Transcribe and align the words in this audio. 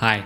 Hi, 0.00 0.20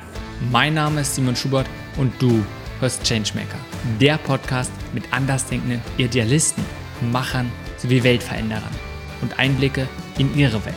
mein 0.50 0.74
Name 0.74 1.02
ist 1.02 1.14
Simon 1.14 1.36
Schubert 1.36 1.66
und 1.98 2.12
du 2.20 2.42
hörst 2.80 3.02
Changemaker, 3.04 3.58
der 4.00 4.16
Podcast 4.16 4.70
mit 4.94 5.12
andersdenkenden 5.12 5.82
Idealisten, 5.98 6.64
Machern 7.12 7.50
sowie 7.76 8.02
Weltveränderern 8.02 8.74
und 9.20 9.38
Einblicke 9.38 9.86
in 10.18 10.34
ihre 10.36 10.64
Welt. 10.64 10.74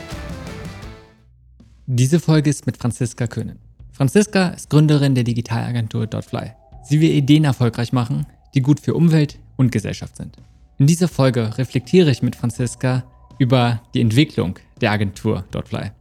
Diese 1.86 2.20
Folge 2.20 2.50
ist 2.50 2.66
mit 2.66 2.76
Franziska 2.76 3.26
Köhnen. 3.26 3.58
Franziska 3.92 4.48
ist 4.48 4.68
Gründerin 4.68 5.14
der 5.14 5.24
Digitalagentur 5.24 6.06
Dotfly. 6.06 6.52
Sie 6.82 7.00
will 7.00 7.10
Ideen 7.10 7.44
erfolgreich 7.44 7.92
machen, 7.92 8.26
die 8.54 8.60
gut 8.60 8.80
für 8.80 8.94
Umwelt 8.94 9.38
und 9.56 9.72
Gesellschaft 9.72 10.16
sind. 10.16 10.36
In 10.78 10.86
dieser 10.86 11.08
Folge 11.08 11.56
reflektiere 11.58 12.10
ich 12.10 12.22
mit 12.22 12.36
Franziska 12.36 13.04
über 13.38 13.80
die 13.94 14.00
Entwicklung 14.00 14.58
der 14.80 14.90
Agentur 14.90 15.44
Dotfly. 15.52 15.92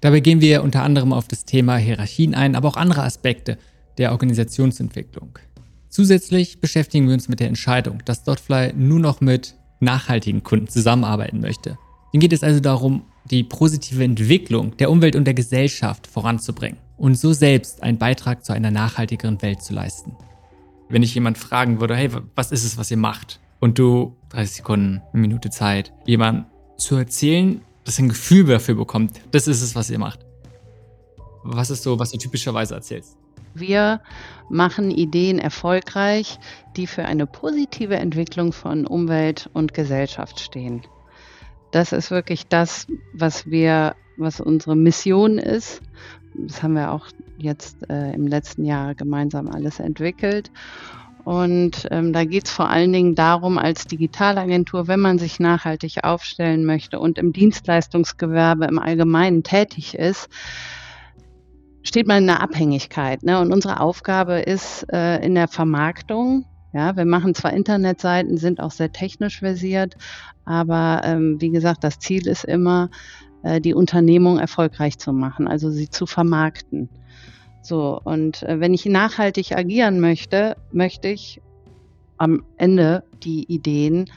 Dabei 0.00 0.20
gehen 0.20 0.40
wir 0.40 0.62
unter 0.62 0.82
anderem 0.82 1.12
auf 1.12 1.26
das 1.28 1.44
Thema 1.44 1.76
Hierarchien 1.76 2.34
ein, 2.34 2.54
aber 2.54 2.68
auch 2.68 2.76
andere 2.76 3.02
Aspekte 3.02 3.58
der 3.98 4.12
Organisationsentwicklung. 4.12 5.38
Zusätzlich 5.88 6.60
beschäftigen 6.60 7.06
wir 7.06 7.14
uns 7.14 7.28
mit 7.28 7.40
der 7.40 7.48
Entscheidung, 7.48 8.02
dass 8.04 8.22
Dotfly 8.22 8.72
nur 8.76 9.00
noch 9.00 9.20
mit 9.20 9.56
nachhaltigen 9.80 10.42
Kunden 10.42 10.68
zusammenarbeiten 10.68 11.40
möchte. 11.40 11.78
Ihnen 12.12 12.20
geht 12.20 12.32
es 12.32 12.42
also 12.42 12.60
darum, 12.60 13.02
die 13.30 13.42
positive 13.42 14.04
Entwicklung 14.04 14.76
der 14.76 14.90
Umwelt 14.90 15.16
und 15.16 15.24
der 15.24 15.34
Gesellschaft 15.34 16.06
voranzubringen 16.06 16.78
und 16.96 17.18
so 17.18 17.32
selbst 17.32 17.82
einen 17.82 17.98
Beitrag 17.98 18.44
zu 18.44 18.52
einer 18.52 18.70
nachhaltigeren 18.70 19.40
Welt 19.42 19.62
zu 19.62 19.74
leisten. 19.74 20.16
Wenn 20.88 21.02
ich 21.02 21.14
jemand 21.14 21.36
fragen 21.36 21.80
würde, 21.80 21.96
hey, 21.96 22.10
was 22.34 22.52
ist 22.52 22.64
es, 22.64 22.78
was 22.78 22.90
ihr 22.90 22.96
macht? 22.96 23.40
Und 23.60 23.78
du 23.78 24.16
30 24.30 24.56
Sekunden, 24.56 25.02
eine 25.12 25.20
Minute 25.20 25.50
Zeit, 25.50 25.92
jemand 26.06 26.46
zu 26.76 26.96
erzählen, 26.96 27.60
dass 27.88 27.98
er 27.98 28.04
ein 28.04 28.10
Gefühl 28.10 28.44
dafür 28.44 28.74
bekommt. 28.74 29.18
Das 29.30 29.48
ist 29.48 29.62
es, 29.62 29.74
was 29.74 29.88
ihr 29.88 29.98
macht. 29.98 30.20
Was 31.42 31.70
ist 31.70 31.82
so, 31.82 31.98
was 31.98 32.10
du 32.10 32.18
typischerweise 32.18 32.74
erzählst? 32.74 33.16
Wir 33.54 34.02
machen 34.50 34.90
Ideen 34.90 35.38
erfolgreich, 35.38 36.38
die 36.76 36.86
für 36.86 37.06
eine 37.06 37.26
positive 37.26 37.96
Entwicklung 37.96 38.52
von 38.52 38.86
Umwelt 38.86 39.48
und 39.54 39.72
Gesellschaft 39.72 40.38
stehen. 40.38 40.82
Das 41.70 41.92
ist 41.92 42.10
wirklich 42.10 42.46
das, 42.46 42.88
was 43.14 43.46
wir, 43.46 43.96
was 44.18 44.38
unsere 44.42 44.76
Mission 44.76 45.38
ist. 45.38 45.80
Das 46.34 46.62
haben 46.62 46.74
wir 46.74 46.92
auch 46.92 47.06
jetzt 47.38 47.88
äh, 47.88 48.12
im 48.12 48.26
letzten 48.26 48.66
Jahr 48.66 48.94
gemeinsam 48.94 49.48
alles 49.48 49.80
entwickelt. 49.80 50.50
Und 51.28 51.86
ähm, 51.90 52.14
da 52.14 52.24
geht 52.24 52.46
es 52.46 52.50
vor 52.50 52.70
allen 52.70 52.90
Dingen 52.90 53.14
darum, 53.14 53.58
als 53.58 53.86
Digitalagentur, 53.86 54.88
wenn 54.88 55.00
man 55.00 55.18
sich 55.18 55.38
nachhaltig 55.38 56.02
aufstellen 56.02 56.64
möchte 56.64 56.98
und 56.98 57.18
im 57.18 57.34
Dienstleistungsgewerbe 57.34 58.64
im 58.64 58.78
Allgemeinen 58.78 59.42
tätig 59.42 59.94
ist, 59.94 60.30
steht 61.82 62.06
man 62.06 62.24
in 62.24 62.30
einer 62.30 62.40
Abhängigkeit. 62.40 63.24
Ne? 63.24 63.38
Und 63.40 63.52
unsere 63.52 63.80
Aufgabe 63.80 64.40
ist 64.40 64.86
äh, 64.90 65.22
in 65.22 65.34
der 65.34 65.48
Vermarktung. 65.48 66.46
Ja, 66.72 66.96
wir 66.96 67.04
machen 67.04 67.34
zwar 67.34 67.52
Internetseiten, 67.52 68.38
sind 68.38 68.58
auch 68.58 68.70
sehr 68.70 68.92
technisch 68.92 69.40
versiert, 69.40 69.96
aber 70.46 71.02
ähm, 71.04 71.38
wie 71.42 71.50
gesagt, 71.50 71.84
das 71.84 71.98
Ziel 71.98 72.26
ist 72.26 72.46
immer, 72.46 72.88
äh, 73.42 73.60
die 73.60 73.74
Unternehmung 73.74 74.38
erfolgreich 74.38 74.96
zu 74.96 75.12
machen, 75.12 75.46
also 75.46 75.68
sie 75.70 75.90
zu 75.90 76.06
vermarkten. 76.06 76.88
So, 77.68 78.00
und 78.02 78.42
äh, 78.44 78.60
wenn 78.60 78.72
ich 78.72 78.86
nachhaltig 78.86 79.52
agieren 79.52 80.00
möchte, 80.00 80.56
möchte 80.72 81.08
ich 81.08 81.42
am 82.16 82.42
Ende 82.56 83.04
die 83.22 83.44
Ideen, 83.44 84.10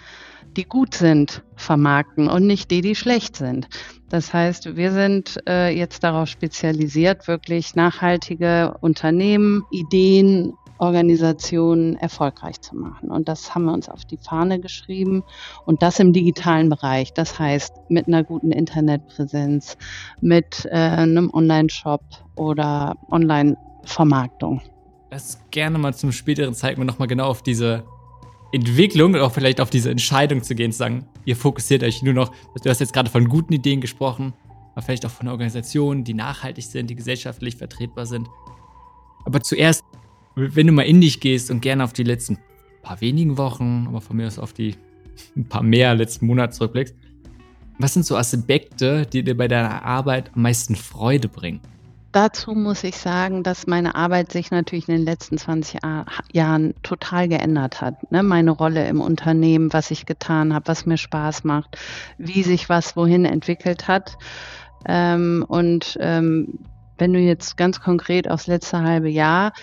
die 0.56 0.64
gut 0.64 0.94
sind, 0.94 1.44
vermarkten 1.58 2.30
und 2.30 2.48
nicht 2.48 2.72
die, 2.72 2.80
die 2.80 2.96
schlecht 2.96 3.36
sind. 3.36 3.68
Das 4.08 4.34
heißt, 4.34 4.78
wir 4.78 4.94
sind 4.94 5.38
äh, 5.50 5.68
jetzt 5.68 6.02
darauf 6.02 6.30
spezialisiert, 6.30 7.28
wirklich 7.28 7.76
nachhaltige 7.76 8.78
Unternehmen, 8.80 9.64
Ideen 9.70 10.54
Organisationen 10.82 11.96
erfolgreich 11.96 12.60
zu 12.60 12.76
machen. 12.76 13.12
Und 13.12 13.30
das 13.30 13.54
haben 13.54 13.66
wir 13.66 13.74
uns 13.74 13.88
auf 13.88 14.04
die 14.04 14.18
Fahne 14.18 14.60
geschrieben 14.60 15.24
und 15.66 15.84
das 15.84 16.00
im 16.00 16.12
digitalen 16.12 16.70
Bereich. 16.70 17.14
Das 17.14 17.38
heißt, 17.38 17.74
mit 17.90 18.08
einer 18.08 18.24
guten 18.24 18.52
Internetpräsenz, 18.52 19.78
mit 20.22 20.66
äh, 20.66 20.72
einem 20.72 21.30
Online-Shop 21.32 22.02
oder 22.36 22.96
Online-Vermarktung. 23.12 24.62
Lass 25.12 25.40
gerne 25.52 25.78
mal 25.78 25.94
zum 25.94 26.12
späteren 26.12 26.56
Zeitpunkt 26.56 26.90
nochmal 26.90 27.08
genau 27.08 27.28
auf 27.28 27.44
diese 27.44 27.84
Entwicklung 28.52 29.14
und 29.14 29.20
auch 29.20 29.32
vielleicht 29.32 29.62
auf 29.62 29.70
diese 29.70 29.92
Entscheidung 29.92 30.42
zu 30.42 30.56
gehen, 30.56 30.72
zu 30.72 30.80
sagen, 30.80 31.06
ihr 31.26 31.36
fokussiert 31.36 31.84
euch 31.84 32.02
nur 32.02 32.16
noch, 32.16 32.32
du 32.62 32.70
hast 32.70 32.80
jetzt 32.80 32.94
gerade 32.94 33.12
von 33.12 33.30
guten 33.30 33.54
Ideen 33.54 33.82
gesprochen, 33.82 34.34
aber 34.74 34.82
vielleicht 34.82 35.06
auch 35.06 35.12
von 35.12 35.28
Organisationen, 35.28 36.04
die 36.04 36.16
nachhaltig 36.16 36.66
sind, 36.66 36.90
die 36.90 36.96
gesellschaftlich 36.96 37.58
vertretbar 37.58 38.08
sind. 38.08 38.28
Aber 39.26 39.42
zuerst 39.42 39.84
wenn 40.36 40.68
du 40.68 40.74
mal 40.74 40.84
in 40.84 41.02
dich 41.02 41.20
gehst 41.20 41.52
und 41.52 41.62
gerne 41.62 41.84
auf 41.84 41.94
die 41.94 42.04
letzten 42.04 42.38
paar 42.82 43.02
wenigen 43.02 43.38
Wochen, 43.38 43.86
aber 43.88 44.02
von 44.02 44.18
mir 44.18 44.28
aus 44.28 44.40
auf 44.40 44.54
die 44.54 44.76
ein 45.36 45.46
paar 45.46 45.64
mehr 45.64 45.94
letzten 45.96 46.26
Monate 46.26 46.54
zurückblickst, 46.54 46.96
was 47.78 47.94
sind 47.94 48.06
so 48.06 48.16
Aspekte, 48.18 49.06
die 49.06 49.24
dir 49.24 49.36
bei 49.36 49.48
deiner 49.48 49.84
Arbeit 49.84 50.32
am 50.36 50.44
meisten 50.44 50.76
Freude 50.76 51.28
bringen? 51.28 51.62
Dazu 52.12 52.52
muss 52.52 52.84
ich 52.84 52.98
sagen, 52.98 53.42
dass 53.42 53.68
meine 53.68 53.96
Arbeit 53.96 54.34
sich 54.34 54.52
natürlich 54.52 54.90
in 54.90 54.96
den 54.96 55.06
letzten 55.06 55.38
20 55.38 55.80
Jahren 56.34 56.74
total 56.84 57.30
geändert 57.30 57.80
hat. 57.80 58.12
Ne? 58.12 58.22
Meine 58.22 58.52
Rolle 58.52 58.88
im 58.90 59.00
Unternehmen, 59.00 59.72
was 59.72 59.92
ich 59.92 60.06
getan 60.06 60.54
habe, 60.54 60.68
was 60.68 60.86
mir 60.86 60.98
Spaß 60.98 61.46
macht, 61.46 61.78
wie 62.18 62.44
sich 62.44 62.68
was 62.68 62.98
wohin 62.98 63.24
entwickelt 63.24 63.88
hat. 63.88 64.18
Ähm, 64.86 65.46
und 65.48 65.98
ähm, 66.02 66.60
wenn 67.02 67.14
du 67.14 67.20
jetzt 67.20 67.58
ganz 67.58 67.82
konkret 67.82 68.30
aufs 68.30 68.46
letzte 68.46 68.84
halbe 68.84 69.10
Jahr 69.10 69.54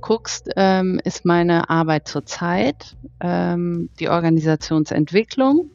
guckst, 0.00 0.48
ähm, 0.56 0.98
ist 1.04 1.26
meine 1.26 1.68
Arbeit 1.68 2.08
zurzeit 2.08 2.96
ähm, 3.20 3.90
die 4.00 4.08
Organisationsentwicklung 4.08 5.70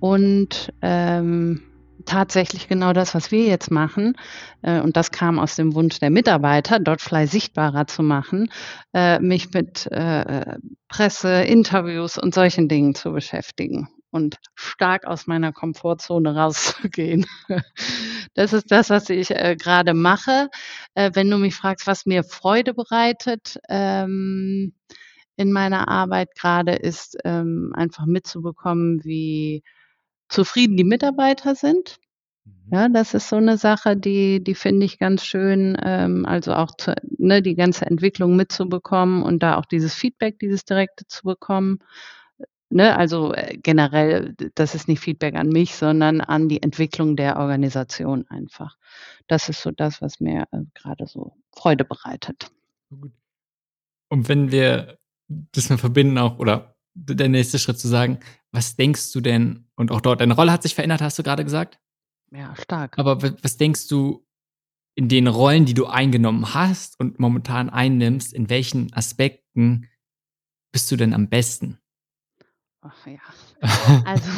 und 0.00 0.70
ähm, 0.82 1.62
tatsächlich 2.04 2.68
genau 2.68 2.92
das, 2.92 3.14
was 3.14 3.30
wir 3.30 3.46
jetzt 3.46 3.70
machen. 3.70 4.18
Äh, 4.60 4.80
und 4.80 4.98
das 4.98 5.10
kam 5.10 5.38
aus 5.38 5.56
dem 5.56 5.74
Wunsch 5.74 5.98
der 5.98 6.10
Mitarbeiter, 6.10 6.78
Dotfly 6.78 7.26
sichtbarer 7.26 7.86
zu 7.86 8.02
machen, 8.02 8.50
äh, 8.92 9.18
mich 9.18 9.54
mit 9.54 9.90
äh, 9.90 10.58
Presse, 10.88 11.42
Interviews 11.44 12.18
und 12.18 12.34
solchen 12.34 12.68
Dingen 12.68 12.94
zu 12.94 13.12
beschäftigen 13.12 13.88
und 14.14 14.36
stark 14.54 15.06
aus 15.06 15.26
meiner 15.26 15.52
Komfortzone 15.52 16.36
rauszugehen. 16.36 17.26
Das 18.36 18.52
ist 18.52 18.72
das, 18.72 18.90
was 18.90 19.10
ich 19.10 19.30
äh, 19.30 19.54
gerade 19.54 19.94
mache. 19.94 20.48
Äh, 20.94 21.12
wenn 21.14 21.30
du 21.30 21.38
mich 21.38 21.54
fragst, 21.54 21.86
was 21.86 22.04
mir 22.04 22.24
Freude 22.24 22.74
bereitet 22.74 23.60
ähm, 23.68 24.72
in 25.36 25.52
meiner 25.52 25.86
Arbeit 25.86 26.34
gerade, 26.34 26.72
ist 26.72 27.16
ähm, 27.24 27.72
einfach 27.76 28.06
mitzubekommen, 28.06 29.04
wie 29.04 29.62
zufrieden 30.28 30.76
die 30.76 30.84
Mitarbeiter 30.84 31.54
sind. 31.54 31.98
Mhm. 32.44 32.52
Ja, 32.72 32.88
das 32.88 33.14
ist 33.14 33.28
so 33.28 33.36
eine 33.36 33.56
Sache, 33.56 33.96
die, 33.96 34.42
die 34.42 34.56
finde 34.56 34.86
ich 34.86 34.98
ganz 34.98 35.24
schön, 35.24 35.76
ähm, 35.80 36.26
also 36.26 36.54
auch 36.54 36.72
zu, 36.76 36.94
ne, 37.18 37.40
die 37.40 37.54
ganze 37.54 37.86
Entwicklung 37.86 38.34
mitzubekommen 38.34 39.22
und 39.22 39.44
da 39.44 39.56
auch 39.58 39.66
dieses 39.66 39.94
Feedback, 39.94 40.40
dieses 40.40 40.64
direkte 40.64 41.06
zu 41.06 41.22
bekommen. 41.22 41.78
Ne, 42.74 42.96
also 42.96 43.32
äh, 43.32 43.56
generell, 43.56 44.34
das 44.56 44.74
ist 44.74 44.88
nicht 44.88 44.98
Feedback 44.98 45.36
an 45.36 45.48
mich, 45.48 45.76
sondern 45.76 46.20
an 46.20 46.48
die 46.48 46.60
Entwicklung 46.60 47.14
der 47.14 47.36
Organisation 47.36 48.26
einfach. 48.28 48.76
Das 49.28 49.48
ist 49.48 49.62
so 49.62 49.70
das, 49.70 50.02
was 50.02 50.18
mir 50.18 50.48
äh, 50.50 50.62
gerade 50.74 51.06
so 51.06 51.36
Freude 51.56 51.84
bereitet. 51.84 52.50
Und 54.08 54.28
wenn 54.28 54.50
wir 54.50 54.98
das 55.28 55.70
mal 55.70 55.78
verbinden 55.78 56.18
auch, 56.18 56.40
oder 56.40 56.74
der 56.94 57.28
nächste 57.28 57.60
Schritt 57.60 57.78
zu 57.78 57.86
sagen, 57.86 58.18
was 58.50 58.74
denkst 58.74 59.12
du 59.12 59.20
denn, 59.20 59.68
und 59.76 59.92
auch 59.92 60.00
dort, 60.00 60.20
deine 60.20 60.34
Rolle 60.34 60.50
hat 60.50 60.64
sich 60.64 60.74
verändert, 60.74 61.00
hast 61.00 61.16
du 61.16 61.22
gerade 61.22 61.44
gesagt? 61.44 61.78
Ja, 62.32 62.56
stark. 62.56 62.98
Aber 62.98 63.22
was 63.22 63.56
denkst 63.56 63.86
du 63.86 64.26
in 64.96 65.08
den 65.08 65.28
Rollen, 65.28 65.64
die 65.64 65.74
du 65.74 65.86
eingenommen 65.86 66.54
hast 66.54 66.98
und 66.98 67.20
momentan 67.20 67.70
einnimmst, 67.70 68.32
in 68.32 68.50
welchen 68.50 68.92
Aspekten 68.92 69.88
bist 70.72 70.90
du 70.90 70.96
denn 70.96 71.14
am 71.14 71.28
besten? 71.28 71.78
Ach 72.86 73.06
ja. 73.06 73.18
Also, 74.04 74.30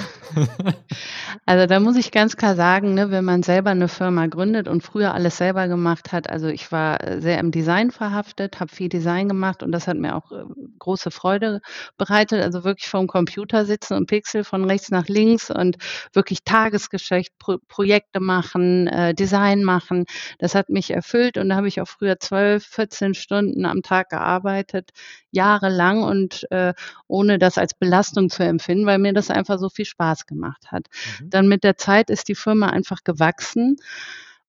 also 1.46 1.66
da 1.66 1.80
muss 1.80 1.96
ich 1.96 2.12
ganz 2.12 2.36
klar 2.36 2.54
sagen, 2.54 2.94
ne, 2.94 3.10
wenn 3.10 3.24
man 3.24 3.42
selber 3.42 3.70
eine 3.70 3.88
Firma 3.88 4.28
gründet 4.28 4.68
und 4.68 4.82
früher 4.82 5.14
alles 5.14 5.36
selber 5.36 5.66
gemacht 5.66 6.12
hat, 6.12 6.30
also 6.30 6.46
ich 6.46 6.70
war 6.70 7.02
äh, 7.02 7.20
sehr 7.20 7.40
im 7.40 7.50
Design 7.50 7.90
verhaftet, 7.90 8.60
habe 8.60 8.72
viel 8.72 8.88
Design 8.88 9.28
gemacht 9.28 9.64
und 9.64 9.72
das 9.72 9.88
hat 9.88 9.96
mir 9.96 10.14
auch 10.14 10.30
äh, 10.30 10.44
große 10.78 11.10
Freude 11.10 11.60
bereitet. 11.96 12.40
Also 12.40 12.62
wirklich 12.62 12.88
vom 12.88 13.08
Computer 13.08 13.64
sitzen 13.64 13.94
und 13.94 14.06
Pixel 14.06 14.44
von 14.44 14.64
rechts 14.64 14.92
nach 14.92 15.08
links 15.08 15.50
und 15.50 15.76
wirklich 16.12 16.44
Tagesgeschäft, 16.44 17.32
Pro 17.40 17.56
Projekte 17.66 18.20
machen, 18.20 18.86
äh, 18.86 19.12
Design 19.12 19.64
machen. 19.64 20.04
Das 20.38 20.54
hat 20.54 20.68
mich 20.68 20.92
erfüllt 20.92 21.36
und 21.36 21.48
da 21.48 21.56
habe 21.56 21.66
ich 21.66 21.80
auch 21.80 21.88
früher 21.88 22.20
12, 22.20 22.64
14 22.64 23.14
Stunden 23.14 23.66
am 23.66 23.82
Tag 23.82 24.10
gearbeitet, 24.10 24.90
jahrelang 25.32 26.04
und 26.04 26.46
äh, 26.52 26.74
ohne 27.08 27.38
das 27.40 27.58
als 27.58 27.74
Belastung 27.74 28.30
zu 28.30 28.35
empfinden, 28.44 28.86
weil 28.86 28.98
mir 28.98 29.12
das 29.12 29.30
einfach 29.30 29.58
so 29.58 29.68
viel 29.68 29.84
Spaß 29.84 30.26
gemacht 30.26 30.70
hat. 30.70 30.86
Mhm. 31.20 31.30
Dann 31.30 31.48
mit 31.48 31.64
der 31.64 31.76
Zeit 31.76 32.10
ist 32.10 32.28
die 32.28 32.34
Firma 32.34 32.68
einfach 32.68 33.04
gewachsen. 33.04 33.76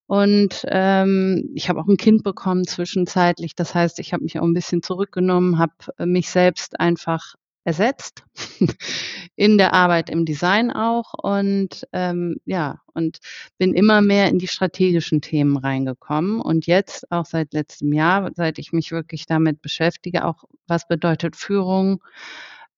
Und 0.08 0.66
ähm, 0.70 1.50
ich 1.54 1.68
habe 1.68 1.82
auch 1.82 1.88
ein 1.88 1.98
Kind 1.98 2.24
bekommen 2.24 2.66
zwischenzeitlich. 2.66 3.56
Das 3.56 3.76
heißt, 3.76 4.00
ich 4.00 4.14
habe 4.14 4.24
mich 4.24 4.40
auch 4.40 4.44
ein 4.44 4.54
bisschen 4.54 4.82
zurückgenommen, 4.82 5.60
habe 5.60 5.74
mich 6.06 6.30
selbst 6.30 6.80
einfach 6.80 7.36
ersetzt 7.68 8.24
in 9.36 9.58
der 9.58 9.74
Arbeit 9.74 10.10
im 10.10 10.24
Design 10.24 10.72
auch 10.72 11.14
und 11.14 11.86
ähm, 11.92 12.38
ja 12.46 12.80
und 12.94 13.18
bin 13.58 13.74
immer 13.74 14.02
mehr 14.02 14.30
in 14.30 14.40
die 14.40 14.48
strategischen 14.48 15.20
Themen 15.20 15.58
reingekommen 15.58 16.40
und 16.40 16.66
jetzt 16.66 17.12
auch 17.12 17.26
seit 17.26 17.52
letztem 17.52 17.92
Jahr, 17.92 18.32
seit 18.36 18.58
ich 18.58 18.72
mich 18.72 18.94
wirklich 18.94 19.26
damit 19.26 19.62
beschäftige, 19.62 20.24
auch 20.24 20.46
was 20.66 20.88
bedeutet 20.88 21.36
Führung 21.36 22.02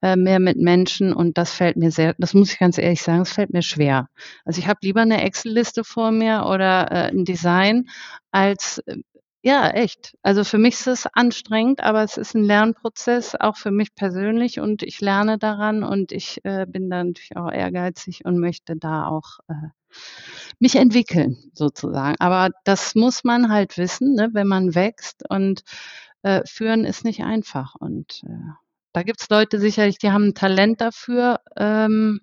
äh, 0.01 0.16
mehr 0.16 0.40
mit 0.40 0.57
Menschen 0.57 1.13
und 1.13 1.38
das 1.38 1.54
fällt 1.54 1.78
mir 1.78 1.92
sehr, 1.92 2.16
das 2.18 2.34
muss 2.34 2.54
ich 2.54 2.60
ganz 2.60 2.78
ehrlich 2.78 3.01
sagen, 3.01 3.22
es 3.22 3.34
fällt 3.34 3.51
mir 3.51 3.62
schwer. 3.62 4.10
Also 4.46 4.60
ich 4.60 4.68
habe 4.68 4.80
lieber 4.84 5.01
eine 5.01 5.24
Excel-Liste 5.24 5.84
vor 5.84 6.12
mir 6.12 6.46
oder 6.48 6.92
äh, 6.92 7.10
ein 7.12 7.25
Design 7.25 7.90
als 8.31 8.80
äh, 8.86 8.98
ja, 9.42 9.69
echt. 9.69 10.18
Also 10.22 10.44
für 10.44 10.57
mich 10.57 10.74
ist 10.75 10.88
es 10.88 11.07
anstrengend, 11.13 11.81
aber 11.81 12.04
es 12.04 12.18
ist 12.18 12.36
ein 12.36 12.44
Lernprozess, 12.44 13.36
auch 13.36 13.56
für 13.56 13.72
mich 13.72 13.96
persönlich 13.96 14.60
und 14.60 14.84
ich 14.84 15.00
lerne 15.00 15.38
daran 15.38 15.84
und 15.84 16.12
ich 16.12 16.44
äh, 16.44 16.66
bin 16.68 16.90
da 16.90 17.04
natürlich 17.06 17.38
auch 17.38 17.50
ehrgeizig 17.50 18.25
und 18.25 18.38
möchte 18.38 18.75
da 18.75 19.07
auch 19.07 19.40
äh, 19.48 19.69
mich 20.60 20.75
entwickeln, 20.75 21.38
sozusagen. 21.54 22.16
Aber 22.19 22.50
das 22.66 22.96
muss 22.96 23.24
man 23.24 23.50
halt 23.50 23.78
wissen, 23.78 24.13
ne, 24.16 24.30
wenn 24.34 24.48
man 24.48 24.75
wächst 24.75 25.24
und 25.30 25.63
äh, 26.24 26.42
führen 26.46 26.84
ist 26.84 27.06
nicht 27.06 27.24
einfach. 27.24 27.75
Und 27.75 28.24
äh, 28.28 28.51
da 28.94 29.03
gibt's 29.03 29.30
Leute 29.30 29.59
sicherlich, 29.59 29.97
die 29.97 30.12
haben 30.12 30.30
ein 30.30 30.33
Talent 30.33 30.81
dafür. 30.81 31.39
Ähm, 31.56 32.21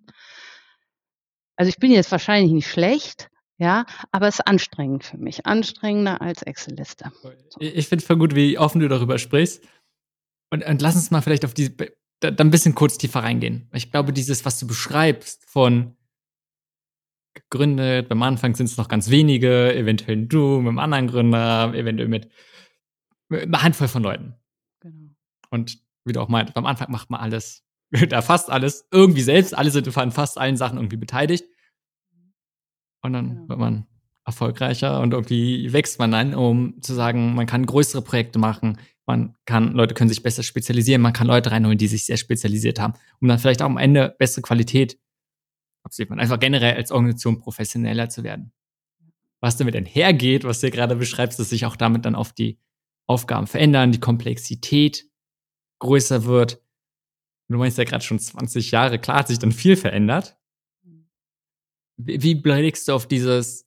also 1.57 1.69
ich 1.69 1.77
bin 1.77 1.91
jetzt 1.91 2.13
wahrscheinlich 2.13 2.53
nicht 2.53 2.71
schlecht, 2.71 3.29
ja, 3.59 3.87
aber 4.13 4.29
es 4.29 4.37
ist 4.37 4.47
anstrengend 4.47 5.05
für 5.05 5.19
mich. 5.19 5.47
Anstrengender 5.47 6.21
als 6.21 6.43
Excel-Liste. 6.43 7.11
Ich 7.59 7.89
finde 7.89 8.05
voll 8.05 8.19
gut, 8.19 8.35
wie 8.35 8.59
offen 8.59 8.81
du 8.81 8.89
darüber 8.89 9.19
sprichst. 9.19 9.67
Und, 10.51 10.65
und 10.65 10.83
lass 10.83 10.97
uns 10.97 11.11
mal 11.11 11.23
vielleicht 11.23 11.45
auf 11.45 11.55
diese, 11.55 11.75
da, 12.21 12.31
da 12.31 12.45
ein 12.45 12.51
bisschen 12.51 12.75
kurz 12.75 12.99
tiefer 12.99 13.21
reingehen. 13.21 13.71
Ich 13.73 13.91
glaube, 13.91 14.13
dieses, 14.13 14.45
was 14.45 14.59
du 14.59 14.67
beschreibst 14.67 15.49
von 15.49 15.97
gegründet, 17.35 18.09
beim 18.09 18.23
Anfang 18.23 18.55
sind 18.55 18.67
es 18.67 18.77
noch 18.77 18.89
ganz 18.89 19.11
wenige, 19.11 19.75
eventuell 19.75 20.27
du 20.27 20.59
mit 20.59 20.69
einem 20.69 20.79
anderen 20.79 21.07
Gründer, 21.07 21.75
eventuell 21.75 22.09
mit, 22.09 22.31
mit 23.29 23.43
einer 23.45 23.63
Handvoll 23.63 23.89
von 23.89 24.03
Leuten. 24.03 24.35
Genau. 24.81 25.11
Und 25.51 25.86
wie 26.07 26.13
du 26.13 26.21
auch 26.21 26.29
meint, 26.29 26.55
beim 26.55 26.67
Anfang 26.67 26.91
macht 26.91 27.11
man 27.11 27.21
alles, 27.21 27.65
da 28.09 28.23
fast 28.23 28.51
alles 28.51 28.87
irgendwie 28.91 29.23
selbst, 29.23 29.57
alle 29.57 29.71
sind 29.71 29.97
an 29.97 30.13
fast 30.13 30.39
allen 30.39 30.57
Sachen 30.57 30.79
irgendwie 30.79 30.97
beteiligt. 30.97 31.45
Und 33.03 33.13
dann 33.13 33.29
genau. 33.29 33.49
wird 33.49 33.59
man 33.59 33.87
erfolgreicher 34.25 35.01
und 35.01 35.13
irgendwie 35.13 35.73
wächst 35.73 35.99
man 35.99 36.11
dann, 36.11 36.35
um 36.35 36.83
zu 36.83 36.95
sagen, 36.95 37.35
man 37.35 37.47
kann 37.47 37.65
größere 37.65 38.03
Projekte 38.03 38.41
machen, 38.41 38.79
man 39.07 39.37
kann, 39.45 39.73
Leute 39.73 39.95
können 39.95 40.09
sich 40.09 40.23
besser 40.23 40.43
spezialisieren, 40.43 41.01
man 41.01 41.13
kann 41.13 41.29
Leute 41.29 41.53
reinholen, 41.53 41.79
die 41.79 41.87
sich 41.87 42.07
sehr 42.07 42.17
spezialisiert 42.17 42.81
haben, 42.81 42.95
um 43.21 43.29
dann 43.29 43.39
vielleicht 43.39 43.63
auch 43.63 43.67
am 43.67 43.79
Ende 43.79 44.17
bessere 44.19 44.43
Qualität, 44.43 44.99
man 46.09 46.19
einfach 46.19 46.41
generell 46.41 46.75
als 46.75 46.91
Organisation 46.91 47.39
professioneller 47.39 48.09
zu 48.09 48.25
werden. 48.25 48.53
Was 49.41 49.57
damit 49.57 49.77
einhergeht, 49.77 50.43
was 50.43 50.61
du 50.61 50.71
gerade 50.73 50.97
beschreibst, 50.97 51.39
dass 51.39 51.51
sich 51.51 51.65
auch 51.65 51.77
damit 51.77 52.05
dann 52.05 52.17
auf 52.17 52.33
die 52.33 52.59
Aufgaben 53.07 53.47
verändern, 53.47 53.93
die 53.93 54.01
Komplexität 54.01 55.05
größer 55.79 56.25
wird. 56.25 56.63
Du 57.49 57.59
meinst 57.59 57.79
ja 57.79 57.85
gerade 57.85 58.05
schon 58.05 58.19
20 58.19 58.71
Jahre, 58.71 58.99
klar 58.99 59.19
hat 59.19 59.29
sich 59.29 59.39
dann 59.39 59.53
viel 59.53 59.77
verändert. 59.77 60.37
Wie, 61.99 62.35
blickst 62.35 62.89
du 62.89 62.93
auf 62.93 63.07
dieses, 63.07 63.67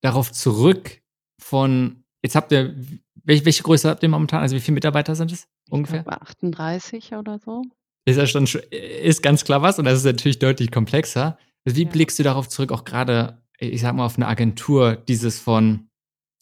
darauf 0.00 0.32
zurück 0.32 1.02
von, 1.40 2.04
jetzt 2.22 2.34
habt 2.34 2.52
ihr, 2.52 2.74
welche, 3.14 3.44
welche 3.44 3.62
Größe 3.62 3.88
habt 3.88 4.02
ihr 4.02 4.08
momentan? 4.08 4.40
Also 4.40 4.56
wie 4.56 4.60
viele 4.60 4.74
Mitarbeiter 4.74 5.14
sind 5.14 5.32
es 5.32 5.48
ungefähr? 5.68 6.00
Ich 6.00 6.04
glaube 6.04 6.22
38 6.22 7.12
oder 7.14 7.38
so. 7.38 7.62
Ist 8.04 8.16
ja 8.16 8.26
schon, 8.26 8.46
ist 8.70 9.22
ganz 9.22 9.44
klar 9.44 9.62
was 9.62 9.78
und 9.78 9.84
das 9.84 9.98
ist 9.98 10.04
natürlich 10.04 10.38
deutlich 10.38 10.70
komplexer. 10.70 11.38
Also 11.64 11.76
wie 11.76 11.84
ja. 11.84 11.90
blickst 11.90 12.18
du 12.18 12.22
darauf 12.22 12.48
zurück, 12.48 12.72
auch 12.72 12.84
gerade, 12.84 13.42
ich 13.58 13.80
sag 13.80 13.94
mal, 13.94 14.04
auf 14.04 14.16
eine 14.16 14.26
Agentur, 14.26 14.96
dieses 14.96 15.38
von 15.38 15.88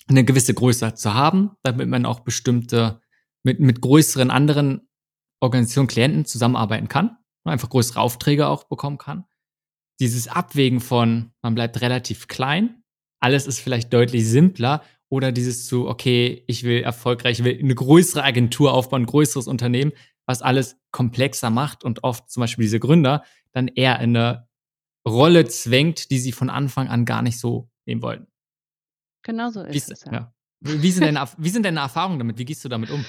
eine 0.09 0.25
gewisse 0.25 0.55
Größe 0.55 0.95
zu 0.95 1.15
haben, 1.15 1.53
damit 1.63 1.89
man 1.89 2.07
auch 2.07 2.21
bestimmte, 2.21 3.01
mit, 3.43 3.61
mit 3.61 3.81
größeren 3.81 4.31
anderen 4.31 4.89
Organisationen, 5.41 5.89
Klienten 5.89 6.25
zusammenarbeiten 6.25 6.89
kann, 6.89 7.17
einfach 7.45 7.71
größere 7.71 8.01
Aufträge 8.01 8.49
auch 8.49 8.65
bekommen 8.65 8.99
kann 8.99 9.25
dieses 10.01 10.29
Abwägen 10.29 10.81
von, 10.81 11.31
man 11.43 11.55
bleibt 11.55 11.81
relativ 11.83 12.27
klein, 12.27 12.83
alles 13.21 13.47
ist 13.47 13.61
vielleicht 13.61 13.93
deutlich 13.93 14.27
simpler 14.27 14.83
oder 15.11 15.31
dieses 15.31 15.67
zu, 15.67 15.89
okay, 15.89 16.43
ich 16.47 16.65
will 16.65 16.83
erfolgreich, 16.83 17.41
ich 17.41 17.45
will 17.45 17.59
eine 17.59 17.75
größere 17.75 18.25
Agentur 18.25 18.73
aufbauen, 18.73 19.03
ein 19.03 19.07
größeres 19.07 19.47
Unternehmen, 19.47 19.93
was 20.27 20.41
alles 20.41 20.79
komplexer 20.91 21.51
macht 21.51 21.85
und 21.85 22.03
oft 22.03 22.31
zum 22.31 22.41
Beispiel 22.41 22.63
diese 22.63 22.81
Gründer 22.81 23.25
dann 23.53 23.69
eher 23.69 24.01
in 24.01 24.17
eine 24.17 24.49
Rolle 25.07 25.47
zwängt, 25.47 26.11
die 26.11 26.19
sie 26.19 26.33
von 26.33 26.49
Anfang 26.49 26.89
an 26.89 27.05
gar 27.05 27.21
nicht 27.21 27.39
so 27.39 27.69
nehmen 27.85 28.03
wollten. 28.03 28.27
Genau 29.23 29.51
so 29.51 29.63
ist 29.63 29.89
Wie, 29.89 29.93
es. 29.93 30.05
Ja. 30.05 30.13
ja. 30.13 30.35
Wie, 30.61 30.91
sind 30.91 31.05
deine, 31.05 31.25
wie 31.39 31.49
sind 31.49 31.65
deine 31.65 31.81
Erfahrungen 31.81 32.19
damit? 32.19 32.39
Wie 32.39 32.45
gehst 32.45 32.65
du 32.65 32.69
damit 32.69 32.91
um? 32.91 33.05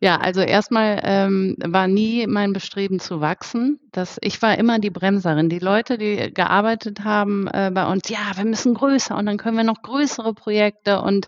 Ja, 0.00 0.16
also 0.18 0.40
erstmal 0.40 1.00
ähm, 1.02 1.56
war 1.58 1.88
nie 1.88 2.28
mein 2.28 2.52
Bestreben 2.52 3.00
zu 3.00 3.20
wachsen. 3.20 3.80
Das, 3.90 4.16
ich 4.20 4.40
war 4.42 4.56
immer 4.56 4.78
die 4.78 4.90
Bremserin. 4.90 5.48
Die 5.48 5.58
Leute, 5.58 5.98
die 5.98 6.32
gearbeitet 6.32 7.02
haben 7.02 7.48
äh, 7.48 7.72
bei 7.74 7.84
uns, 7.84 8.08
ja, 8.08 8.18
wir 8.36 8.44
müssen 8.44 8.74
größer 8.74 9.16
und 9.16 9.26
dann 9.26 9.38
können 9.38 9.56
wir 9.56 9.64
noch 9.64 9.82
größere 9.82 10.34
Projekte 10.34 11.02
und 11.02 11.26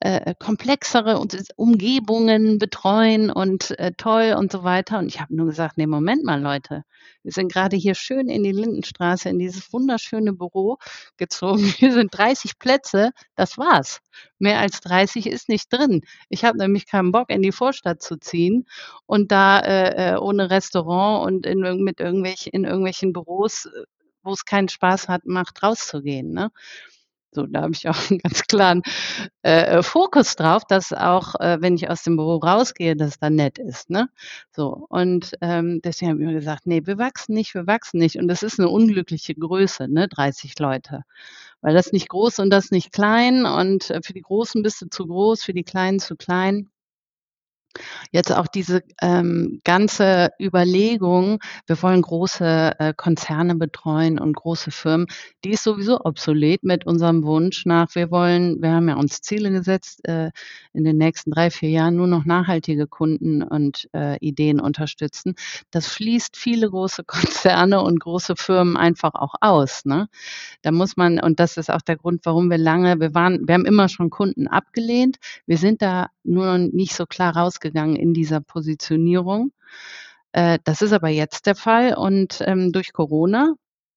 äh, 0.00 0.34
komplexere 0.36 1.24
Umgebungen 1.54 2.58
betreuen 2.58 3.30
und 3.30 3.78
äh, 3.78 3.92
toll 3.96 4.34
und 4.36 4.50
so 4.50 4.64
weiter. 4.64 4.98
Und 4.98 5.06
ich 5.06 5.20
habe 5.20 5.36
nur 5.36 5.46
gesagt, 5.46 5.78
nee, 5.78 5.86
Moment 5.86 6.24
mal, 6.24 6.40
Leute. 6.40 6.82
Wir 7.22 7.32
sind 7.32 7.52
gerade 7.52 7.76
hier 7.76 7.94
schön 7.94 8.28
in 8.28 8.42
die 8.42 8.52
Lindenstraße, 8.52 9.28
in 9.28 9.38
dieses 9.38 9.72
wunderschöne 9.72 10.32
Büro 10.32 10.78
gezogen. 11.18 11.62
Hier 11.78 11.92
sind 11.92 12.16
30 12.16 12.58
Plätze. 12.58 13.10
Das 13.36 13.58
war's. 13.58 14.00
Mehr 14.38 14.60
als 14.60 14.80
30 14.80 15.26
ist 15.26 15.48
nicht 15.48 15.72
drin. 15.72 16.02
Ich 16.28 16.44
habe 16.44 16.58
nämlich 16.58 16.86
keinen 16.86 17.12
Bock, 17.12 17.30
in 17.30 17.42
die 17.42 17.52
Vorstadt 17.52 18.02
zu 18.02 18.16
ziehen 18.18 18.66
und 19.06 19.32
da 19.32 19.60
äh, 19.60 20.14
äh 20.14 20.16
ohne 20.18 20.50
Restaurant 20.50 21.26
und 21.26 21.46
in, 21.46 21.60
mit 21.82 22.00
irgendwelch, 22.00 22.48
in 22.52 22.64
irgendwelchen 22.64 23.12
Büros, 23.12 23.66
äh, 23.66 23.84
wo 24.22 24.32
es 24.32 24.44
keinen 24.44 24.68
Spaß 24.68 25.08
hat, 25.08 25.26
macht, 25.26 25.62
rauszugehen. 25.62 26.32
Ne? 26.32 26.50
So, 27.30 27.46
da 27.46 27.62
habe 27.62 27.72
ich 27.74 27.88
auch 27.88 28.10
einen 28.10 28.20
ganz 28.20 28.42
klaren 28.42 28.82
äh, 29.42 29.82
Fokus 29.82 30.34
drauf, 30.36 30.62
dass 30.68 30.92
auch, 30.92 31.34
äh, 31.40 31.58
wenn 31.60 31.74
ich 31.74 31.90
aus 31.90 32.02
dem 32.02 32.16
Büro 32.16 32.36
rausgehe, 32.36 32.96
dass 32.96 33.18
da 33.18 33.30
nett 33.30 33.58
ist. 33.58 33.90
Ne? 33.90 34.08
So, 34.50 34.86
und 34.88 35.32
ähm, 35.40 35.80
deswegen 35.84 36.12
habe 36.12 36.20
ich 36.20 36.26
mir 36.26 36.34
gesagt, 36.34 36.66
nee, 36.66 36.82
wir 36.84 36.98
wachsen 36.98 37.34
nicht, 37.34 37.54
wir 37.54 37.66
wachsen 37.66 37.98
nicht. 37.98 38.16
Und 38.16 38.28
das 38.28 38.42
ist 38.42 38.58
eine 38.58 38.68
unglückliche 38.70 39.34
Größe, 39.34 39.88
ne, 39.88 40.08
30 40.08 40.58
Leute. 40.58 41.02
Weil 41.60 41.74
das 41.74 41.92
nicht 41.92 42.08
groß 42.08 42.38
und 42.38 42.50
das 42.50 42.70
nicht 42.70 42.92
klein. 42.92 43.44
Und 43.46 43.90
äh, 43.90 44.00
für 44.02 44.14
die 44.14 44.22
Großen 44.22 44.62
bist 44.62 44.80
du 44.82 44.88
zu 44.88 45.06
groß, 45.06 45.42
für 45.42 45.54
die 45.54 45.64
Kleinen 45.64 46.00
zu 46.00 46.16
klein. 46.16 46.70
Jetzt 48.10 48.32
auch 48.32 48.46
diese 48.46 48.82
ähm, 49.02 49.60
ganze 49.64 50.30
Überlegung, 50.40 51.40
wir 51.66 51.82
wollen 51.82 52.02
große 52.02 52.72
äh, 52.78 52.94
Konzerne 52.96 53.54
betreuen 53.54 54.18
und 54.18 54.34
große 54.34 54.70
Firmen, 54.70 55.06
die 55.44 55.50
ist 55.50 55.64
sowieso 55.64 56.00
obsolet 56.04 56.62
mit 56.62 56.86
unserem 56.86 57.24
Wunsch 57.24 57.66
nach, 57.66 57.94
wir 57.94 58.10
wollen, 58.10 58.60
wir 58.62 58.70
haben 58.70 58.88
ja 58.88 58.96
uns 58.96 59.20
Ziele 59.20 59.50
gesetzt, 59.50 60.06
äh, 60.08 60.30
in 60.72 60.84
den 60.84 60.96
nächsten 60.96 61.30
drei, 61.30 61.50
vier 61.50 61.70
Jahren 61.70 61.96
nur 61.96 62.06
noch 62.06 62.24
nachhaltige 62.24 62.86
Kunden 62.86 63.42
und 63.42 63.88
äh, 63.94 64.16
Ideen 64.20 64.60
unterstützen. 64.60 65.34
Das 65.70 65.92
schließt 65.92 66.36
viele 66.36 66.70
große 66.70 67.04
Konzerne 67.06 67.82
und 67.82 68.00
große 68.00 68.34
Firmen 68.36 68.76
einfach 68.76 69.14
auch 69.14 69.34
aus. 69.40 69.84
Ne? 69.84 70.08
Da 70.62 70.72
muss 70.72 70.96
man, 70.96 71.20
und 71.20 71.40
das 71.40 71.56
ist 71.56 71.70
auch 71.70 71.82
der 71.82 71.96
Grund, 71.96 72.20
warum 72.24 72.50
wir 72.50 72.58
lange, 72.58 73.00
wir 73.00 73.14
waren, 73.14 73.46
wir 73.46 73.54
haben 73.54 73.66
immer 73.66 73.88
schon 73.88 74.10
Kunden 74.10 74.46
abgelehnt. 74.46 75.16
Wir 75.46 75.58
sind 75.58 75.82
da 75.82 76.10
nur 76.28 76.58
noch 76.58 76.72
nicht 76.72 76.94
so 76.94 77.06
klar 77.06 77.36
rausgegangen 77.36 77.96
in 77.96 78.14
dieser 78.14 78.40
Positionierung. 78.40 79.52
Äh, 80.32 80.58
das 80.64 80.82
ist 80.82 80.92
aber 80.92 81.08
jetzt 81.08 81.46
der 81.46 81.54
Fall 81.54 81.94
und 81.94 82.42
ähm, 82.46 82.72
durch 82.72 82.92
Corona, 82.92 83.54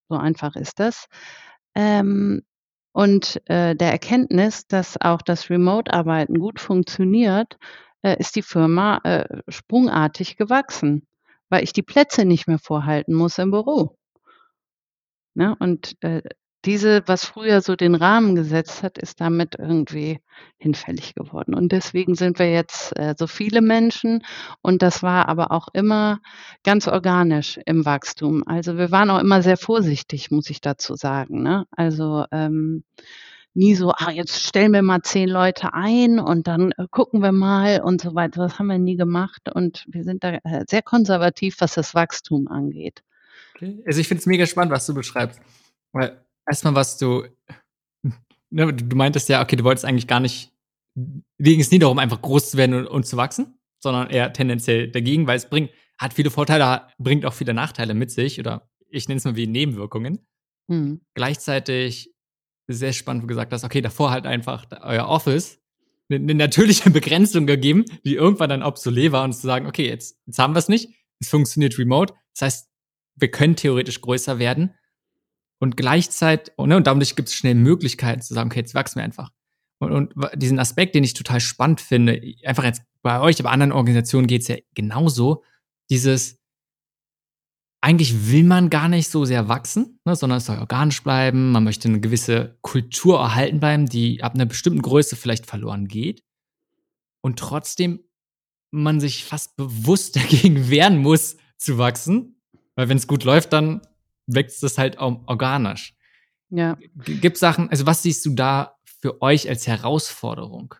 so 0.09 0.15
einfach 0.15 0.55
ist 0.55 0.79
das, 0.79 1.07
ähm, 1.75 2.41
und 2.93 3.41
äh, 3.49 3.75
der 3.75 3.91
Erkenntnis, 3.91 4.67
dass 4.67 4.99
auch 4.99 5.21
das 5.21 5.49
Remote-Arbeiten 5.49 6.39
gut 6.39 6.59
funktioniert, 6.59 7.57
äh, 8.01 8.19
ist 8.19 8.35
die 8.35 8.41
Firma 8.41 8.99
äh, 9.03 9.41
sprungartig 9.47 10.35
gewachsen, 10.37 11.07
weil 11.49 11.63
ich 11.63 11.73
die 11.73 11.83
Plätze 11.83 12.25
nicht 12.25 12.47
mehr 12.47 12.59
vorhalten 12.59 13.13
muss 13.13 13.37
im 13.37 13.51
Büro. 13.51 13.97
Ne? 15.35 15.55
Und 15.59 15.95
äh, 16.01 16.21
diese, 16.65 17.01
was 17.07 17.25
früher 17.25 17.61
so 17.61 17.75
den 17.75 17.95
Rahmen 17.95 18.35
gesetzt 18.35 18.83
hat, 18.83 18.97
ist 18.97 19.19
damit 19.19 19.55
irgendwie 19.57 20.19
hinfällig 20.57 21.15
geworden. 21.15 21.55
Und 21.55 21.71
deswegen 21.71 22.15
sind 22.15 22.37
wir 22.39 22.51
jetzt 22.51 22.95
äh, 22.97 23.15
so 23.17 23.27
viele 23.27 23.61
Menschen. 23.61 24.23
Und 24.61 24.81
das 24.81 25.01
war 25.01 25.27
aber 25.27 25.51
auch 25.51 25.67
immer 25.73 26.19
ganz 26.63 26.87
organisch 26.87 27.59
im 27.65 27.85
Wachstum. 27.85 28.43
Also 28.45 28.77
wir 28.77 28.91
waren 28.91 29.09
auch 29.09 29.19
immer 29.19 29.41
sehr 29.41 29.57
vorsichtig, 29.57 30.29
muss 30.29 30.49
ich 30.49 30.61
dazu 30.61 30.95
sagen. 30.95 31.41
Ne? 31.41 31.65
Also 31.71 32.25
ähm, 32.31 32.83
nie 33.53 33.75
so, 33.75 33.91
ah, 33.91 34.11
jetzt 34.11 34.43
stellen 34.43 34.73
wir 34.73 34.83
mal 34.83 35.01
zehn 35.01 35.29
Leute 35.29 35.73
ein 35.73 36.19
und 36.19 36.47
dann 36.47 36.71
äh, 36.77 36.85
gucken 36.91 37.21
wir 37.21 37.31
mal 37.31 37.81
und 37.81 38.01
so 38.01 38.13
weiter. 38.13 38.43
Das 38.43 38.59
haben 38.59 38.67
wir 38.67 38.77
nie 38.77 38.97
gemacht 38.97 39.49
und 39.53 39.85
wir 39.87 40.03
sind 40.03 40.23
da 40.23 40.35
äh, 40.43 40.65
sehr 40.69 40.83
konservativ, 40.83 41.55
was 41.59 41.73
das 41.73 41.95
Wachstum 41.95 42.47
angeht. 42.47 43.03
Okay. 43.55 43.81
Also 43.85 43.99
ich 43.99 44.07
finde 44.07 44.21
es 44.21 44.27
mega 44.27 44.45
spannend, 44.45 44.71
was 44.71 44.85
du 44.85 44.93
beschreibst. 44.93 45.41
Weil 45.91 46.20
erstmal, 46.47 46.75
was 46.75 46.97
du, 46.97 47.23
ne, 48.49 48.73
du 48.73 48.95
meintest 48.95 49.29
ja, 49.29 49.41
okay, 49.41 49.55
du 49.55 49.63
wolltest 49.63 49.85
eigentlich 49.85 50.07
gar 50.07 50.19
nicht, 50.19 50.53
ging 51.39 51.59
es 51.59 51.71
nie 51.71 51.79
darum, 51.79 51.99
einfach 51.99 52.21
groß 52.21 52.51
zu 52.51 52.57
werden 52.57 52.75
und, 52.75 52.87
und 52.87 53.05
zu 53.05 53.17
wachsen, 53.17 53.59
sondern 53.79 54.09
eher 54.09 54.33
tendenziell 54.33 54.91
dagegen, 54.91 55.27
weil 55.27 55.37
es 55.37 55.49
bringt, 55.49 55.71
hat 55.97 56.13
viele 56.13 56.31
Vorteile, 56.31 56.87
bringt 56.97 57.25
auch 57.25 57.33
viele 57.33 57.53
Nachteile 57.53 57.93
mit 57.93 58.11
sich 58.11 58.39
oder 58.39 58.69
ich 58.89 59.07
nenne 59.07 59.19
es 59.19 59.25
mal 59.25 59.35
wie 59.35 59.47
Nebenwirkungen. 59.47 60.19
Mhm. 60.67 61.01
Gleichzeitig 61.13 62.13
sehr 62.67 62.93
spannend, 62.93 63.23
wo 63.23 63.27
du 63.27 63.33
gesagt 63.33 63.53
hast, 63.53 63.63
okay, 63.63 63.81
davor 63.81 64.11
halt 64.11 64.25
einfach 64.25 64.65
euer 64.81 65.07
Office 65.07 65.59
eine, 66.09 66.19
eine 66.23 66.35
natürliche 66.35 66.89
Begrenzung 66.91 67.45
gegeben, 67.45 67.85
die 68.03 68.15
irgendwann 68.15 68.49
dann 68.49 68.63
obsolet 68.63 69.11
war 69.11 69.23
und 69.23 69.33
zu 69.33 69.41
sagen, 69.41 69.67
okay, 69.67 69.87
jetzt, 69.87 70.17
jetzt 70.25 70.39
haben 70.39 70.53
wir 70.53 70.59
es 70.59 70.69
nicht, 70.69 70.89
es 71.19 71.29
funktioniert 71.29 71.77
remote. 71.77 72.13
Das 72.33 72.41
heißt, 72.41 72.69
wir 73.15 73.31
können 73.31 73.55
theoretisch 73.55 74.01
größer 74.01 74.39
werden. 74.39 74.73
Und 75.61 75.77
gleichzeitig, 75.77 76.51
oh, 76.57 76.65
ne, 76.65 76.75
und 76.75 76.87
dadurch 76.87 77.15
gibt 77.15 77.29
es 77.29 77.35
schnell 77.35 77.53
Möglichkeiten 77.53 78.21
zu 78.21 78.33
sagen, 78.33 78.49
okay, 78.49 78.59
jetzt 78.59 78.73
wachsen 78.73 78.95
wir 78.95 79.03
einfach. 79.03 79.29
Und, 79.79 79.91
und 79.91 80.13
diesen 80.33 80.57
Aspekt, 80.57 80.95
den 80.95 81.03
ich 81.03 81.13
total 81.13 81.39
spannend 81.39 81.81
finde, 81.81 82.19
einfach 82.43 82.63
jetzt 82.63 82.81
bei 83.03 83.19
euch, 83.19 83.39
aber 83.39 83.51
anderen 83.51 83.71
Organisationen 83.71 84.25
geht 84.25 84.41
es 84.41 84.47
ja 84.47 84.55
genauso, 84.73 85.43
dieses, 85.91 86.39
eigentlich 87.79 88.31
will 88.31 88.43
man 88.43 88.71
gar 88.71 88.87
nicht 88.87 89.07
so 89.09 89.23
sehr 89.23 89.49
wachsen, 89.49 89.99
ne, 90.03 90.15
sondern 90.15 90.37
es 90.37 90.47
soll 90.47 90.57
organisch 90.57 91.03
bleiben. 91.03 91.51
Man 91.51 91.63
möchte 91.63 91.87
eine 91.87 91.99
gewisse 91.99 92.57
Kultur 92.61 93.19
erhalten 93.19 93.59
bleiben, 93.59 93.85
die 93.85 94.23
ab 94.23 94.33
einer 94.33 94.47
bestimmten 94.47 94.81
Größe 94.81 95.15
vielleicht 95.15 95.45
verloren 95.45 95.87
geht. 95.87 96.23
Und 97.21 97.37
trotzdem 97.37 97.99
man 98.71 98.99
sich 98.99 99.25
fast 99.25 99.55
bewusst 99.57 100.15
dagegen 100.15 100.71
wehren 100.71 100.97
muss, 100.97 101.37
zu 101.57 101.77
wachsen. 101.77 102.41
Weil 102.75 102.89
wenn 102.89 102.97
es 102.97 103.05
gut 103.05 103.25
läuft, 103.25 103.53
dann 103.53 103.81
wächst 104.27 104.63
es 104.63 104.77
halt 104.77 104.97
auch 104.97 105.21
organisch. 105.27 105.95
Ja. 106.49 106.77
Gibt 107.05 107.37
Sachen, 107.37 107.69
also 107.69 107.85
was 107.85 108.03
siehst 108.03 108.25
du 108.25 108.31
da 108.31 108.77
für 109.01 109.21
euch 109.21 109.47
als 109.47 109.67
Herausforderung? 109.67 110.75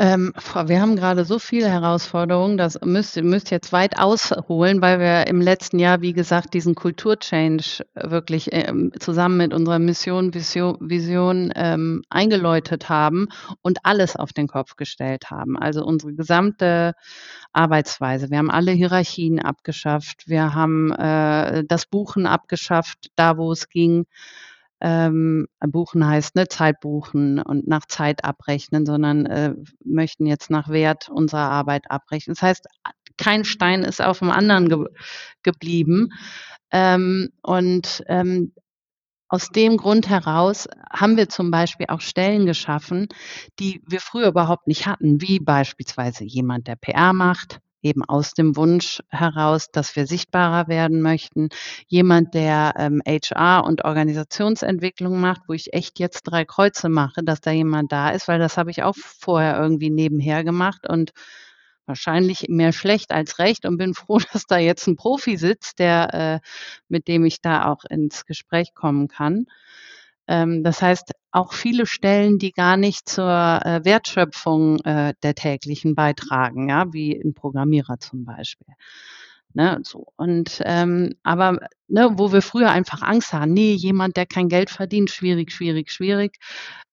Ähm, 0.00 0.32
wir 0.64 0.80
haben 0.80 0.96
gerade 0.96 1.26
so 1.26 1.38
viele 1.38 1.68
Herausforderungen, 1.68 2.56
das 2.56 2.80
müsst, 2.82 3.20
müsst 3.22 3.50
jetzt 3.50 3.70
weit 3.70 3.98
ausholen, 3.98 4.80
weil 4.80 4.98
wir 4.98 5.26
im 5.26 5.42
letzten 5.42 5.78
Jahr, 5.78 6.00
wie 6.00 6.14
gesagt, 6.14 6.54
diesen 6.54 6.74
Kulturchange 6.74 7.84
wirklich 7.94 8.48
ähm, 8.50 8.92
zusammen 8.98 9.36
mit 9.36 9.52
unserer 9.52 9.78
Mission, 9.78 10.32
Vision, 10.32 10.78
Vision 10.80 11.52
ähm, 11.54 12.00
eingeläutet 12.08 12.88
haben 12.88 13.28
und 13.60 13.80
alles 13.84 14.16
auf 14.16 14.32
den 14.32 14.48
Kopf 14.48 14.76
gestellt 14.76 15.30
haben. 15.30 15.58
Also 15.58 15.84
unsere 15.84 16.14
gesamte 16.14 16.94
Arbeitsweise. 17.52 18.30
Wir 18.30 18.38
haben 18.38 18.50
alle 18.50 18.72
Hierarchien 18.72 19.38
abgeschafft. 19.38 20.28
Wir 20.28 20.54
haben 20.54 20.92
äh, 20.92 21.62
das 21.68 21.84
Buchen 21.84 22.24
abgeschafft, 22.24 23.10
da 23.16 23.36
wo 23.36 23.52
es 23.52 23.68
ging 23.68 24.06
ähm, 24.80 25.46
buchen 25.60 26.06
heißt, 26.06 26.36
ne, 26.36 26.48
Zeit 26.48 26.80
buchen 26.80 27.40
und 27.40 27.68
nach 27.68 27.86
Zeit 27.86 28.24
abrechnen, 28.24 28.86
sondern 28.86 29.26
äh, 29.26 29.54
möchten 29.84 30.26
jetzt 30.26 30.50
nach 30.50 30.68
Wert 30.68 31.08
unserer 31.08 31.50
Arbeit 31.50 31.90
abrechnen. 31.90 32.34
Das 32.34 32.42
heißt, 32.42 32.66
kein 33.18 33.44
Stein 33.44 33.82
ist 33.82 34.00
auf 34.00 34.20
dem 34.20 34.30
anderen 34.30 34.68
ge 34.68 34.86
geblieben. 35.42 36.08
Ähm, 36.72 37.30
und 37.42 38.02
ähm, 38.06 38.52
aus 39.28 39.50
dem 39.50 39.76
Grund 39.76 40.08
heraus 40.08 40.68
haben 40.92 41.16
wir 41.16 41.28
zum 41.28 41.50
Beispiel 41.50 41.86
auch 41.88 42.00
Stellen 42.00 42.46
geschaffen, 42.46 43.08
die 43.58 43.80
wir 43.86 44.00
früher 44.00 44.28
überhaupt 44.28 44.66
nicht 44.66 44.86
hatten, 44.86 45.20
wie 45.20 45.38
beispielsweise 45.38 46.24
jemand, 46.24 46.66
der 46.66 46.76
PR 46.76 47.12
macht, 47.12 47.60
eben 47.82 48.04
aus 48.04 48.32
dem 48.32 48.56
Wunsch 48.56 49.02
heraus, 49.08 49.70
dass 49.70 49.96
wir 49.96 50.06
sichtbarer 50.06 50.68
werden 50.68 51.02
möchten. 51.02 51.48
Jemand, 51.86 52.34
der 52.34 52.74
ähm, 52.76 53.02
HR 53.06 53.64
und 53.64 53.84
Organisationsentwicklung 53.84 55.20
macht, 55.20 55.42
wo 55.48 55.52
ich 55.52 55.72
echt 55.72 55.98
jetzt 55.98 56.22
drei 56.24 56.44
Kreuze 56.44 56.88
mache, 56.88 57.22
dass 57.22 57.40
da 57.40 57.50
jemand 57.50 57.92
da 57.92 58.10
ist, 58.10 58.28
weil 58.28 58.38
das 58.38 58.56
habe 58.56 58.70
ich 58.70 58.82
auch 58.82 58.96
vorher 58.96 59.58
irgendwie 59.58 59.90
nebenher 59.90 60.44
gemacht 60.44 60.88
und 60.88 61.12
wahrscheinlich 61.86 62.46
mehr 62.48 62.72
schlecht 62.72 63.10
als 63.10 63.38
recht 63.38 63.66
und 63.66 63.76
bin 63.76 63.94
froh, 63.94 64.18
dass 64.32 64.46
da 64.46 64.58
jetzt 64.58 64.86
ein 64.86 64.96
Profi 64.96 65.36
sitzt, 65.36 65.78
der 65.78 66.14
äh, 66.14 66.40
mit 66.88 67.08
dem 67.08 67.24
ich 67.24 67.40
da 67.40 67.66
auch 67.66 67.84
ins 67.84 68.24
Gespräch 68.24 68.74
kommen 68.74 69.08
kann. 69.08 69.46
Ähm, 70.30 70.62
das 70.62 70.80
heißt, 70.80 71.12
auch 71.32 71.52
viele 71.52 71.86
Stellen, 71.86 72.38
die 72.38 72.52
gar 72.52 72.76
nicht 72.76 73.08
zur 73.08 73.26
äh, 73.26 73.84
Wertschöpfung 73.84 74.78
äh, 74.84 75.14
der 75.24 75.34
täglichen 75.34 75.96
beitragen, 75.96 76.68
ja, 76.68 76.92
wie 76.92 77.16
ein 77.16 77.34
Programmierer 77.34 77.98
zum 77.98 78.24
Beispiel. 78.24 78.74
Ne, 79.52 79.80
so. 79.82 80.06
Und 80.16 80.62
ähm, 80.64 81.14
aber 81.24 81.58
ne, 81.88 82.10
wo 82.14 82.32
wir 82.32 82.42
früher 82.42 82.70
einfach 82.70 83.02
Angst 83.02 83.32
haben, 83.32 83.52
nee, 83.52 83.72
jemand, 83.74 84.16
der 84.16 84.26
kein 84.26 84.48
Geld 84.48 84.70
verdient, 84.70 85.10
schwierig, 85.10 85.50
schwierig, 85.50 85.90
schwierig. 85.90 86.38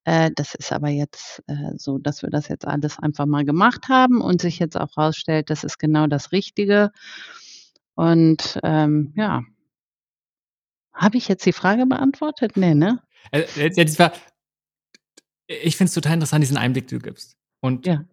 Äh, 0.04 0.32
das 0.34 0.56
ist 0.56 0.72
aber 0.72 0.88
jetzt 0.88 1.40
äh, 1.46 1.76
so, 1.76 1.98
dass 1.98 2.22
wir 2.22 2.30
das 2.30 2.48
jetzt 2.48 2.66
alles 2.66 2.98
einfach 2.98 3.26
mal 3.26 3.44
gemacht 3.44 3.88
haben 3.88 4.20
und 4.20 4.40
sich 4.42 4.58
jetzt 4.58 4.76
auch 4.76 4.96
rausstellt, 4.96 5.50
das 5.50 5.62
ist 5.62 5.78
genau 5.78 6.08
das 6.08 6.32
Richtige. 6.32 6.90
Und 7.94 8.58
ähm, 8.64 9.12
ja, 9.16 9.42
habe 10.92 11.16
ich 11.16 11.28
jetzt 11.28 11.46
die 11.46 11.52
Frage 11.52 11.86
beantwortet? 11.86 12.56
Nee, 12.56 12.74
ne? 12.74 13.00
Äh, 13.30 13.44
ich 15.46 15.76
finde 15.76 15.88
es 15.88 15.94
total 15.94 16.14
interessant, 16.14 16.42
diesen 16.42 16.56
Einblick, 16.56 16.88
den 16.88 16.98
du 16.98 17.04
gibst. 17.04 17.36
Und 17.60 17.86
ja. 17.86 18.04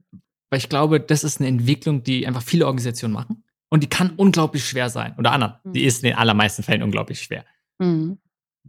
weil 0.50 0.59
ich 0.59 0.69
glaube, 0.69 1.00
das 1.00 1.24
ist 1.24 1.39
eine 1.39 1.50
Entwicklung, 1.50 2.03
die 2.03 2.25
einfach 2.25 2.43
viele 2.43 2.65
Organisationen 2.65 3.13
machen. 3.13 3.43
Und 3.69 3.83
die 3.83 3.89
kann 3.89 4.12
unglaublich 4.15 4.65
schwer 4.65 4.89
sein. 4.89 5.15
Oder 5.17 5.31
anderen. 5.31 5.55
Mhm. 5.63 5.74
Die 5.74 5.83
ist 5.83 6.03
in 6.03 6.09
den 6.09 6.17
allermeisten 6.17 6.63
Fällen 6.63 6.83
unglaublich 6.83 7.21
schwer. 7.21 7.45
Mhm. 7.79 8.19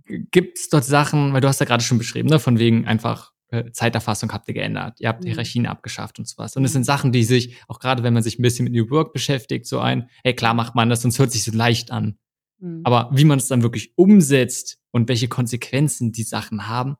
Gibt 0.04 0.58
es 0.58 0.68
dort 0.68 0.84
Sachen, 0.84 1.32
weil 1.32 1.40
du 1.40 1.48
hast 1.48 1.60
ja 1.60 1.66
gerade 1.66 1.82
schon 1.82 1.98
beschrieben, 1.98 2.28
ne, 2.28 2.38
von 2.38 2.58
wegen 2.58 2.86
einfach 2.86 3.32
äh, 3.48 3.70
Zeiterfassung 3.70 4.32
habt 4.32 4.48
ihr 4.48 4.54
geändert, 4.54 5.00
ihr 5.00 5.08
habt 5.08 5.22
mhm. 5.22 5.28
Hierarchien 5.28 5.66
abgeschafft 5.66 6.18
und 6.18 6.26
sowas. 6.26 6.56
Und 6.56 6.64
es 6.64 6.72
sind 6.72 6.82
mhm. 6.82 6.86
Sachen, 6.86 7.12
die 7.12 7.24
sich, 7.24 7.56
auch 7.68 7.78
gerade 7.78 8.02
wenn 8.02 8.14
man 8.14 8.22
sich 8.22 8.38
ein 8.38 8.42
bisschen 8.42 8.64
mit 8.64 8.72
New 8.72 8.90
Work 8.90 9.12
beschäftigt, 9.12 9.66
so 9.66 9.78
ein, 9.78 10.08
hey, 10.24 10.34
klar 10.34 10.54
macht 10.54 10.74
man 10.74 10.88
das, 10.88 11.02
sonst 11.02 11.18
hört 11.18 11.32
sich 11.32 11.44
so 11.44 11.52
leicht 11.52 11.90
an. 11.90 12.18
Mhm. 12.58 12.82
Aber 12.84 13.10
wie 13.12 13.24
man 13.24 13.38
es 13.38 13.48
dann 13.48 13.62
wirklich 13.62 13.96
umsetzt 13.96 14.78
und 14.92 15.08
welche 15.08 15.28
Konsequenzen 15.28 16.12
die 16.12 16.22
Sachen 16.22 16.68
haben, 16.68 16.96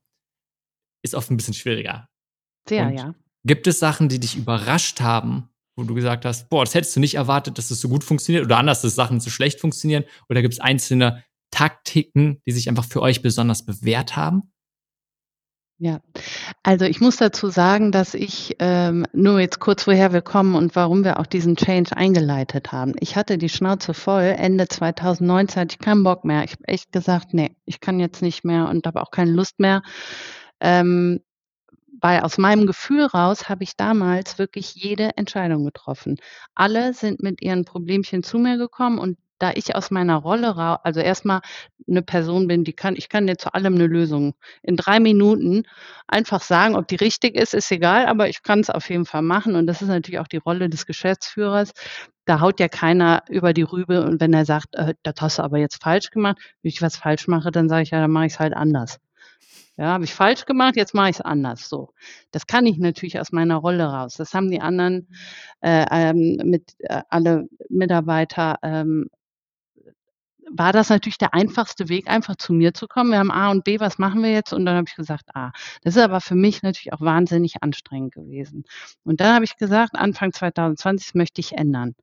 ist 1.03 1.15
oft 1.15 1.31
ein 1.31 1.37
bisschen 1.37 1.55
schwieriger. 1.55 2.09
Sehr, 2.69 2.89
und 2.89 2.97
ja. 2.97 3.15
Gibt 3.45 3.67
es 3.67 3.79
Sachen, 3.79 4.09
die 4.09 4.19
dich 4.19 4.37
überrascht 4.37 5.01
haben, 5.01 5.51
wo 5.77 5.85
du 5.85 5.95
gesagt 5.95 6.25
hast, 6.25 6.49
boah, 6.49 6.65
das 6.65 6.75
hättest 6.75 6.97
du 6.97 7.01
nicht 7.01 7.15
erwartet, 7.15 7.59
dass 7.59 7.67
es 7.67 7.71
das 7.71 7.81
so 7.81 7.89
gut 7.89 8.03
funktioniert 8.03 8.45
oder 8.45 8.59
anders, 8.59 8.83
dass 8.83 8.95
Sachen 8.95 9.21
so 9.21 9.31
schlecht 9.31 9.61
funktionieren? 9.61 10.05
Oder 10.29 10.43
gibt 10.43 10.55
es 10.55 10.61
einzelne 10.61 11.25
Taktiken, 11.51 12.41
die 12.47 12.53
sich 12.53 12.69
einfach 12.69 12.85
für 12.85 13.03
euch 13.03 13.23
besonders 13.23 13.65
bewährt 13.65 14.17
haben? 14.17 14.53
Ja, 15.79 16.01
also 16.63 16.87
ich 16.87 17.03
muss 17.03 17.19
dazu 17.19 17.49
sagen, 17.49 17.93
dass 17.93 18.15
ich 18.15 18.57
ähm, 18.61 19.05
nur 19.13 19.41
jetzt 19.41 19.61
kurz 19.61 19.87
woher 19.87 20.15
wir 20.15 20.23
kommen 20.23 20.55
und 20.55 20.75
warum 20.75 21.05
wir 21.05 21.21
auch 21.21 21.27
diesen 21.27 21.55
Change 21.57 21.95
eingeleitet 21.95 22.73
haben. 22.73 22.95
Ich 23.01 23.15
hatte 23.15 23.37
die 23.37 23.51
Schnauze 23.51 23.93
voll. 23.93 24.35
Ende 24.39 24.69
2019 24.69 25.61
hatte 25.61 25.77
ich 25.79 25.85
keinen 25.85 26.03
Bock 26.03 26.25
mehr. 26.25 26.45
Ich 26.45 26.53
habe 26.53 26.67
echt 26.67 26.93
gesagt, 26.93 27.35
nee, 27.35 27.55
ich 27.67 27.81
kann 27.81 28.01
jetzt 28.01 28.23
nicht 28.23 28.43
mehr 28.43 28.69
und 28.71 28.87
habe 28.87 29.03
auch 29.03 29.11
keine 29.11 29.33
Lust 29.33 29.61
mehr. 29.61 29.83
Ähm, 30.61 31.21
weil 32.01 32.21
aus 32.21 32.39
meinem 32.39 32.67
Gefühl 32.67 33.05
raus 33.05 33.51
habe 33.51 33.65
ich 33.65 33.77
damals 33.77 34.39
wirklich 34.39 34.75
jede 34.75 35.17
Entscheidung 35.17 35.65
getroffen. 35.65 36.17
Alle 36.55 36.95
sind 36.95 37.23
mit 37.23 37.43
ihren 37.43 37.67
Problemchen 37.67 38.23
zu 38.23 38.39
mir 38.39 38.57
gekommen 38.57 38.99
und 38.99 39.19
da 39.39 39.53
ich 39.55 39.75
aus 39.75 39.91
meiner 39.91 40.17
Rolle 40.17 40.57
raus, 40.57 40.79
also 40.83 41.01
erstmal 41.01 41.41
eine 41.89 42.03
Person 42.03 42.47
bin, 42.49 42.65
die 42.65 42.73
kann, 42.73 42.97
ich 42.97 43.09
kann 43.09 43.27
dir 43.27 43.37
zu 43.37 43.55
allem 43.55 43.75
eine 43.75 43.87
Lösung 43.87 44.35
in 44.63 44.77
drei 44.77 45.01
Minuten 45.01 45.65
einfach 46.09 46.43
sagen, 46.43 46.77
ob 46.77 46.89
die 46.89 46.97
richtig 46.97 47.37
ist, 47.37 47.55
ist 47.55 47.71
egal, 47.71 48.07
aber 48.07 48.29
ich 48.29 48.43
kann 48.43 48.61
es 48.61 48.71
auf 48.71 48.89
jeden 48.91 49.05
Fall 49.07 49.23
machen. 49.23 49.55
Und 49.55 49.67
das 49.67 49.83
ist 49.83 49.89
natürlich 49.89 50.21
auch 50.21 50.29
die 50.29 50.39
Rolle 50.39 50.69
des 50.69 50.87
Geschäftsführers. 50.87 51.73
Da 52.25 52.41
haut 52.41 52.59
ja 52.61 52.69
keiner 52.69 53.23
über 53.29 53.53
die 53.53 53.63
Rübe 53.63 54.05
und 54.05 54.21
wenn 54.21 54.33
er 54.33 54.45
sagt, 54.45 54.75
äh, 54.75 54.95
das 55.03 55.15
hast 55.21 55.39
du 55.39 55.43
aber 55.43 55.59
jetzt 55.59 55.83
falsch 55.83 56.11
gemacht, 56.11 56.39
wenn 56.63 56.71
ich 56.71 56.83
was 56.83 56.97
falsch 56.97 57.29
mache, 57.29 57.51
dann 57.53 57.69
sage 57.69 57.83
ich 57.85 57.91
ja, 57.91 58.01
dann 58.01 58.11
mache 58.11 58.27
ich 58.27 58.33
es 58.35 58.41
halt 58.41 58.55
anders. 58.55 58.99
Ja, 59.79 59.89
habe 59.89 60.05
ich 60.05 60.15
falsch 60.15 60.47
gemacht, 60.47 60.75
jetzt 60.77 60.95
mache 60.95 61.11
ich 61.11 61.17
es 61.17 61.21
anders. 61.21 61.69
So, 61.69 61.93
das 62.31 62.47
kann 62.47 62.65
ich 62.65 62.79
natürlich 62.79 63.21
aus 63.21 63.31
meiner 63.31 63.57
Rolle 63.57 63.85
raus. 63.85 64.15
Das 64.15 64.33
haben 64.33 64.51
die 64.51 64.61
anderen 64.61 65.09
äh, 65.61 65.85
ähm, 65.91 66.41
mit 66.45 66.75
äh, 66.79 67.03
alle 67.11 67.47
Mitarbeiter 67.69 68.59
ähm, 68.63 69.09
war 70.51 70.73
das 70.73 70.89
natürlich 70.91 71.19
der 71.19 71.35
einfachste 71.35 71.89
Weg, 71.89 72.09
einfach 72.09 72.37
zu 72.37 72.53
mir 72.53 72.75
zu 72.75 72.87
kommen. 72.87 73.11
Wir 73.11 73.19
haben 73.19 73.31
A 73.31 73.51
und 73.51 73.65
B, 73.65 73.81
was 73.81 73.99
machen 73.99 74.23
wir 74.23 74.33
jetzt? 74.33 74.53
Und 74.53 74.65
dann 74.65 74.77
habe 74.77 74.87
ich 74.89 74.97
gesagt, 74.97 75.35
A. 75.35 75.53
Das 75.83 75.97
ist 75.97 76.03
aber 76.03 76.21
für 76.21 76.35
mich 76.35 76.63
natürlich 76.63 76.93
auch 76.93 77.01
wahnsinnig 77.01 77.63
anstrengend 77.63 78.15
gewesen. 78.15 78.65
Und 79.05 79.21
dann 79.21 79.35
habe 79.35 79.45
ich 79.45 79.57
gesagt, 79.57 79.95
Anfang 79.97 80.33
2020 80.33 81.15
möchte 81.15 81.41
ich 81.41 81.53
ändern. 81.53 81.95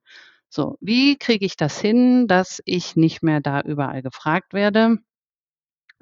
So, 0.50 0.78
wie 0.82 1.18
kriege 1.18 1.46
ich 1.46 1.58
das 1.58 1.80
hin, 1.80 2.28
dass 2.28 2.62
ich 2.66 2.96
nicht 2.96 3.24
mehr 3.24 3.42
da 3.42 3.62
überall 3.62 4.02
gefragt 4.02 4.54
werde? 4.54 4.98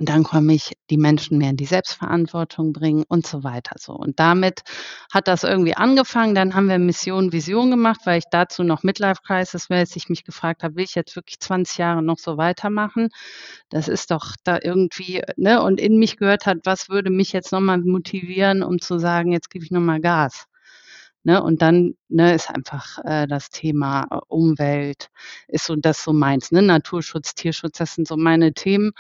Und 0.02 0.10
dann 0.10 0.24
komme 0.24 0.56
ich 0.56 0.74
die 0.90 0.98
Menschen 0.98 1.38
mehr 1.38 1.52
in 1.52 1.58
die 1.58 1.68
Selbstverantwortung 1.68 2.74
bringen 2.74 3.04
und 3.08 3.28
so 3.28 3.44
weiter 3.44 3.76
so. 3.78 3.94
Und 3.94 4.20
damit 4.20 4.62
hat 5.14 5.28
das 5.28 5.44
irgendwie 5.44 5.76
angefangen. 5.76 6.34
Dann 6.34 6.56
haben 6.56 6.70
wir 6.70 6.80
Mission, 6.80 7.32
Vision 7.32 7.70
gemacht, 7.70 8.00
weil 8.06 8.18
ich 8.18 8.24
dazu 8.32 8.64
noch 8.64 8.82
Midlife 8.82 9.22
Crisis 9.24 9.70
mäßig 9.70 10.10
mich 10.10 10.24
gefragt 10.24 10.64
habe, 10.64 10.76
will 10.78 10.86
ich 10.86 10.96
jetzt 10.96 11.16
wirklich 11.16 11.40
20 11.40 11.78
Jahre 11.78 12.02
noch 12.02 12.18
so 12.18 12.38
weitermachen? 12.38 13.10
Das 13.70 13.88
ist 13.88 14.10
doch 14.10 14.34
da 14.44 14.58
irgendwie, 14.64 15.22
ne? 15.38 15.62
Und 15.62 15.80
in 15.80 16.00
mich 16.00 16.18
gehört 16.18 16.48
hat, 16.48 16.58
was 16.64 16.90
würde 16.90 17.12
mich 17.12 17.32
jetzt 17.32 17.52
nochmal 17.52 17.78
motivieren, 17.78 18.64
um 18.64 18.80
zu 18.82 18.98
sagen, 18.98 19.32
jetzt 19.32 19.52
gebe 19.52 19.66
ich 19.66 19.70
nochmal 19.70 20.02
Gas. 20.02 20.48
Ne, 21.24 21.44
und 21.44 21.62
dann 21.62 21.94
ne, 22.10 22.34
ist 22.34 22.50
einfach 22.50 22.98
äh, 23.04 23.28
das 23.28 23.52
Thema 23.52 24.08
äh, 24.10 24.18
Umwelt, 24.28 25.10
ist 25.48 25.66
so 25.68 25.76
das 25.76 26.04
so 26.04 26.14
meins, 26.14 26.52
ne? 26.52 26.64
Naturschutz, 26.64 27.36
Tierschutz, 27.36 27.78
das 27.78 27.94
sind 27.94 28.08
so 28.08 28.18
meine 28.18 28.54
Themen. 28.54 28.94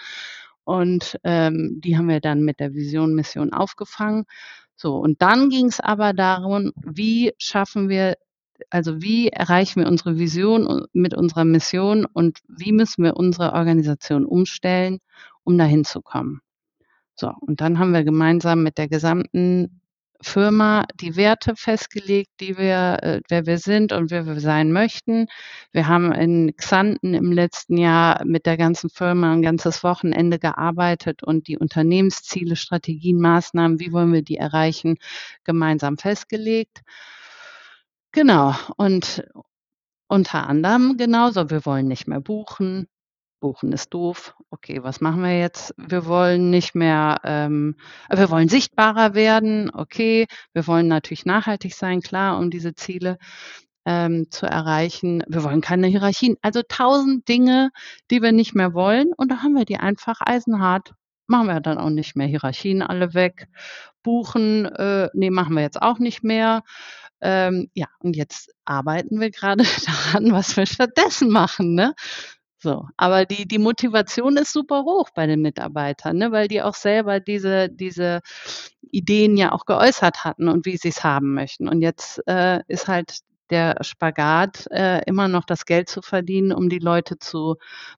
Und 0.63 1.19
ähm, 1.23 1.81
die 1.83 1.97
haben 1.97 2.07
wir 2.07 2.19
dann 2.19 2.43
mit 2.43 2.59
der 2.59 2.73
Vision 2.73 3.15
Mission 3.15 3.53
aufgefangen. 3.53 4.25
So, 4.75 4.97
und 4.97 5.21
dann 5.21 5.49
ging 5.49 5.67
es 5.67 5.79
aber 5.79 6.13
darum, 6.13 6.71
wie 6.75 7.33
schaffen 7.37 7.89
wir, 7.89 8.17
also 8.69 9.01
wie 9.01 9.29
erreichen 9.29 9.81
wir 9.81 9.87
unsere 9.87 10.17
Vision 10.17 10.87
mit 10.93 11.13
unserer 11.13 11.45
Mission 11.45 12.05
und 12.05 12.39
wie 12.47 12.71
müssen 12.71 13.03
wir 13.03 13.17
unsere 13.17 13.53
Organisation 13.53 14.25
umstellen, 14.25 14.99
um 15.43 15.57
dahin 15.57 15.83
zu 15.83 16.01
kommen. 16.01 16.41
So, 17.15 17.31
und 17.41 17.61
dann 17.61 17.77
haben 17.77 17.93
wir 17.93 18.03
gemeinsam 18.03 18.63
mit 18.63 18.77
der 18.77 18.87
gesamten 18.87 19.80
Firma 20.23 20.85
die 20.95 21.15
Werte 21.15 21.55
festgelegt, 21.55 22.29
die 22.39 22.57
wir, 22.57 22.99
äh, 23.01 23.21
wer 23.29 23.45
wir 23.45 23.57
sind 23.57 23.91
und 23.91 24.11
wer 24.11 24.25
wir 24.25 24.39
sein 24.39 24.71
möchten. 24.71 25.27
Wir 25.71 25.87
haben 25.87 26.11
in 26.11 26.55
Xanten 26.55 27.13
im 27.13 27.31
letzten 27.31 27.77
Jahr 27.77 28.23
mit 28.25 28.45
der 28.45 28.57
ganzen 28.57 28.89
Firma 28.89 29.33
ein 29.33 29.41
ganzes 29.41 29.83
Wochenende 29.83 30.39
gearbeitet 30.39 31.23
und 31.23 31.47
die 31.47 31.57
Unternehmensziele, 31.57 32.55
Strategien, 32.55 33.19
Maßnahmen, 33.19 33.79
wie 33.79 33.91
wollen 33.91 34.13
wir 34.13 34.23
die 34.23 34.37
erreichen, 34.37 34.97
gemeinsam 35.43 35.97
festgelegt. 35.97 36.81
Genau. 38.11 38.55
Und 38.77 39.23
unter 40.07 40.47
anderem 40.47 40.97
genauso, 40.97 41.49
wir 41.49 41.65
wollen 41.65 41.87
nicht 41.87 42.07
mehr 42.07 42.19
buchen, 42.19 42.87
Buchen 43.41 43.73
ist 43.73 43.93
doof. 43.93 44.35
Okay, 44.51 44.83
was 44.83 45.01
machen 45.01 45.23
wir 45.23 45.37
jetzt? 45.37 45.73
Wir 45.75 46.05
wollen 46.05 46.49
nicht 46.49 46.75
mehr, 46.75 47.19
ähm, 47.25 47.75
wir 48.09 48.29
wollen 48.29 48.47
sichtbarer 48.47 49.13
werden. 49.15 49.69
Okay, 49.73 50.27
wir 50.53 50.65
wollen 50.67 50.87
natürlich 50.87 51.25
nachhaltig 51.25 51.75
sein, 51.75 51.99
klar, 52.01 52.37
um 52.37 52.49
diese 52.49 52.73
Ziele 52.75 53.17
ähm, 53.85 54.27
zu 54.29 54.45
erreichen. 54.45 55.23
Wir 55.27 55.43
wollen 55.43 55.59
keine 55.59 55.87
Hierarchien. 55.87 56.37
Also 56.41 56.61
tausend 56.67 57.27
Dinge, 57.27 57.71
die 58.11 58.21
wir 58.21 58.31
nicht 58.31 58.55
mehr 58.55 58.73
wollen. 58.73 59.11
Und 59.17 59.31
da 59.31 59.41
haben 59.41 59.55
wir 59.55 59.65
die 59.65 59.77
einfach 59.77 60.21
eisenhart. 60.23 60.93
Machen 61.27 61.47
wir 61.47 61.59
dann 61.59 61.79
auch 61.79 61.89
nicht 61.89 62.15
mehr. 62.15 62.27
Hierarchien 62.27 62.81
alle 62.81 63.13
weg. 63.13 63.47
Buchen, 64.03 64.65
äh, 64.65 65.09
nee, 65.13 65.31
machen 65.31 65.55
wir 65.55 65.63
jetzt 65.63 65.81
auch 65.81 65.99
nicht 65.99 66.23
mehr. 66.23 66.61
Ähm, 67.21 67.69
ja, 67.73 67.87
und 67.99 68.15
jetzt 68.15 68.51
arbeiten 68.65 69.19
wir 69.19 69.31
gerade 69.31 69.63
daran, 70.13 70.31
was 70.31 70.57
wir 70.57 70.65
stattdessen 70.65 71.29
machen. 71.29 71.73
Ne? 71.73 71.93
So, 72.63 72.87
aber 72.95 73.25
die, 73.25 73.47
die 73.47 73.57
Motivation 73.57 74.37
ist 74.37 74.53
super 74.53 74.83
hoch 74.83 75.09
bei 75.15 75.25
den 75.25 75.41
Mitarbeitern, 75.41 76.17
ne, 76.17 76.31
weil 76.31 76.47
die 76.47 76.61
auch 76.61 76.75
selber 76.75 77.19
diese, 77.19 77.69
diese 77.69 78.21
Ideen 78.91 79.35
ja 79.35 79.51
auch 79.51 79.65
geäußert 79.65 80.23
hatten 80.23 80.47
und 80.47 80.65
wie 80.67 80.77
sie 80.77 80.89
es 80.89 81.03
haben 81.03 81.33
möchten. 81.33 81.67
Und 81.67 81.81
jetzt 81.81 82.21
äh, 82.27 82.61
ist 82.67 82.87
halt 82.87 83.21
der 83.49 83.77
Spagat, 83.81 84.67
äh, 84.71 85.01
immer 85.07 85.27
noch 85.27 85.45
das 85.45 85.65
Geld 85.65 85.89
zu 85.89 86.03
verdienen, 86.03 86.53
um 86.53 86.69
die 86.69 86.79
Leute 86.79 87.17
zu 87.17 87.55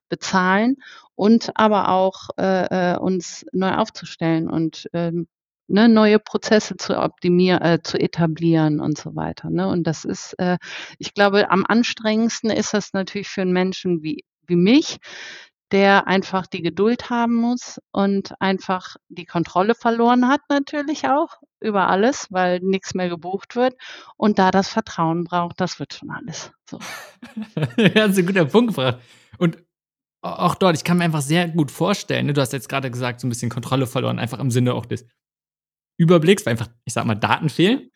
bezahlen 0.08 0.76
und 1.14 1.50
aber 1.56 1.90
auch 1.90 2.30
äh, 2.38 2.94
äh 2.94 2.98
uns 2.98 3.44
neu 3.52 3.74
aufzustellen 3.74 4.48
und 4.48 4.88
ähm, 4.94 5.28
ne, 5.68 5.88
neue 5.90 6.18
Prozesse 6.18 6.76
zu 6.76 6.98
optimieren, 6.98 7.62
äh, 7.62 7.82
zu 7.82 7.98
etablieren 7.98 8.80
und 8.80 8.98
so 8.98 9.14
weiter. 9.14 9.50
Ne? 9.50 9.68
Und 9.68 9.86
das 9.86 10.04
ist, 10.04 10.34
äh, 10.38 10.58
ich 10.98 11.14
glaube, 11.14 11.50
am 11.50 11.64
anstrengendsten 11.66 12.50
ist 12.50 12.74
das 12.74 12.92
natürlich 12.94 13.28
für 13.28 13.42
einen 13.42 13.52
Menschen 13.52 14.02
wie 14.02 14.24
wie 14.46 14.56
mich, 14.56 14.98
der 15.72 16.06
einfach 16.06 16.46
die 16.46 16.62
Geduld 16.62 17.10
haben 17.10 17.34
muss 17.34 17.80
und 17.90 18.40
einfach 18.40 18.96
die 19.08 19.24
Kontrolle 19.24 19.74
verloren 19.74 20.28
hat 20.28 20.40
natürlich 20.48 21.08
auch 21.08 21.38
über 21.60 21.88
alles, 21.88 22.28
weil 22.30 22.60
nichts 22.60 22.94
mehr 22.94 23.08
gebucht 23.08 23.56
wird 23.56 23.74
und 24.16 24.38
da 24.38 24.50
das 24.50 24.68
Vertrauen 24.68 25.24
braucht, 25.24 25.60
das 25.60 25.78
wird 25.80 25.94
schon 25.94 26.10
alles. 26.10 26.52
So. 26.70 26.78
das 27.76 28.10
ist 28.10 28.18
ein 28.18 28.26
guter 28.26 28.44
Punkt 28.44 28.74
gebracht. 28.74 28.98
Und 29.38 29.64
auch 30.22 30.54
dort, 30.54 30.76
ich 30.76 30.84
kann 30.84 30.98
mir 30.98 31.04
einfach 31.04 31.22
sehr 31.22 31.48
gut 31.48 31.70
vorstellen, 31.70 32.26
ne, 32.26 32.32
du 32.32 32.40
hast 32.40 32.52
jetzt 32.52 32.68
gerade 32.68 32.90
gesagt, 32.90 33.20
so 33.20 33.26
ein 33.26 33.30
bisschen 33.30 33.50
Kontrolle 33.50 33.86
verloren, 33.86 34.18
einfach 34.18 34.38
im 34.38 34.50
Sinne 34.50 34.74
auch 34.74 34.86
des 34.86 35.06
Überblicks, 35.98 36.46
weil 36.46 36.52
einfach, 36.52 36.68
ich 36.84 36.94
sag 36.94 37.04
mal, 37.04 37.14
Daten 37.14 37.48
fehlen. 37.48 37.90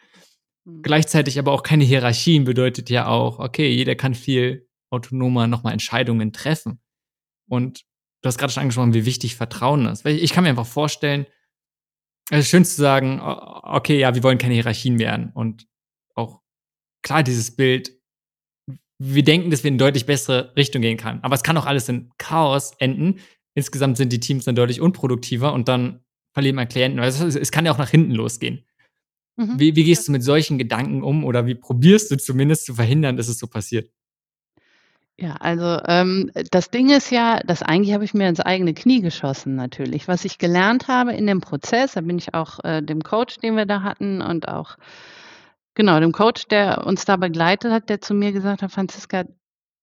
Mhm. 0.64 0.82
Gleichzeitig 0.82 1.38
aber 1.38 1.52
auch 1.52 1.62
keine 1.62 1.84
Hierarchien 1.84 2.44
bedeutet 2.44 2.90
ja 2.90 3.06
auch, 3.06 3.38
okay, 3.38 3.70
jeder 3.70 3.94
kann 3.94 4.14
viel 4.14 4.67
autonomer 4.90 5.46
nochmal 5.46 5.72
Entscheidungen 5.72 6.32
treffen. 6.32 6.80
Und 7.48 7.84
du 8.22 8.26
hast 8.26 8.38
gerade 8.38 8.52
schon 8.52 8.62
angesprochen, 8.62 8.94
wie 8.94 9.06
wichtig 9.06 9.36
Vertrauen 9.36 9.86
ist. 9.86 10.04
Weil 10.04 10.16
ich 10.16 10.32
kann 10.32 10.44
mir 10.44 10.50
einfach 10.50 10.66
vorstellen, 10.66 11.26
es 12.30 12.40
ist 12.40 12.48
schön 12.48 12.64
zu 12.64 12.76
sagen, 12.76 13.20
okay, 13.20 13.98
ja, 13.98 14.14
wir 14.14 14.22
wollen 14.22 14.38
keine 14.38 14.54
Hierarchien 14.54 14.98
werden. 14.98 15.30
Und 15.32 15.66
auch 16.14 16.42
klar, 17.02 17.22
dieses 17.22 17.56
Bild, 17.56 17.92
wir 18.98 19.22
denken, 19.22 19.50
dass 19.50 19.62
wir 19.64 19.68
in 19.68 19.74
eine 19.74 19.78
deutlich 19.78 20.06
bessere 20.06 20.54
Richtung 20.56 20.82
gehen 20.82 20.98
kann. 20.98 21.22
Aber 21.22 21.34
es 21.34 21.42
kann 21.42 21.56
auch 21.56 21.66
alles 21.66 21.88
in 21.88 22.10
Chaos 22.18 22.72
enden. 22.78 23.20
Insgesamt 23.54 23.96
sind 23.96 24.12
die 24.12 24.20
Teams 24.20 24.44
dann 24.44 24.56
deutlich 24.56 24.80
unproduktiver 24.80 25.52
und 25.52 25.68
dann 25.68 26.04
verlieren 26.34 26.56
wir 26.56 26.66
Klienten. 26.66 27.00
Also 27.00 27.26
es, 27.26 27.50
kann 27.50 27.64
ja 27.64 27.72
auch 27.72 27.78
nach 27.78 27.90
hinten 27.90 28.12
losgehen. 28.12 28.64
Mhm. 29.36 29.58
Wie, 29.58 29.76
wie 29.76 29.84
gehst 29.84 30.06
du 30.08 30.12
mit 30.12 30.22
solchen 30.22 30.58
Gedanken 30.58 31.02
um 31.02 31.24
oder 31.24 31.46
wie 31.46 31.54
probierst 31.54 32.10
du 32.10 32.18
zumindest 32.18 32.66
zu 32.66 32.74
verhindern, 32.74 33.16
dass 33.16 33.28
es 33.28 33.38
so 33.38 33.46
passiert? 33.46 33.90
Ja, 35.20 35.34
also 35.40 35.80
ähm, 35.88 36.30
das 36.52 36.70
Ding 36.70 36.90
ist 36.90 37.10
ja, 37.10 37.40
das 37.44 37.62
eigentlich 37.64 37.92
habe 37.92 38.04
ich 38.04 38.14
mir 38.14 38.28
ins 38.28 38.38
eigene 38.38 38.72
Knie 38.72 39.00
geschossen 39.00 39.56
natürlich. 39.56 40.06
Was 40.06 40.24
ich 40.24 40.38
gelernt 40.38 40.86
habe 40.86 41.12
in 41.12 41.26
dem 41.26 41.40
Prozess, 41.40 41.94
da 41.94 42.02
bin 42.02 42.18
ich 42.18 42.34
auch 42.34 42.60
äh, 42.62 42.82
dem 42.82 43.02
Coach, 43.02 43.38
den 43.38 43.56
wir 43.56 43.66
da 43.66 43.82
hatten 43.82 44.22
und 44.22 44.46
auch 44.46 44.76
genau 45.74 45.98
dem 45.98 46.12
Coach, 46.12 46.46
der 46.46 46.86
uns 46.86 47.04
da 47.04 47.16
begleitet 47.16 47.72
hat, 47.72 47.88
der 47.88 48.00
zu 48.00 48.14
mir 48.14 48.30
gesagt 48.30 48.62
hat, 48.62 48.70
Franziska, 48.70 49.24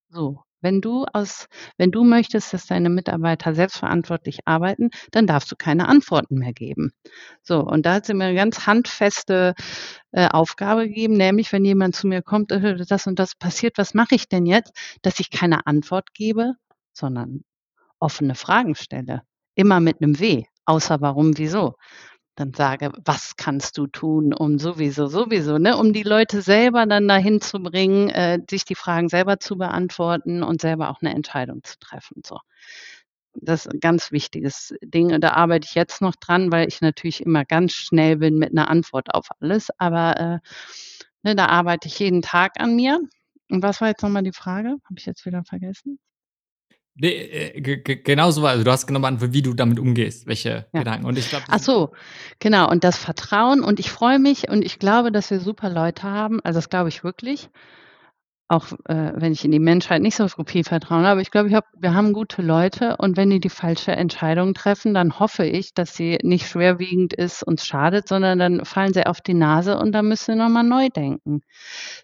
so, 0.08 0.42
wenn 0.60 0.80
du 0.80 1.04
aus, 1.12 1.46
wenn 1.76 1.90
du 1.90 2.04
möchtest, 2.04 2.52
dass 2.52 2.66
deine 2.66 2.90
Mitarbeiter 2.90 3.54
selbstverantwortlich 3.54 4.40
arbeiten, 4.46 4.90
dann 5.10 5.26
darfst 5.26 5.50
du 5.50 5.56
keine 5.56 5.88
Antworten 5.88 6.38
mehr 6.38 6.52
geben. 6.52 6.92
So, 7.42 7.60
und 7.60 7.86
da 7.86 7.94
hat 7.94 8.06
sie 8.06 8.14
mir 8.14 8.24
eine 8.24 8.34
ganz 8.34 8.66
handfeste 8.66 9.54
äh, 10.12 10.28
Aufgabe 10.28 10.88
gegeben, 10.88 11.14
nämlich 11.14 11.52
wenn 11.52 11.64
jemand 11.64 11.94
zu 11.94 12.06
mir 12.06 12.22
kommt, 12.22 12.52
äh, 12.52 12.76
das 12.88 13.06
und 13.06 13.18
das 13.18 13.34
passiert, 13.34 13.78
was 13.78 13.94
mache 13.94 14.14
ich 14.14 14.28
denn 14.28 14.46
jetzt, 14.46 14.72
dass 15.02 15.20
ich 15.20 15.30
keine 15.30 15.66
Antwort 15.66 16.14
gebe, 16.14 16.54
sondern 16.92 17.44
offene 17.98 18.34
Fragen 18.34 18.74
stelle. 18.74 19.22
Immer 19.54 19.80
mit 19.80 20.02
einem 20.02 20.18
W, 20.18 20.44
außer 20.64 21.00
warum, 21.00 21.38
wieso 21.38 21.74
dann 22.36 22.52
sage, 22.54 22.92
was 23.04 23.36
kannst 23.36 23.78
du 23.78 23.86
tun, 23.86 24.34
um 24.34 24.58
sowieso, 24.58 25.06
sowieso, 25.06 25.58
ne, 25.58 25.76
um 25.76 25.92
die 25.92 26.02
Leute 26.02 26.42
selber 26.42 26.86
dann 26.86 27.08
dahin 27.08 27.40
zu 27.40 27.58
bringen, 27.60 28.10
äh, 28.10 28.40
sich 28.48 28.64
die 28.64 28.74
Fragen 28.74 29.08
selber 29.08 29.40
zu 29.40 29.56
beantworten 29.56 30.42
und 30.42 30.60
selber 30.60 30.90
auch 30.90 31.00
eine 31.00 31.14
Entscheidung 31.14 31.64
zu 31.64 31.78
treffen. 31.78 32.22
So. 32.24 32.38
Das 33.34 33.66
ist 33.66 33.72
ein 33.72 33.80
ganz 33.80 34.12
wichtiges 34.12 34.74
Ding. 34.82 35.12
Und 35.14 35.22
da 35.22 35.32
arbeite 35.32 35.66
ich 35.68 35.74
jetzt 35.74 36.02
noch 36.02 36.14
dran, 36.16 36.52
weil 36.52 36.68
ich 36.68 36.80
natürlich 36.80 37.22
immer 37.24 37.44
ganz 37.44 37.72
schnell 37.72 38.16
bin 38.16 38.36
mit 38.38 38.50
einer 38.50 38.68
Antwort 38.70 39.14
auf 39.14 39.28
alles. 39.40 39.68
Aber 39.78 40.16
äh, 40.18 40.38
ne, 41.22 41.36
da 41.36 41.46
arbeite 41.46 41.88
ich 41.88 41.98
jeden 41.98 42.22
Tag 42.22 42.60
an 42.60 42.76
mir. 42.76 43.00
Und 43.50 43.62
was 43.62 43.80
war 43.80 43.88
jetzt 43.88 44.02
nochmal 44.02 44.22
die 44.24 44.32
Frage? 44.32 44.76
Habe 44.84 44.98
ich 44.98 45.06
jetzt 45.06 45.24
wieder 45.26 45.44
vergessen? 45.44 45.98
Nee, 46.98 47.12
äh, 47.12 47.60
genau 47.80 48.30
so 48.30 48.42
war. 48.42 48.50
Also 48.50 48.64
du 48.64 48.70
hast 48.70 48.86
genau 48.86 49.00
beantwortet, 49.00 49.34
wie 49.34 49.42
du 49.42 49.52
damit 49.52 49.78
umgehst, 49.78 50.26
welche 50.26 50.66
ja. 50.72 50.78
Gedanken. 50.80 51.06
Und 51.06 51.18
ich 51.18 51.28
glaube. 51.28 51.44
Ach 51.48 51.58
so, 51.58 51.92
genau. 52.38 52.70
Und 52.70 52.84
das 52.84 52.96
Vertrauen. 52.96 53.62
Und 53.62 53.78
ich 53.78 53.90
freue 53.90 54.18
mich 54.18 54.48
und 54.48 54.64
ich 54.64 54.78
glaube, 54.78 55.12
dass 55.12 55.30
wir 55.30 55.40
super 55.40 55.68
Leute 55.68 56.04
haben. 56.04 56.40
Also 56.42 56.58
das 56.58 56.70
glaube 56.70 56.88
ich 56.88 57.04
wirklich 57.04 57.50
auch 58.48 58.70
äh, 58.84 59.12
wenn 59.16 59.32
ich 59.32 59.44
in 59.44 59.50
die 59.50 59.58
Menschheit 59.58 60.02
nicht 60.02 60.14
so 60.14 60.28
viel 60.28 60.62
vertraue, 60.62 61.06
aber 61.06 61.20
ich 61.20 61.30
glaube, 61.30 61.48
ich 61.48 61.54
hab, 61.54 61.66
wir 61.76 61.94
haben 61.94 62.12
gute 62.12 62.42
Leute 62.42 62.96
und 62.98 63.16
wenn 63.16 63.30
die 63.30 63.40
die 63.40 63.48
falsche 63.48 63.92
Entscheidung 63.92 64.54
treffen, 64.54 64.94
dann 64.94 65.18
hoffe 65.18 65.44
ich, 65.44 65.74
dass 65.74 65.96
sie 65.96 66.18
nicht 66.22 66.48
schwerwiegend 66.48 67.12
ist, 67.12 67.42
uns 67.42 67.66
schadet, 67.66 68.06
sondern 68.08 68.38
dann 68.38 68.64
fallen 68.64 68.92
sie 68.92 69.06
auf 69.06 69.20
die 69.20 69.34
Nase 69.34 69.78
und 69.78 69.92
dann 69.92 70.06
müssen 70.06 70.36
wir 70.36 70.44
nochmal 70.44 70.64
neu 70.64 70.88
denken. 70.90 71.42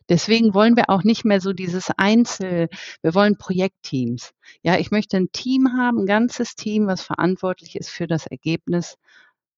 Deswegen 0.08 0.52
wollen 0.52 0.76
wir 0.76 0.90
auch 0.90 1.04
nicht 1.04 1.24
mehr 1.24 1.40
so 1.40 1.52
dieses 1.52 1.90
Einzel, 1.96 2.68
wir 3.02 3.14
wollen 3.14 3.38
Projektteams. 3.38 4.32
Ja, 4.62 4.78
ich 4.78 4.90
möchte 4.90 5.16
ein 5.16 5.30
Team 5.32 5.72
haben, 5.78 6.00
ein 6.00 6.06
ganzes 6.06 6.56
Team, 6.56 6.88
was 6.88 7.02
verantwortlich 7.02 7.76
ist 7.76 7.90
für 7.90 8.08
das 8.08 8.26
Ergebnis 8.26 8.96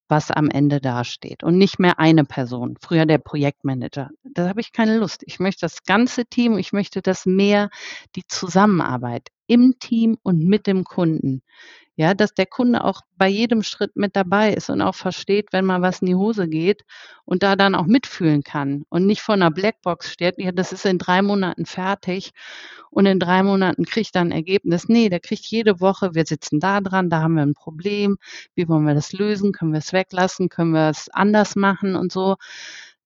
was 0.09 0.31
am 0.31 0.51
Ende 0.51 0.81
dasteht 0.81 1.43
und 1.43 1.57
nicht 1.57 1.79
mehr 1.79 1.99
eine 1.99 2.25
Person, 2.25 2.77
früher 2.81 3.07
der 3.07 3.19
Projektmanager. 3.19 4.11
Da 4.23 4.49
habe 4.49 4.61
ich 4.61 4.73
keine 4.73 4.99
Lust. 4.99 5.23
Ich 5.27 5.41
möchte 5.41 5.61
das 5.63 5.85
ganze 5.85 6.27
Team, 6.27 6.59
ich 6.59 6.73
möchte 6.73 7.03
das 7.03 7.27
mehr 7.27 7.71
die 8.15 8.27
Zusammenarbeit 8.27 9.29
im 9.47 9.79
Team 9.79 10.17
und 10.23 10.45
mit 10.45 10.67
dem 10.67 10.85
Kunden. 10.85 11.43
Ja, 11.97 12.13
dass 12.15 12.35
der 12.35 12.47
Kunde 12.47 12.83
auch 12.83 13.03
bei 13.17 13.29
jedem 13.29 13.63
Schritt 13.63 13.95
mit 13.95 14.17
dabei 14.17 14.53
ist 14.53 14.69
und 14.69 14.83
auch 14.83 14.97
versteht, 14.97 15.53
wenn 15.53 15.65
mal 15.65 15.81
was 15.81 16.01
in 16.01 16.07
die 16.07 16.17
Hose 16.17 16.49
geht 16.49 16.83
und 17.25 17.45
da 17.45 17.55
dann 17.55 17.77
auch 17.77 17.87
mitfühlen 17.87 18.43
kann 18.43 18.85
und 18.89 19.07
nicht 19.07 19.23
vor 19.23 19.35
einer 19.35 19.53
Blackbox 19.53 20.11
steht, 20.11 20.35
ja, 20.39 20.51
das 20.51 20.73
ist 20.73 20.87
in 20.87 20.99
drei 20.99 21.23
Monaten 21.23 21.67
fertig 21.67 22.33
und 22.91 23.07
in 23.07 23.21
drei 23.21 23.45
Monaten 23.45 23.85
kriegt 23.85 24.17
er 24.17 24.23
ein 24.23 24.33
Ergebnis. 24.33 24.89
Nee, 24.89 25.09
der 25.09 25.21
kriegt 25.21 25.45
jede 25.47 25.81
Woche, 25.81 26.15
wir 26.15 26.27
sitzen 26.27 26.59
da 26.59 26.81
dran, 26.81 27.11
da 27.11 27.21
haben 27.21 27.35
wir 27.35 27.43
ein 27.43 27.55
Problem, 27.55 28.17
wie 28.57 28.69
wollen 28.69 28.87
wir 28.87 28.95
das 28.95 29.13
lösen, 29.13 29.53
können 29.53 29.73
wir 29.73 29.79
es 29.79 29.93
weglassen, 29.93 30.49
können 30.49 30.73
wir 30.73 30.89
es 30.91 31.09
anders 31.11 31.55
machen 31.55 31.95
und 31.97 32.11
so. 32.13 32.37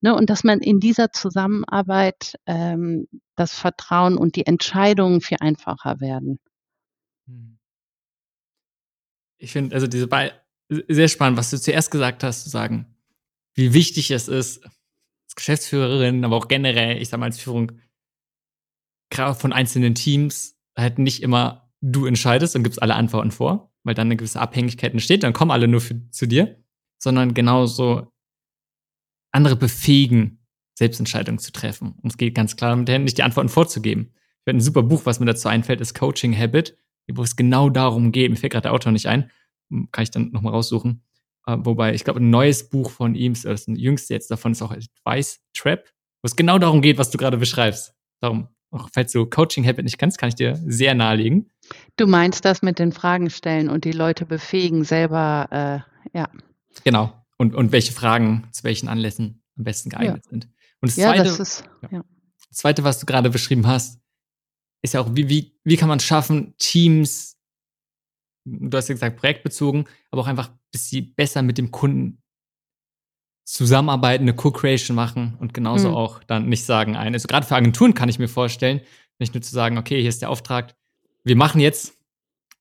Ne, 0.00 0.14
und 0.14 0.30
dass 0.30 0.44
man 0.44 0.60
in 0.60 0.80
dieser 0.80 1.10
Zusammenarbeit 1.12 2.36
ähm, 2.46 3.08
das 3.36 3.54
Vertrauen 3.54 4.16
und 4.16 4.36
die 4.36 4.46
Entscheidungen 4.46 5.20
viel 5.20 5.38
einfacher 5.40 6.00
werden. 6.00 6.38
Hm. 7.26 7.57
Ich 9.38 9.52
finde 9.52 9.74
also 9.74 9.86
diese 9.86 10.06
Be 10.06 10.32
sehr 10.88 11.08
spannend, 11.08 11.38
was 11.38 11.50
du 11.50 11.58
zuerst 11.58 11.90
gesagt 11.90 12.22
hast, 12.22 12.44
zu 12.44 12.50
sagen, 12.50 12.86
wie 13.54 13.72
wichtig 13.72 14.10
es 14.10 14.28
ist, 14.28 14.62
als 14.64 15.34
Geschäftsführerin, 15.34 16.24
aber 16.24 16.36
auch 16.36 16.48
generell, 16.48 17.00
ich 17.00 17.08
sage 17.08 17.20
mal 17.20 17.26
als 17.26 17.40
Führung, 17.40 17.72
gerade 19.10 19.38
von 19.38 19.52
einzelnen 19.52 19.94
Teams, 19.94 20.58
halt 20.76 20.98
nicht 20.98 21.22
immer 21.22 21.72
du 21.80 22.06
entscheidest 22.06 22.54
und 22.54 22.64
gibst 22.64 22.82
alle 22.82 22.94
Antworten 22.94 23.30
vor, 23.30 23.72
weil 23.82 23.94
dann 23.94 24.08
eine 24.08 24.16
gewisse 24.16 24.40
Abhängigkeit 24.40 24.92
entsteht, 24.92 25.22
dann 25.22 25.32
kommen 25.32 25.50
alle 25.50 25.68
nur 25.68 25.80
für, 25.80 26.08
zu 26.10 26.26
dir, 26.26 26.62
sondern 26.98 27.34
genauso 27.34 28.12
andere 29.32 29.56
befähigen, 29.56 30.44
Selbstentscheidungen 30.74 31.38
zu 31.38 31.52
treffen. 31.52 31.94
Und 32.02 32.10
es 32.10 32.16
geht 32.18 32.34
ganz 32.34 32.56
klar 32.56 32.70
damit 32.70 32.88
her, 32.88 32.98
nicht 32.98 33.18
die 33.18 33.22
Antworten 33.22 33.48
vorzugeben. 33.48 34.12
Ich 34.40 34.46
werde 34.46 34.58
ein 34.58 34.62
super 34.62 34.82
Buch, 34.82 35.06
was 35.06 35.18
mir 35.18 35.26
dazu 35.26 35.48
einfällt, 35.48 35.80
ist 35.80 35.94
Coaching 35.94 36.36
Habit, 36.36 36.76
wo 37.12 37.22
es 37.22 37.36
genau 37.36 37.70
darum 37.70 38.12
geht. 38.12 38.30
Mir 38.30 38.36
fällt 38.36 38.52
gerade 38.52 38.62
der 38.62 38.72
Autor 38.72 38.92
nicht 38.92 39.06
ein, 39.06 39.30
hm, 39.70 39.88
kann 39.92 40.02
ich 40.02 40.10
dann 40.10 40.30
nochmal 40.30 40.52
raussuchen. 40.52 41.02
Uh, 41.46 41.56
wobei, 41.60 41.94
ich 41.94 42.04
glaube, 42.04 42.20
ein 42.20 42.28
neues 42.28 42.68
Buch 42.68 42.90
von 42.90 43.14
ihm, 43.14 43.34
das 43.42 43.64
jüngste 43.66 44.12
jetzt 44.12 44.30
davon, 44.30 44.52
ist 44.52 44.60
auch 44.60 44.70
Advice 44.70 45.40
Trap, 45.54 45.84
wo 46.22 46.26
es 46.26 46.36
genau 46.36 46.58
darum 46.58 46.82
geht, 46.82 46.98
was 46.98 47.10
du 47.10 47.16
gerade 47.16 47.38
beschreibst. 47.38 47.94
Darum, 48.20 48.48
auch 48.70 48.90
falls 48.92 49.12
du 49.12 49.24
Coaching 49.24 49.66
Habit 49.66 49.84
nicht 49.84 49.96
kannst, 49.96 50.18
kann 50.18 50.28
ich 50.28 50.34
dir 50.34 50.56
sehr 50.66 50.94
nahelegen. 50.94 51.50
Du 51.96 52.06
meinst 52.06 52.44
das 52.44 52.60
mit 52.60 52.78
den 52.78 52.92
Fragen 52.92 53.30
stellen 53.30 53.70
und 53.70 53.84
die 53.86 53.92
Leute 53.92 54.26
befähigen, 54.26 54.84
selber, 54.84 55.48
äh, 56.12 56.18
ja. 56.18 56.28
Genau 56.84 57.14
und, 57.38 57.54
und 57.54 57.72
welche 57.72 57.92
Fragen 57.92 58.48
zu 58.52 58.64
welchen 58.64 58.88
Anlässen 58.88 59.42
am 59.56 59.64
besten 59.64 59.88
geeignet 59.88 60.24
ja. 60.26 60.30
sind. 60.30 60.48
Und 60.80 60.90
das, 60.90 60.96
ja, 60.96 61.08
zweite, 61.08 61.24
das, 61.24 61.40
ist, 61.40 61.64
ja. 61.90 62.04
das 62.50 62.58
zweite, 62.58 62.84
was 62.84 62.98
du 62.98 63.06
gerade 63.06 63.30
beschrieben 63.30 63.66
hast, 63.66 64.00
ist 64.82 64.94
ja 64.94 65.00
auch, 65.00 65.08
wie, 65.12 65.28
wie, 65.28 65.58
wie 65.64 65.76
kann 65.76 65.88
man 65.88 66.00
schaffen, 66.00 66.54
Teams, 66.58 67.38
du 68.44 68.76
hast 68.76 68.88
ja 68.88 68.94
gesagt, 68.94 69.18
projektbezogen, 69.18 69.86
aber 70.10 70.22
auch 70.22 70.26
einfach, 70.26 70.50
dass 70.72 70.88
sie 70.88 71.02
besser 71.02 71.42
mit 71.42 71.58
dem 71.58 71.70
Kunden 71.70 72.22
zusammenarbeiten, 73.44 74.24
eine 74.24 74.34
Co-Creation 74.34 74.94
machen 74.94 75.36
und 75.40 75.54
genauso 75.54 75.90
mhm. 75.90 75.94
auch 75.94 76.22
dann 76.24 76.48
nicht 76.48 76.64
sagen, 76.64 76.96
ein. 76.96 77.14
Also 77.14 77.28
gerade 77.28 77.46
für 77.46 77.56
Agenturen 77.56 77.94
kann 77.94 78.08
ich 78.08 78.18
mir 78.18 78.28
vorstellen, 78.28 78.82
nicht 79.18 79.34
nur 79.34 79.42
zu 79.42 79.52
sagen, 79.52 79.78
okay, 79.78 80.00
hier 80.00 80.10
ist 80.10 80.22
der 80.22 80.30
Auftrag, 80.30 80.76
wir 81.24 81.36
machen 81.36 81.60
jetzt 81.60 81.96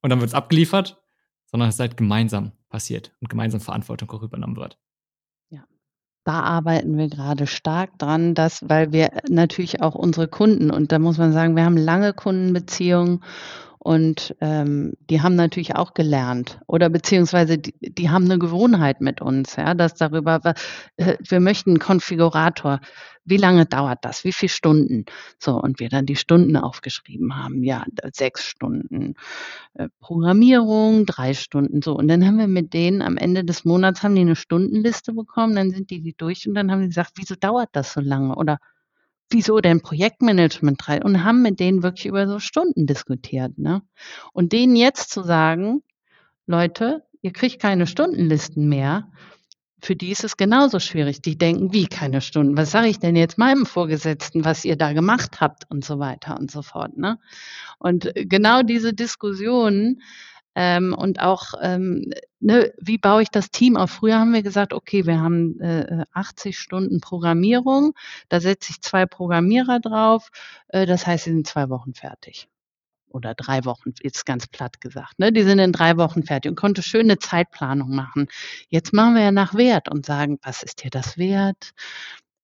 und 0.02 0.10
dann 0.10 0.22
wird 0.22 0.30
es 0.30 0.34
abgeliefert, 0.34 1.02
sondern 1.46 1.70
es 1.70 1.80
halt 1.80 1.98
gemeinsam 1.98 2.54
passiert 2.70 3.14
und 3.20 3.30
gemeinsam 3.30 3.62
Verantwortung 3.62 4.10
auch 4.12 4.24
übernommen 4.24 4.56
wird. 4.56 4.80
Da 6.28 6.42
arbeiten 6.42 6.98
wir 6.98 7.08
gerade 7.08 7.48
stark 7.48 7.98
dran, 8.00 8.34
dass, 8.34 8.60
weil 8.68 8.92
wir 8.92 9.12
natürlich 9.30 9.82
auch 9.82 9.96
unsere 9.96 10.28
Kunden, 10.28 10.72
und 10.72 10.92
da 10.92 11.00
muss 11.00 11.18
man 11.18 11.32
sagen, 11.32 11.56
wir 11.56 11.64
haben 11.64 11.78
lange 11.78 12.12
Kundenbeziehungen 12.12 13.24
und 13.80 14.36
ähm, 14.42 14.94
die 15.10 15.22
haben 15.22 15.36
natürlich 15.36 15.76
auch 15.76 15.94
gelernt 15.94 16.60
oder 16.68 16.90
beziehungsweise 16.90 17.58
die, 17.58 17.74
die 17.82 18.10
haben 18.10 18.26
eine 18.26 18.40
Gewohnheit 18.40 19.02
mit 19.02 19.22
uns, 19.22 19.56
ja, 19.56 19.74
dass 19.74 19.96
darüber, 19.96 20.42
äh, 20.98 21.18
wir 21.28 21.40
möchten 21.40 21.72
einen 21.72 21.80
Konfigurator. 21.80 22.80
Wie 23.26 23.38
lange 23.38 23.66
dauert 23.66 24.00
das? 24.04 24.24
Wie 24.24 24.32
viele 24.32 24.50
Stunden? 24.50 25.06
So, 25.38 25.62
und 25.62 25.80
wir 25.80 25.90
dann 25.90 26.06
die 26.06 26.16
Stunden 26.16 26.56
aufgeschrieben 26.56 27.36
haben. 27.36 27.62
Ja, 27.64 27.86
sechs 28.14 28.46
Stunden 28.46 29.16
äh, 29.76 29.90
Programmierung, 30.00 31.06
drei 31.06 31.34
Stunden 31.34 31.82
so. 31.82 31.96
Und 31.96 32.08
dann 32.08 32.26
haben 32.26 32.38
wir 32.40 32.48
mit 32.48 32.74
denen 32.74 33.02
am 33.02 33.18
Ende 33.18 33.44
des 33.44 33.66
Monats 33.66 34.04
haben 34.04 34.16
die 34.16 34.22
eine 34.22 34.36
Stundenliste 34.36 35.14
bekommen, 35.14 35.56
dann 35.56 35.72
sind 35.72 35.90
die 35.92 36.02
die 36.02 36.16
durch 36.16 36.48
und 36.48 36.56
dann 36.56 36.72
haben 36.72 36.82
die 36.82 36.88
gesagt, 36.88 37.14
wieso 37.16 37.36
dauert 37.36 37.70
das 37.74 37.94
so 37.94 38.02
lange? 38.02 38.36
Oder 38.36 38.60
wieso 39.30 39.60
denn 39.60 39.82
Projektmanagement 39.82 40.88
rein 40.88 41.04
und 41.04 41.24
haben 41.24 41.42
mit 41.42 41.60
denen 41.60 41.84
wirklich 41.84 42.06
über 42.06 42.28
so 42.28 42.40
Stunden 42.40 42.86
diskutiert. 42.86 43.58
Ne? 43.58 43.82
Und 44.34 44.54
denen 44.54 44.76
jetzt 44.76 45.12
zu 45.12 45.24
sagen, 45.24 45.84
Leute, 46.46 47.04
ihr 47.22 47.34
kriegt 47.34 47.62
keine 47.62 47.88
Stundenlisten 47.88 48.70
mehr, 48.70 49.12
für 49.80 49.96
die 49.96 50.12
ist 50.12 50.24
es 50.24 50.38
genauso 50.38 50.80
schwierig. 50.80 51.22
Die 51.22 51.38
denken, 51.38 51.72
wie 51.72 51.86
keine 51.86 52.22
Stunden? 52.22 52.58
Was 52.58 52.72
sage 52.72 52.88
ich 52.88 53.00
denn 53.00 53.16
jetzt 53.16 53.38
meinem 53.38 53.66
Vorgesetzten, 53.66 54.44
was 54.44 54.66
ihr 54.66 54.76
da 54.76 54.94
gemacht 54.94 55.40
habt 55.40 55.70
und 55.70 55.86
so 55.86 56.00
weiter 56.00 56.38
und 56.40 56.50
so 56.50 56.62
fort. 56.62 56.98
Ne? 56.98 57.20
Und 57.78 58.12
genau 58.16 58.64
diese 58.64 58.94
Diskussionen 58.94 60.02
ähm, 60.60 60.96
und 60.98 61.20
auch, 61.20 61.54
ähm, 61.62 62.12
ne, 62.40 62.74
wie 62.82 62.98
baue 62.98 63.22
ich 63.22 63.30
das 63.30 63.52
Team 63.52 63.78
auf? 63.78 63.92
Früher 63.92 64.18
haben 64.18 64.34
wir 64.34 64.42
gesagt, 64.42 64.74
okay, 64.74 65.06
wir 65.06 65.22
haben 65.22 65.60
äh, 65.62 66.04
80 66.14 66.58
Stunden 66.58 67.00
Programmierung, 67.00 67.94
da 68.30 68.40
setze 68.40 68.72
ich 68.72 68.82
zwei 68.82 69.06
Programmierer 69.06 69.80
drauf, 69.80 70.30
äh, 70.70 70.88
das 70.88 71.06
heißt, 71.06 71.26
sie 71.26 71.32
sind 71.32 71.46
zwei 71.46 71.70
Wochen 71.70 71.94
fertig 71.94 72.50
oder 73.10 73.36
drei 73.36 73.66
Wochen, 73.66 73.94
jetzt 74.02 74.26
ganz 74.26 74.48
platt 74.48 74.82
gesagt. 74.82 75.20
Ne? 75.20 75.32
Die 75.32 75.44
sind 75.44 75.60
in 75.60 75.72
drei 75.72 75.96
Wochen 75.98 76.24
fertig 76.24 76.50
und 76.50 76.56
konnte 76.56 76.82
schöne 76.82 77.20
Zeitplanung 77.20 77.94
machen. 77.94 78.28
Jetzt 78.70 78.94
machen 78.94 79.14
wir 79.14 79.22
ja 79.22 79.32
nach 79.32 79.54
Wert 79.54 79.90
und 79.90 80.08
sagen, 80.08 80.40
was 80.42 80.64
ist 80.64 80.84
dir 80.84 80.90
das 80.90 81.20
wert? 81.20 81.74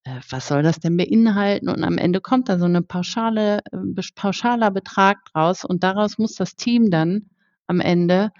Äh, 0.03 0.19
was 0.29 0.47
soll 0.47 0.61
das 0.61 0.79
denn 0.79 0.97
beinhalten? 0.97 1.67
Und 1.67 1.83
am 1.83 1.97
Ende 1.97 2.21
kommt 2.21 2.47
da 2.47 2.59
so 2.59 2.65
eine 2.65 2.83
pauschale, 2.83 3.63
äh, 3.71 4.01
pauschaler 4.15 4.69
Betrag 4.69 5.17
draus 5.33 5.65
und 5.65 5.83
daraus 5.83 6.19
muss 6.19 6.35
das 6.35 6.55
Team 6.55 6.91
dann 6.91 7.31
am 7.67 7.79
Ende 7.79 8.31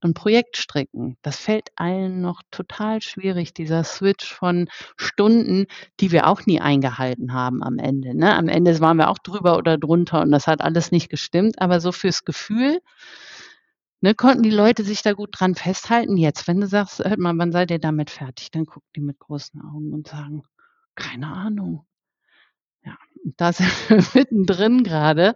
ein 0.00 0.14
Projekt 0.14 0.56
stricken. 0.56 1.16
Das 1.22 1.36
fällt 1.36 1.70
allen 1.76 2.20
noch 2.20 2.42
total 2.50 3.00
schwierig, 3.02 3.54
dieser 3.54 3.84
Switch 3.84 4.34
von 4.34 4.68
Stunden, 4.96 5.66
die 6.00 6.10
wir 6.10 6.26
auch 6.26 6.44
nie 6.46 6.60
eingehalten 6.60 7.32
haben 7.32 7.62
am 7.62 7.78
Ende. 7.78 8.16
Ne? 8.16 8.34
Am 8.34 8.48
Ende 8.48 8.78
waren 8.80 8.96
wir 8.96 9.10
auch 9.10 9.18
drüber 9.18 9.56
oder 9.56 9.78
drunter 9.78 10.22
und 10.22 10.32
das 10.32 10.46
hat 10.46 10.60
alles 10.60 10.90
nicht 10.90 11.08
gestimmt, 11.08 11.60
aber 11.60 11.80
so 11.80 11.92
fürs 11.92 12.24
Gefühl 12.24 12.80
ne, 14.02 14.14
konnten 14.14 14.42
die 14.42 14.50
Leute 14.50 14.84
sich 14.84 15.02
da 15.02 15.12
gut 15.12 15.30
dran 15.32 15.54
festhalten. 15.54 16.16
Jetzt, 16.16 16.46
wenn 16.46 16.60
du 16.60 16.66
sagst, 16.66 16.98
hört 16.98 17.18
mal, 17.18 17.36
wann 17.38 17.52
seid 17.52 17.70
ihr 17.70 17.78
damit 17.78 18.10
fertig, 18.10 18.50
dann 18.50 18.66
gucken 18.66 18.88
die 18.96 19.00
mit 19.00 19.18
großen 19.18 19.60
Augen 19.62 19.92
und 19.92 20.08
sagen, 20.08 20.42
keine 20.94 21.28
Ahnung. 21.28 21.86
Ja, 22.84 22.98
da 23.36 23.52
sind 23.52 23.70
wir 23.88 24.04
mittendrin 24.14 24.82
gerade. 24.82 25.34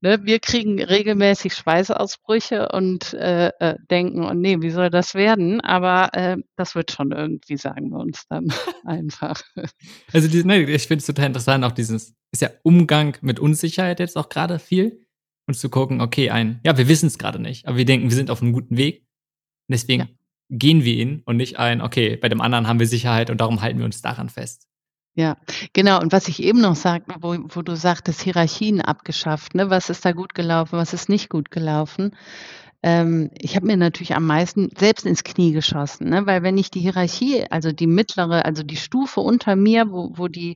Ne, 0.00 0.20
wir 0.22 0.38
kriegen 0.38 0.80
regelmäßig 0.80 1.54
Schweißausbrüche 1.54 2.68
und 2.68 3.14
äh, 3.14 3.48
äh, 3.58 3.74
denken, 3.90 4.24
oh 4.24 4.32
nee, 4.32 4.60
wie 4.60 4.70
soll 4.70 4.90
das 4.90 5.14
werden? 5.14 5.60
Aber 5.60 6.14
äh, 6.14 6.36
das 6.54 6.76
wird 6.76 6.92
schon 6.92 7.10
irgendwie, 7.10 7.56
sagen 7.56 7.90
wir 7.90 7.98
uns 7.98 8.24
dann 8.28 8.46
einfach. 8.84 9.42
Also 10.12 10.28
die, 10.28 10.44
ne, 10.44 10.62
ich 10.62 10.86
finde 10.86 11.00
es 11.00 11.06
total 11.06 11.26
interessant, 11.26 11.64
auch 11.64 11.72
dieses, 11.72 12.14
ist 12.32 12.42
ja 12.42 12.50
Umgang 12.62 13.16
mit 13.22 13.40
Unsicherheit 13.40 13.98
jetzt 13.98 14.16
auch 14.16 14.28
gerade 14.28 14.60
viel. 14.60 15.04
Und 15.48 15.54
zu 15.54 15.70
gucken, 15.70 16.02
okay, 16.02 16.28
ein, 16.28 16.60
ja, 16.62 16.76
wir 16.76 16.88
wissen 16.88 17.06
es 17.06 17.16
gerade 17.16 17.38
nicht, 17.38 17.66
aber 17.66 17.78
wir 17.78 17.86
denken, 17.86 18.10
wir 18.10 18.14
sind 18.14 18.30
auf 18.30 18.42
einem 18.42 18.52
guten 18.52 18.76
Weg. 18.76 19.00
Und 19.00 19.72
deswegen 19.72 20.02
ja. 20.02 20.08
gehen 20.50 20.84
wir 20.84 20.94
ihn 20.94 21.22
und 21.24 21.38
nicht 21.38 21.58
ein, 21.58 21.80
okay, 21.80 22.16
bei 22.16 22.28
dem 22.28 22.42
anderen 22.42 22.68
haben 22.68 22.78
wir 22.78 22.86
Sicherheit 22.86 23.30
und 23.30 23.40
darum 23.40 23.62
halten 23.62 23.78
wir 23.78 23.86
uns 23.86 24.02
daran 24.02 24.28
fest. 24.28 24.67
Ja, 25.18 25.36
genau. 25.72 26.00
Und 26.00 26.12
was 26.12 26.28
ich 26.28 26.40
eben 26.44 26.60
noch 26.60 26.76
sagte, 26.76 27.12
wo, 27.20 27.36
wo 27.48 27.62
du 27.62 27.74
sagtest, 27.74 28.22
Hierarchien 28.22 28.80
abgeschafft, 28.80 29.56
ne? 29.56 29.68
was 29.68 29.90
ist 29.90 30.04
da 30.04 30.12
gut 30.12 30.32
gelaufen, 30.32 30.78
was 30.78 30.92
ist 30.92 31.08
nicht 31.08 31.28
gut 31.28 31.50
gelaufen. 31.50 32.16
Ähm, 32.84 33.30
ich 33.36 33.56
habe 33.56 33.66
mir 33.66 33.76
natürlich 33.76 34.14
am 34.14 34.26
meisten 34.26 34.68
selbst 34.78 35.04
ins 35.06 35.24
Knie 35.24 35.50
geschossen, 35.52 36.08
ne? 36.10 36.26
weil 36.26 36.44
wenn 36.44 36.56
ich 36.56 36.70
die 36.70 36.78
Hierarchie, 36.78 37.44
also 37.50 37.72
die 37.72 37.88
mittlere, 37.88 38.44
also 38.44 38.62
die 38.62 38.76
Stufe 38.76 39.20
unter 39.20 39.56
mir, 39.56 39.90
wo, 39.90 40.12
wo 40.16 40.28
die, 40.28 40.54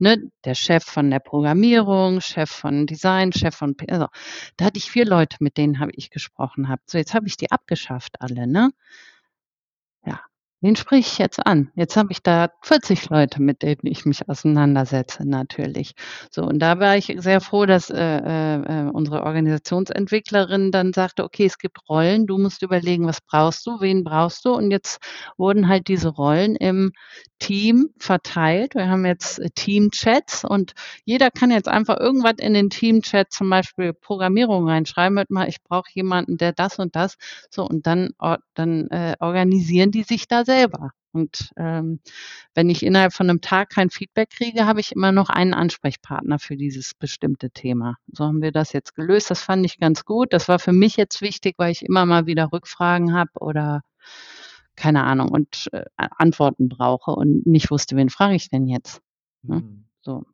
ne, 0.00 0.18
der 0.44 0.56
Chef 0.56 0.82
von 0.84 1.08
der 1.10 1.20
Programmierung, 1.20 2.20
Chef 2.20 2.50
von 2.50 2.86
Design, 2.88 3.32
Chef 3.32 3.54
von, 3.54 3.76
also, 3.88 4.08
da 4.56 4.64
hatte 4.64 4.78
ich 4.78 4.90
vier 4.90 5.06
Leute, 5.06 5.36
mit 5.38 5.56
denen 5.56 5.78
habe 5.78 5.92
ich 5.94 6.10
gesprochen 6.10 6.68
habe. 6.68 6.82
So, 6.86 6.98
jetzt 6.98 7.14
habe 7.14 7.28
ich 7.28 7.36
die 7.36 7.52
abgeschafft 7.52 8.20
alle, 8.20 8.48
ne? 8.48 8.70
Ja, 10.04 10.20
Den 10.62 10.76
spreche 10.76 11.08
ich 11.08 11.18
jetzt 11.18 11.46
an. 11.46 11.70
Jetzt 11.74 11.96
habe 11.96 12.12
ich 12.12 12.22
da 12.22 12.50
40 12.60 13.08
Leute, 13.08 13.40
mit 13.40 13.62
denen 13.62 13.80
ich 13.84 14.04
mich 14.04 14.28
auseinandersetze, 14.28 15.26
natürlich. 15.26 15.94
So, 16.30 16.42
und 16.42 16.58
da 16.58 16.78
war 16.78 16.98
ich 16.98 17.14
sehr 17.16 17.40
froh, 17.40 17.64
dass 17.64 17.88
äh, 17.88 17.96
äh, 17.96 18.56
äh, 18.56 18.90
unsere 18.90 19.22
Organisationsentwicklerin 19.22 20.70
dann 20.70 20.92
sagte, 20.92 21.24
okay, 21.24 21.46
es 21.46 21.56
gibt 21.56 21.78
Rollen, 21.88 22.26
du 22.26 22.36
musst 22.36 22.62
überlegen, 22.62 23.06
was 23.06 23.22
brauchst 23.22 23.66
du, 23.66 23.80
wen 23.80 24.04
brauchst 24.04 24.44
du? 24.44 24.52
Und 24.52 24.70
jetzt 24.70 25.00
wurden 25.38 25.66
halt 25.66 25.88
diese 25.88 26.08
Rollen 26.08 26.56
im 26.56 26.92
Team 27.38 27.88
verteilt. 27.98 28.74
Wir 28.74 28.90
haben 28.90 29.06
jetzt 29.06 29.38
äh, 29.38 29.48
Teamchats 29.54 30.44
und 30.44 30.74
jeder 31.06 31.30
kann 31.30 31.50
jetzt 31.50 31.68
einfach 31.68 31.98
irgendwas 31.98 32.34
in 32.38 32.52
den 32.52 32.68
Teamchat, 32.68 33.32
zum 33.32 33.48
Beispiel 33.48 33.94
Programmierung 33.94 34.68
reinschreiben, 34.68 35.14
mit 35.14 35.30
mal, 35.30 35.48
ich 35.48 35.62
brauche 35.62 35.88
jemanden, 35.94 36.36
der 36.36 36.52
das 36.52 36.78
und 36.78 36.94
das. 36.94 37.16
So, 37.48 37.66
und 37.66 37.86
dann, 37.86 38.10
dann 38.54 38.88
äh, 38.88 39.16
organisieren 39.20 39.90
die 39.90 40.02
sich 40.02 40.28
da 40.28 40.44
selber. 40.50 40.90
Und 41.12 41.50
ähm, 41.56 42.00
wenn 42.54 42.70
ich 42.70 42.84
innerhalb 42.84 43.12
von 43.12 43.28
einem 43.28 43.40
Tag 43.40 43.70
kein 43.70 43.90
Feedback 43.90 44.30
kriege, 44.30 44.66
habe 44.66 44.80
ich 44.80 44.92
immer 44.92 45.12
noch 45.12 45.28
einen 45.28 45.54
Ansprechpartner 45.54 46.38
für 46.38 46.56
dieses 46.56 46.94
bestimmte 46.94 47.50
Thema. 47.50 47.96
So 48.12 48.24
haben 48.24 48.42
wir 48.42 48.52
das 48.52 48.72
jetzt 48.72 48.94
gelöst. 48.94 49.30
Das 49.30 49.42
fand 49.42 49.64
ich 49.66 49.78
ganz 49.78 50.04
gut. 50.04 50.32
Das 50.32 50.48
war 50.48 50.58
für 50.58 50.72
mich 50.72 50.96
jetzt 50.96 51.20
wichtig, 51.20 51.54
weil 51.58 51.72
ich 51.72 51.84
immer 51.84 52.06
mal 52.06 52.26
wieder 52.26 52.52
Rückfragen 52.52 53.12
habe 53.12 53.30
oder 53.40 53.82
keine 54.76 55.04
Ahnung 55.04 55.30
und 55.30 55.68
äh, 55.72 55.84
Antworten 55.96 56.68
brauche 56.68 57.10
und 57.10 57.46
nicht 57.46 57.70
wusste, 57.70 57.96
wen 57.96 58.08
frage 58.08 58.36
ich 58.36 58.48
denn 58.48 58.66
jetzt. 58.66 59.02
Ne? 59.42 59.56
Hm. 59.56 59.84
So. 60.00 60.24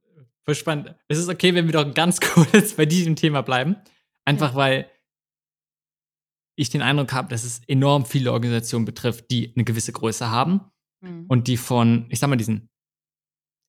Voll 0.44 0.54
spannend. 0.54 0.94
Es 1.08 1.18
ist 1.18 1.28
okay, 1.28 1.54
wenn 1.54 1.66
wir 1.66 1.72
doch 1.72 1.94
ganz 1.94 2.20
kurz 2.20 2.74
bei 2.74 2.86
diesem 2.86 3.16
Thema 3.16 3.42
bleiben. 3.42 3.76
Einfach 4.24 4.50
ja. 4.50 4.56
weil 4.56 4.90
ich 6.56 6.70
den 6.70 6.82
Eindruck 6.82 7.12
habe, 7.12 7.28
dass 7.28 7.44
es 7.44 7.60
enorm 7.66 8.04
viele 8.04 8.32
Organisationen 8.32 8.84
betrifft, 8.84 9.30
die 9.30 9.52
eine 9.54 9.64
gewisse 9.64 9.92
Größe 9.92 10.30
haben 10.30 10.60
mhm. 11.00 11.26
und 11.28 11.48
die 11.48 11.56
von, 11.56 12.06
ich 12.08 12.18
sag 12.18 12.28
mal, 12.28 12.36
diesen 12.36 12.70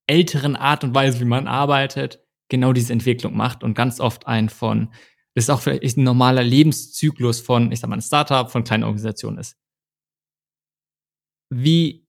älteren 0.07 0.55
Art 0.55 0.83
und 0.83 0.95
Weise, 0.95 1.19
wie 1.19 1.25
man 1.25 1.47
arbeitet, 1.47 2.25
genau 2.49 2.73
diese 2.73 2.93
Entwicklung 2.93 3.35
macht 3.35 3.63
und 3.63 3.73
ganz 3.73 3.99
oft 3.99 4.25
ein 4.25 4.49
von, 4.49 4.93
das 5.35 5.45
ist 5.45 5.49
auch 5.49 5.61
vielleicht 5.61 5.97
ein 5.97 6.03
normaler 6.03 6.43
Lebenszyklus 6.43 7.41
von, 7.41 7.71
ich 7.71 7.79
sag 7.79 7.89
mal, 7.89 7.97
ein 7.97 8.01
Startup, 8.01 8.49
von 8.49 8.63
kleinen 8.63 8.83
Organisationen 8.83 9.37
ist. 9.37 9.57
Wie 11.53 12.07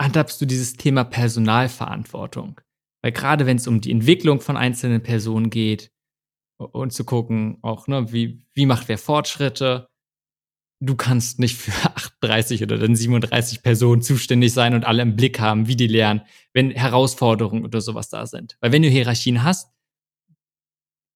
handhabst 0.00 0.40
du 0.40 0.46
dieses 0.46 0.74
Thema 0.74 1.04
Personalverantwortung? 1.04 2.60
Weil 3.02 3.12
gerade 3.12 3.46
wenn 3.46 3.58
es 3.58 3.66
um 3.66 3.80
die 3.80 3.90
Entwicklung 3.90 4.40
von 4.40 4.56
einzelnen 4.56 5.02
Personen 5.02 5.50
geht 5.50 5.92
und 6.58 6.92
zu 6.92 7.04
gucken, 7.04 7.58
auch, 7.62 7.86
ne, 7.86 8.12
wie, 8.12 8.42
wie 8.54 8.66
macht 8.66 8.88
wer 8.88 8.98
Fortschritte, 8.98 9.88
du 10.80 10.96
kannst 10.96 11.38
nicht 11.38 11.56
für 11.56 11.72
38 11.96 12.62
oder 12.62 12.78
dann 12.78 12.96
37 12.96 13.62
Personen 13.62 14.02
zuständig 14.02 14.52
sein 14.52 14.74
und 14.74 14.84
alle 14.84 15.02
im 15.02 15.16
Blick 15.16 15.40
haben, 15.40 15.66
wie 15.68 15.76
die 15.76 15.86
lernen, 15.86 16.22
wenn 16.52 16.70
Herausforderungen 16.70 17.64
oder 17.64 17.80
sowas 17.80 18.08
da 18.08 18.26
sind. 18.26 18.56
Weil 18.60 18.72
wenn 18.72 18.82
du 18.82 18.88
Hierarchien 18.88 19.42
hast, 19.42 19.70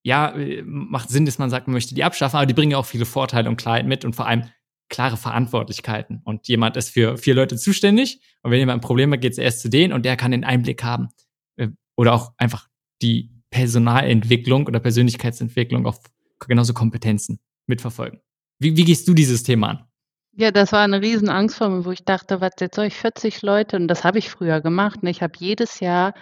ja, 0.05 0.31
äh, 0.31 0.62
macht 0.62 1.11
Sinn, 1.11 1.27
dass 1.27 1.38
man 1.38 1.51
sagt, 1.51 1.66
man 1.66 1.75
möchte 1.75 1.94
die 1.94 2.05
abschaffen, 2.05 2.37
aber 2.37 2.47
die 2.47 2.55
bringen 2.55 2.73
ja 2.73 2.79
auch 2.79 2.87
viele 2.87 3.05
Vorteile 3.05 3.49
und 3.49 3.57
Klarheit 3.57 3.87
mit 3.87 4.05
und 4.05 4.16
vor 4.16 4.27
allem 4.27 4.44
klare 4.88 5.16
Verantwortlichkeiten. 5.16 6.23
Und 6.25 6.49
jemand 6.49 6.77
ist 6.77 6.90
für 6.90 7.18
vier 7.18 7.35
Leute 7.35 7.57
zuständig 7.57 8.21
und 8.42 8.51
wenn 8.51 8.59
jemand 8.59 8.79
ein 8.79 8.87
Problem 8.87 9.12
hat, 9.12 9.21
geht 9.21 9.33
es 9.33 9.38
erst 9.38 9.61
zu 9.61 9.68
denen 9.68 9.92
und 9.92 10.05
der 10.05 10.16
kann 10.16 10.31
den 10.31 10.44
Einblick 10.44 10.83
haben. 10.83 11.09
Äh, 11.57 11.68
oder 11.97 12.14
auch 12.14 12.33
einfach 12.38 12.68
die 13.03 13.31
Personalentwicklung 13.51 14.66
oder 14.66 14.81
Persönlichkeitsentwicklung 14.81 15.87
auf 15.87 16.01
genauso 16.47 16.73
Kompetenzen 16.73 17.40
mitverfolgen. 17.66 18.21
Wie, 18.59 18.77
wie 18.77 18.85
gehst 18.85 19.07
du 19.09 19.14
dieses 19.14 19.42
Thema 19.42 19.68
an? 19.68 19.85
Ja, 20.33 20.53
das 20.53 20.73
war 20.73 20.83
eine 20.83 21.03
Riesenangst 21.03 21.57
vor 21.57 21.68
mir, 21.68 21.85
wo 21.85 21.90
ich 21.90 22.05
dachte, 22.05 22.40
was, 22.40 22.53
jetzt 22.61 22.77
soll 22.77 22.87
ich 22.87 22.94
40 22.94 23.42
Leute, 23.42 23.77
und 23.77 23.88
das 23.88 24.05
habe 24.05 24.18
ich 24.18 24.31
früher 24.31 24.61
gemacht. 24.61 25.03
Ne? 25.03 25.11
Ich 25.11 25.23
habe 25.23 25.33
jedes 25.38 25.81
Jahr 25.81 26.14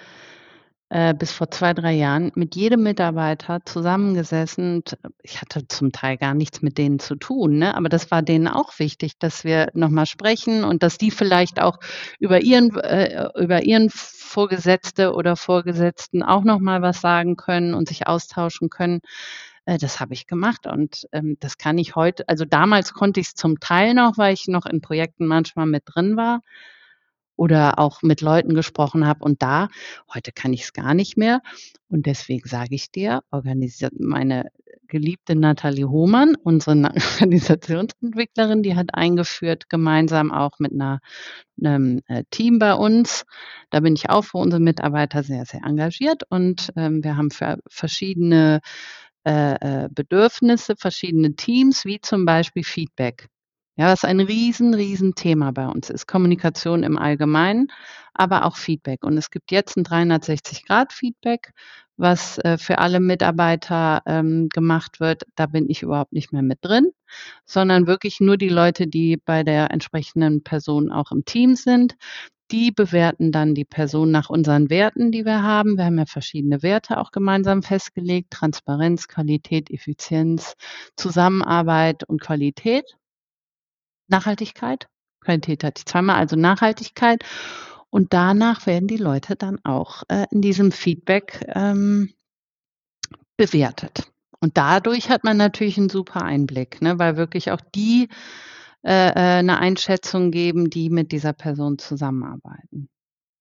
äh, 0.88 1.14
bis 1.14 1.32
vor 1.32 1.50
zwei, 1.50 1.74
drei 1.74 1.92
Jahren 1.92 2.30
mit 2.34 2.54
jedem 2.54 2.82
Mitarbeiter 2.82 3.60
zusammengesessen. 3.64 4.84
Ich 5.22 5.40
hatte 5.40 5.66
zum 5.68 5.92
Teil 5.92 6.16
gar 6.16 6.32
nichts 6.32 6.62
mit 6.62 6.78
denen 6.78 6.98
zu 6.98 7.16
tun, 7.16 7.58
ne? 7.58 7.74
aber 7.76 7.88
das 7.88 8.10
war 8.10 8.22
denen 8.22 8.48
auch 8.48 8.78
wichtig, 8.78 9.18
dass 9.18 9.44
wir 9.44 9.68
nochmal 9.74 10.06
sprechen 10.06 10.64
und 10.64 10.82
dass 10.82 10.96
die 10.96 11.10
vielleicht 11.10 11.60
auch 11.60 11.78
über 12.20 12.40
ihren, 12.40 12.74
äh, 12.76 13.28
über 13.36 13.64
ihren 13.64 13.90
Vorgesetzte 13.90 15.12
oder 15.12 15.36
Vorgesetzten 15.36 16.22
auch 16.22 16.44
nochmal 16.44 16.82
was 16.82 17.00
sagen 17.00 17.36
können 17.36 17.74
und 17.74 17.88
sich 17.88 18.06
austauschen 18.06 18.70
können. 18.70 19.00
Äh, 19.66 19.78
das 19.78 20.00
habe 20.00 20.14
ich 20.14 20.26
gemacht 20.26 20.66
und 20.66 21.06
ähm, 21.12 21.36
das 21.40 21.58
kann 21.58 21.76
ich 21.76 21.94
heute, 21.94 22.26
also 22.28 22.44
damals 22.44 22.94
konnte 22.94 23.20
ich 23.20 23.28
es 23.28 23.34
zum 23.34 23.60
Teil 23.60 23.94
noch, 23.94 24.16
weil 24.16 24.32
ich 24.32 24.48
noch 24.48 24.64
in 24.66 24.80
Projekten 24.80 25.26
manchmal 25.26 25.66
mit 25.66 25.82
drin 25.86 26.16
war 26.16 26.40
oder 27.36 27.78
auch 27.78 28.00
mit 28.02 28.22
Leuten 28.22 28.54
gesprochen 28.54 29.06
habe 29.06 29.24
und 29.24 29.42
da, 29.42 29.68
heute 30.14 30.32
kann 30.32 30.54
ich 30.54 30.62
es 30.62 30.72
gar 30.72 30.94
nicht 30.94 31.18
mehr. 31.18 31.42
Und 31.88 32.06
deswegen 32.06 32.48
sage 32.48 32.74
ich 32.74 32.90
dir, 32.90 33.22
organisiert 33.30 33.92
meine 33.98 34.50
geliebte 34.88 35.34
Nathalie 35.34 35.88
Hohmann, 35.88 36.36
unsere 36.42 36.76
Organisationsentwicklerin, 37.20 38.62
die 38.62 38.76
hat 38.76 38.94
eingeführt, 38.94 39.68
gemeinsam 39.68 40.32
auch 40.32 40.58
mit 40.58 40.72
einer, 40.72 41.00
einem 41.62 42.00
äh, 42.08 42.24
Team 42.30 42.58
bei 42.58 42.74
uns. 42.74 43.24
Da 43.70 43.80
bin 43.80 43.94
ich 43.94 44.08
auch 44.10 44.24
für 44.24 44.38
unsere 44.38 44.62
Mitarbeiter 44.62 45.22
sehr, 45.22 45.44
sehr 45.44 45.62
engagiert 45.64 46.22
und 46.30 46.72
ähm, 46.76 47.04
wir 47.04 47.16
haben 47.16 47.30
für 47.30 47.58
verschiedene 47.68 48.60
äh, 49.26 49.54
äh, 49.84 49.88
Bedürfnisse, 49.90 50.76
verschiedene 50.76 51.34
Teams, 51.34 51.84
wie 51.84 52.00
zum 52.00 52.24
Beispiel 52.24 52.64
Feedback. 52.64 53.28
Ja, 53.78 53.88
was 53.88 54.04
ein 54.04 54.20
riesen, 54.20 54.72
riesen 54.72 55.14
Thema 55.14 55.52
bei 55.52 55.66
uns 55.66 55.90
ist. 55.90 56.06
Kommunikation 56.06 56.82
im 56.82 56.96
Allgemeinen, 56.96 57.66
aber 58.14 58.46
auch 58.46 58.56
Feedback. 58.56 59.04
Und 59.04 59.18
es 59.18 59.30
gibt 59.30 59.50
jetzt 59.50 59.76
ein 59.76 59.84
360-Grad-Feedback, 59.84 61.52
was 61.98 62.38
äh, 62.38 62.56
für 62.56 62.78
alle 62.78 63.00
Mitarbeiter 63.00 64.02
ähm, 64.06 64.48
gemacht 64.48 65.00
wird. 65.00 65.24
Da 65.34 65.46
bin 65.46 65.68
ich 65.68 65.82
überhaupt 65.82 66.12
nicht 66.12 66.32
mehr 66.32 66.42
mit 66.42 66.60
drin, 66.62 66.90
sondern 67.44 67.86
wirklich 67.86 68.20
nur 68.20 68.38
die 68.38 68.48
Leute, 68.48 68.86
die 68.86 69.18
bei 69.18 69.42
der 69.42 69.70
entsprechenden 69.70 70.42
Person 70.42 70.90
auch 70.90 71.12
im 71.12 71.26
Team 71.26 71.54
sind. 71.54 71.96
Die 72.52 72.70
bewerten 72.70 73.32
dann 73.32 73.54
die 73.54 73.64
Person 73.64 74.10
nach 74.10 74.30
unseren 74.30 74.70
Werten, 74.70 75.10
die 75.10 75.24
wir 75.24 75.42
haben. 75.42 75.76
Wir 75.76 75.86
haben 75.86 75.98
ja 75.98 76.06
verschiedene 76.06 76.62
Werte 76.62 76.98
auch 76.98 77.10
gemeinsam 77.10 77.62
festgelegt. 77.62 78.30
Transparenz, 78.30 79.08
Qualität, 79.08 79.70
Effizienz, 79.70 80.54
Zusammenarbeit 80.96 82.04
und 82.04 82.20
Qualität. 82.20 82.96
Nachhaltigkeit. 84.08 84.86
Qualität 85.20 85.64
hatte 85.64 85.80
ich 85.80 85.86
zweimal, 85.86 86.16
also 86.16 86.36
Nachhaltigkeit. 86.36 87.24
Und 87.90 88.12
danach 88.12 88.66
werden 88.66 88.86
die 88.86 88.96
Leute 88.96 89.34
dann 89.34 89.58
auch 89.64 90.04
äh, 90.08 90.26
in 90.30 90.40
diesem 90.40 90.70
Feedback 90.70 91.44
ähm, 91.54 92.12
bewertet. 93.36 94.12
Und 94.40 94.56
dadurch 94.56 95.08
hat 95.10 95.24
man 95.24 95.36
natürlich 95.36 95.78
einen 95.78 95.88
super 95.88 96.22
Einblick, 96.22 96.80
ne, 96.82 96.98
weil 96.98 97.16
wirklich 97.16 97.50
auch 97.50 97.60
die 97.74 98.08
äh, 98.86 99.08
äh, 99.08 99.38
eine 99.38 99.58
Einschätzung 99.58 100.30
geben, 100.30 100.70
die 100.70 100.90
mit 100.90 101.10
dieser 101.10 101.32
Person 101.32 101.76
zusammenarbeiten. 101.76 102.88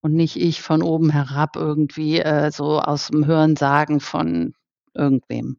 Und 0.01 0.13
nicht 0.13 0.37
ich 0.37 0.63
von 0.63 0.81
oben 0.81 1.11
herab 1.11 1.55
irgendwie 1.55 2.19
äh, 2.19 2.51
so 2.51 2.79
aus 2.79 3.09
dem 3.09 3.27
Hörensagen 3.27 3.99
von 3.99 4.55
irgendwem. 4.95 5.57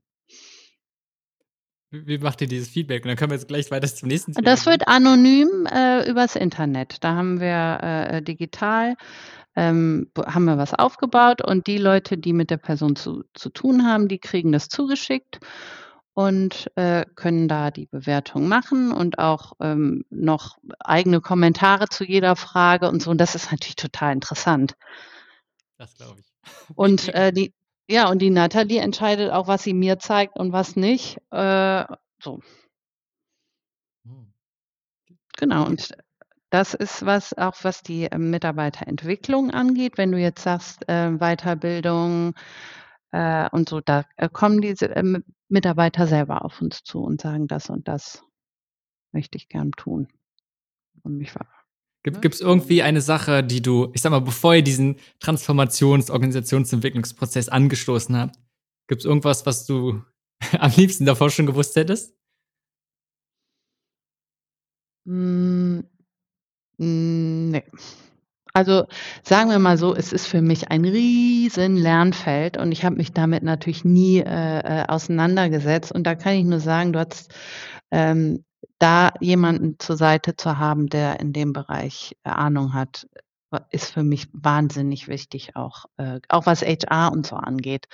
Wie 1.92 2.18
macht 2.18 2.40
ihr 2.40 2.48
dieses 2.48 2.68
Feedback? 2.68 3.04
Und 3.04 3.10
dann 3.10 3.16
können 3.16 3.30
wir 3.30 3.36
jetzt 3.36 3.46
gleich 3.46 3.70
weiter 3.70 3.86
zum 3.86 4.08
nächsten 4.08 4.32
Thema. 4.32 4.44
Das 4.44 4.66
wird 4.66 4.88
anonym 4.88 5.66
äh, 5.72 6.10
übers 6.10 6.34
Internet. 6.34 7.04
Da 7.04 7.14
haben 7.14 7.38
wir 7.40 7.78
äh, 7.82 8.22
digital 8.22 8.96
ähm, 9.54 10.10
haben 10.18 10.44
wir 10.44 10.58
was 10.58 10.74
aufgebaut 10.74 11.42
und 11.42 11.66
die 11.68 11.78
Leute, 11.78 12.18
die 12.18 12.32
mit 12.32 12.50
der 12.50 12.58
Person 12.58 12.96
zu, 12.96 13.24
zu 13.34 13.50
tun 13.50 13.86
haben, 13.86 14.08
die 14.08 14.18
kriegen 14.18 14.52
das 14.52 14.68
zugeschickt 14.68 15.38
und 16.16 16.70
äh, 16.76 17.04
können 17.14 17.46
da 17.46 17.70
die 17.70 17.84
Bewertung 17.84 18.48
machen 18.48 18.90
und 18.90 19.18
auch 19.18 19.52
ähm, 19.60 20.02
noch 20.08 20.56
eigene 20.80 21.20
Kommentare 21.20 21.90
zu 21.90 22.04
jeder 22.04 22.36
Frage 22.36 22.88
und 22.88 23.02
so. 23.02 23.10
Und 23.10 23.18
das 23.18 23.34
ist 23.34 23.52
natürlich 23.52 23.76
total 23.76 24.14
interessant. 24.14 24.76
Das 25.76 25.94
glaube 25.94 26.20
ich. 26.20 26.26
Und 26.74 27.08
äh, 27.14 27.34
die, 27.34 27.52
ja, 27.86 28.08
und 28.08 28.20
die 28.22 28.30
Nathalie 28.30 28.80
entscheidet 28.80 29.30
auch, 29.30 29.46
was 29.46 29.62
sie 29.62 29.74
mir 29.74 29.98
zeigt 29.98 30.38
und 30.38 30.52
was 30.52 30.74
nicht. 30.74 31.18
Äh, 31.32 31.84
so. 32.22 32.40
Hm. 34.06 34.32
Genau. 35.36 35.66
Und 35.66 35.92
das 36.48 36.72
ist 36.72 37.04
was 37.04 37.36
auch, 37.36 37.56
was 37.62 37.82
die 37.82 38.04
äh, 38.04 38.16
Mitarbeiterentwicklung 38.16 39.50
angeht. 39.50 39.98
Wenn 39.98 40.12
du 40.12 40.18
jetzt 40.18 40.44
sagst, 40.44 40.88
äh, 40.88 41.10
Weiterbildung, 41.10 42.32
äh, 43.12 43.48
und 43.50 43.68
so, 43.68 43.80
da 43.80 44.04
äh, 44.16 44.28
kommen 44.28 44.60
diese 44.60 44.94
äh, 44.94 45.20
Mitarbeiter 45.48 46.06
selber 46.06 46.44
auf 46.44 46.60
uns 46.60 46.82
zu 46.82 47.00
und 47.00 47.20
sagen, 47.20 47.46
das 47.46 47.70
und 47.70 47.88
das 47.88 48.24
möchte 49.12 49.38
ich 49.38 49.48
gern 49.48 49.72
tun. 49.72 50.08
Und 51.02 51.18
mich 51.18 51.34
war. 51.34 51.46
Gibt 52.02 52.34
es 52.34 52.40
irgendwie 52.40 52.82
eine 52.82 53.00
Sache, 53.00 53.42
die 53.42 53.62
du, 53.62 53.90
ich 53.92 54.00
sag 54.00 54.10
mal, 54.10 54.20
bevor 54.20 54.54
ihr 54.54 54.62
diesen 54.62 54.96
Transformations-, 55.20 56.10
Organisationsentwicklungsprozess 56.10 57.48
angestoßen 57.48 58.16
habt, 58.16 58.38
gibt 58.86 59.00
es 59.00 59.06
irgendwas, 59.06 59.44
was 59.44 59.66
du 59.66 60.02
am 60.58 60.70
liebsten 60.76 61.04
davor 61.04 61.30
schon 61.30 61.46
gewusst 61.46 61.74
hättest? 61.74 62.16
Hm, 65.06 65.84
Hm, 66.78 67.50
ne. 67.50 67.64
Also, 68.56 68.86
sagen 69.22 69.50
wir 69.50 69.58
mal 69.58 69.76
so, 69.76 69.94
es 69.94 70.14
ist 70.14 70.26
für 70.28 70.40
mich 70.40 70.70
ein 70.70 70.86
riesen 70.86 71.76
Lernfeld 71.76 72.56
und 72.56 72.72
ich 72.72 72.86
habe 72.86 72.96
mich 72.96 73.12
damit 73.12 73.42
natürlich 73.42 73.84
nie, 73.84 74.20
äh, 74.20 74.60
äh, 74.60 74.86
auseinandergesetzt. 74.88 75.92
Und 75.92 76.04
da 76.04 76.14
kann 76.14 76.36
ich 76.36 76.44
nur 76.46 76.60
sagen, 76.60 76.94
du 76.94 77.00
hattest, 77.00 77.34
ähm, 77.90 78.46
da 78.78 79.12
jemanden 79.20 79.78
zur 79.78 79.98
Seite 79.98 80.36
zu 80.36 80.56
haben, 80.58 80.86
der 80.86 81.20
in 81.20 81.34
dem 81.34 81.52
Bereich 81.52 82.16
äh, 82.24 82.30
Ahnung 82.30 82.72
hat, 82.72 83.06
ist 83.70 83.92
für 83.92 84.02
mich 84.02 84.28
wahnsinnig 84.32 85.06
wichtig, 85.06 85.54
auch 85.54 85.84
äh, 85.98 86.20
auch 86.30 86.46
was 86.46 86.62
HR 86.62 87.12
und 87.12 87.26
so 87.26 87.36
angeht. 87.36 87.88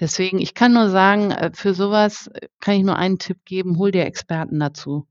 Deswegen, 0.00 0.38
ich 0.38 0.54
kann 0.54 0.72
nur 0.72 0.88
sagen, 0.88 1.30
äh, 1.30 1.50
für 1.52 1.74
so 1.74 1.90
was 1.90 2.30
kann 2.60 2.74
ich 2.76 2.84
nur 2.84 2.96
einen 2.96 3.18
Tipp 3.18 3.44
geben: 3.44 3.76
Hol 3.76 3.90
dir 3.90 4.06
Experten 4.06 4.58
dazu. 4.60 5.06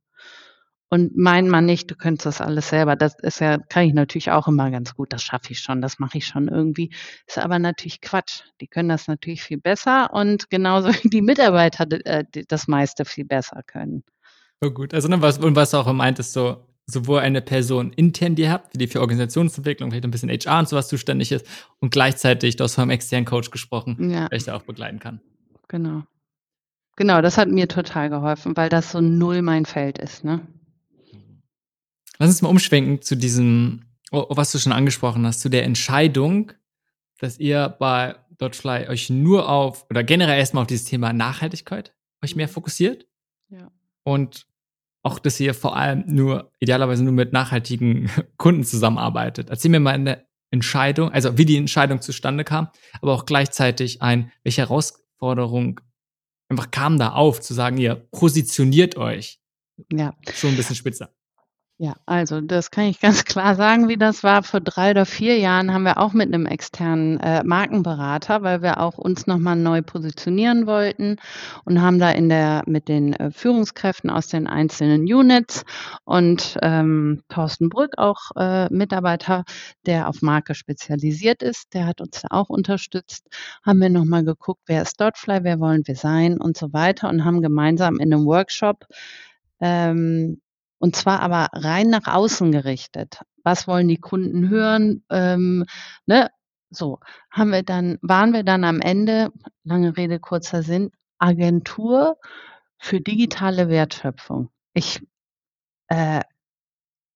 Und 0.90 1.18
mein 1.18 1.50
mal 1.50 1.62
nicht, 1.62 1.90
du 1.90 1.96
könntest 1.96 2.26
das 2.28 2.42
alles 2.42 2.70
selber. 2.70 2.96
Das 2.96 3.16
ist 3.22 3.40
ja 3.40 3.58
kann 3.58 3.86
ich 3.86 3.94
natürlich 3.94 4.32
auch 4.32 4.48
immer 4.48 4.70
ganz 4.72 4.96
gut. 4.96 5.12
Das 5.14 5.24
schaffe 5.24 5.52
ich 5.52 5.60
schon, 5.60 5.82
das 5.82 6.00
mache 6.00 6.18
ich 6.20 6.28
schon 6.28 6.48
irgendwie. 6.48 6.92
Ist 7.28 7.40
aber 7.40 7.58
natürlich 7.60 8.02
Quatsch. 8.02 8.42
Die 8.62 8.68
können 8.68 8.90
das 8.90 9.08
natürlich 9.08 9.42
viel 9.44 9.58
besser 9.58 10.14
und 10.14 10.50
genauso 10.50 10.90
wie 10.90 11.10
die 11.10 11.22
Mitarbeiter 11.22 11.88
äh, 12.06 12.24
das 12.48 12.68
meiste 12.68 13.04
viel 13.06 13.26
besser 13.26 13.62
können. 13.66 14.04
Oh 14.62 14.70
gut, 14.70 14.94
also, 14.94 15.08
ne, 15.08 15.22
was 15.22 15.38
und 15.40 15.56
was 15.56 15.72
du 15.72 15.78
auch 15.78 15.92
meintest, 15.92 16.34
so 16.34 16.66
sowohl 16.88 17.20
eine 17.20 17.42
Person 17.42 17.92
intern, 17.94 18.36
die 18.36 18.44
ihr 18.44 18.52
habt, 18.52 18.80
die 18.80 18.88
für 18.88 19.02
Organisationsentwicklung, 19.02 19.90
vielleicht 19.90 20.06
ein 20.06 20.12
bisschen 20.12 20.30
HR 20.30 20.60
und 20.60 20.70
so 20.70 20.76
was 20.76 20.88
zuständig 20.88 21.32
ist 21.32 21.46
und 21.80 21.90
gleichzeitig, 21.92 22.58
du 22.58 22.64
hast 22.64 22.76
vom 22.76 22.92
externen 22.92 23.26
Coach 23.26 23.50
gesprochen, 23.50 24.12
Ja. 24.12 24.28
der 24.28 24.36
euch 24.38 24.44
da 24.44 24.56
auch 24.56 24.62
begleiten 24.64 25.00
kann. 25.00 25.20
Genau. 25.68 26.04
Genau, 26.96 27.22
das 27.22 27.38
hat 27.38 27.50
mir 27.50 27.68
total 27.68 28.10
geholfen, 28.10 28.56
weil 28.56 28.70
das 28.70 28.92
so 28.92 29.02
null 29.02 29.42
mein 29.42 29.66
Feld 29.66 29.98
ist, 29.98 30.24
ne? 30.24 30.42
Lass 32.20 32.30
uns 32.30 32.42
mal 32.42 32.50
umschwenken 32.50 33.02
zu 33.02 33.16
diesem, 33.16 33.86
was 34.12 34.52
du 34.52 34.60
schon 34.60 34.72
angesprochen 34.72 35.26
hast, 35.26 35.42
zu 35.42 35.50
der 35.50 35.64
Entscheidung, 35.64 36.52
dass 37.20 37.40
ihr 37.40 37.70
bei 37.80 38.16
Dodgefly 38.38 38.88
euch 38.90 39.10
nur 39.10 39.50
auf 39.50 39.86
oder 39.90 40.04
generell 40.04 40.38
erst 40.40 40.54
mal 40.54 40.62
auf 40.62 40.68
dieses 40.68 40.86
Thema 40.86 41.14
Nachhaltigkeit 41.14 41.94
euch 42.24 42.36
mehr 42.36 42.50
fokussiert. 42.50 43.08
Ja. 43.50 43.72
Und 44.04 44.48
auch, 45.04 45.20
dass 45.20 45.40
ihr 45.40 45.54
vor 45.54 45.76
allem 45.76 46.04
nur 46.08 46.52
idealerweise 46.60 47.04
nur 47.04 47.14
mit 47.14 47.32
nachhaltigen 47.32 48.10
Kunden 48.38 48.64
zusammenarbeitet. 48.64 49.50
Erzähl 49.50 49.72
mir 49.72 49.80
mal 49.80 49.94
eine 49.94 50.26
Entscheidung, 50.52 51.12
also 51.12 51.38
wie 51.38 51.46
die 51.46 51.58
Entscheidung 51.58 52.02
zustande 52.02 52.44
kam, 52.44 52.70
aber 53.02 53.14
auch 53.14 53.26
gleichzeitig 53.26 54.02
ein, 54.02 54.32
welche 54.44 54.62
Herausforderung 54.62 55.80
einfach 56.50 56.72
kam 56.72 56.98
da 56.98 57.10
auf, 57.14 57.42
zu 57.42 57.54
sagen, 57.54 57.78
ihr 57.78 57.96
positioniert 57.96 58.98
euch 58.98 59.40
Ja. 59.92 60.16
schon 60.34 60.52
ein 60.52 60.58
bisschen 60.58 60.76
spitzer. 60.76 61.14
Ja, 61.80 61.94
also 62.06 62.40
das 62.40 62.72
kann 62.72 62.86
ich 62.86 63.02
ganz 63.02 63.26
klar 63.26 63.56
sagen, 63.56 63.90
wie 63.90 63.98
das 63.98 64.24
war. 64.24 64.44
Vor 64.44 64.62
3 64.62 64.92
oder 64.92 65.06
4 65.06 65.38
Jahren 65.38 65.74
haben 65.74 65.84
wir 65.84 65.98
auch 65.98 66.14
mit 66.14 66.30
'nem 66.30 66.46
externen, 66.46 67.20
äh, 67.20 67.44
Markenberater, 67.44 68.44
weil 68.44 68.62
wir 68.62 68.80
auch 68.80 68.98
uns 68.98 69.28
noch 69.28 69.38
mal 69.40 69.56
neu 69.58 69.82
positionieren 69.82 70.68
wollten 70.68 71.18
und 71.66 71.82
haben 71.82 72.00
da 72.00 72.12
in 72.12 72.30
der 72.30 72.64
mit 72.66 72.88
den, 72.88 73.12
äh, 73.14 73.30
Führungskräften 73.32 74.10
aus 74.10 74.28
den 74.30 74.48
einzelnen 74.48 75.02
Units 75.02 75.64
und, 76.06 76.58
ähm, 76.62 77.24
Thorsten 77.28 77.68
Brück, 77.70 77.98
auch, 77.98 78.32
äh, 78.38 78.70
Mitarbeiter, 78.74 79.44
der 79.86 80.08
auf 80.08 80.22
Marke 80.22 80.56
spezialisiert 80.56 81.44
ist, 81.44 81.74
der 81.74 81.88
hat 81.88 82.00
uns 82.00 82.22
da 82.22 82.30
auch 82.32 82.48
unterstützt. 82.50 83.28
Haben 83.66 83.80
wir 83.82 83.90
noch 83.90 84.06
mal 84.06 84.24
geguckt, 84.24 84.62
wer 84.68 84.82
ist 84.84 85.02
Dodgefly, 85.02 85.40
wer 85.44 85.60
wollen 85.60 85.82
wir 85.86 85.96
sein 85.98 86.40
und 86.40 86.56
so 86.56 86.72
weiter 86.72 87.10
und 87.10 87.26
haben 87.26 87.42
gemeinsam 87.42 88.00
in 88.00 88.08
'nem 88.10 88.26
Workshop, 88.26 88.86
ähm 89.62 90.40
und 90.86 90.96
zwar 90.96 91.22
aber 91.22 91.48
rein 91.52 91.90
nach 91.90 92.06
außen 92.06 92.52
gerichtet. 92.52 93.22
Was 93.44 93.68
wollen 93.68 93.88
die 93.88 93.98
Kunden 93.98 94.50
hören? 94.50 95.04
Ähm, 95.10 95.66
ne? 96.06 96.30
So, 96.70 97.00
haben 97.32 97.50
wir 97.50 97.64
dann 97.64 97.98
waren 98.04 98.34
wir 98.34 98.44
dann 98.44 98.64
am 98.64 98.82
Ende, 98.82 99.32
lange 99.64 99.98
Rede, 99.98 100.20
kurzer 100.20 100.62
Sinn, 100.62 100.92
Agentur 101.18 102.18
für 102.78 103.02
digitale 103.02 103.68
Wertschöpfung. 103.68 104.50
Ich 104.76 105.02
äh, 105.88 106.22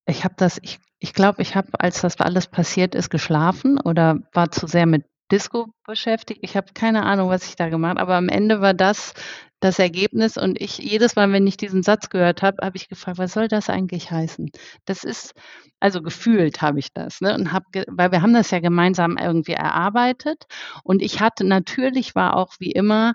ich 0.07 0.23
habe 0.23 0.33
das 0.35 0.57
ich 0.63 0.79
ich 0.97 1.13
glaube, 1.13 1.43
ich 1.43 1.55
habe, 1.55 1.79
als 1.79 2.01
das 2.01 2.19
alles 2.19 2.47
passiert 2.47 2.95
ist, 2.95 3.11
geschlafen 3.11 3.79
oder 3.79 4.17
war 4.33 4.49
zu 4.49 4.65
sehr 4.65 4.87
mit 4.87 5.05
Disco 5.31 5.67
beschäftigt. 5.85 6.39
Ich 6.41 6.57
habe 6.57 6.73
keine 6.73 7.03
Ahnung, 7.03 7.29
was 7.29 7.45
ich 7.45 7.55
da 7.55 7.69
gemacht 7.69 7.99
aber 7.99 8.15
am 8.15 8.29
Ende 8.29 8.61
war 8.61 8.73
das 8.73 9.13
das 9.59 9.79
Ergebnis 9.79 10.37
und 10.37 10.59
ich 10.61 10.77
jedes 10.77 11.15
Mal, 11.15 11.31
wenn 11.31 11.47
ich 11.47 11.57
diesen 11.57 11.83
Satz 11.83 12.09
gehört 12.09 12.41
habe, 12.41 12.65
habe 12.65 12.77
ich 12.77 12.89
gefragt: 12.89 13.17
„Was 13.17 13.33
soll 13.33 13.47
das 13.47 13.69
eigentlich 13.69 14.11
heißen?“ 14.11 14.51
Das 14.85 15.03
ist 15.03 15.33
also 15.79 16.01
gefühlt 16.01 16.61
habe 16.61 16.79
ich 16.79 16.93
das, 16.93 17.21
ne, 17.21 17.33
und 17.35 17.51
habe 17.53 17.65
ge 17.71 17.85
weil 17.87 18.11
wir 18.11 18.21
haben 18.21 18.33
das 18.33 18.51
ja 18.51 18.59
gemeinsam 18.59 19.17
irgendwie 19.17 19.53
erarbeitet 19.53 20.45
und 20.83 21.01
ich 21.01 21.21
hatte 21.21 21.45
natürlich 21.45 22.15
war 22.15 22.35
auch 22.35 22.55
wie 22.59 22.71
immer 22.71 23.13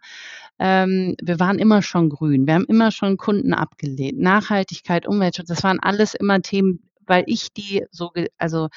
ähm, 0.58 1.16
wir 1.22 1.40
waren 1.40 1.58
immer 1.58 1.82
schon 1.82 2.08
grün. 2.10 2.46
Wir 2.46 2.54
haben 2.54 2.66
immer 2.66 2.90
schon 2.92 3.16
Kunden 3.16 3.54
abgelehnt. 3.54 4.18
Nachhaltigkeit, 4.20 5.06
Umweltschutz, 5.06 5.48
das 5.48 5.64
waren 5.64 5.80
alles 5.80 6.14
immer 6.14 6.40
Themen, 6.42 6.88
weil 7.06 7.24
ich 7.26 7.52
die 7.52 7.84
so 7.90 8.12
also, 8.38 8.68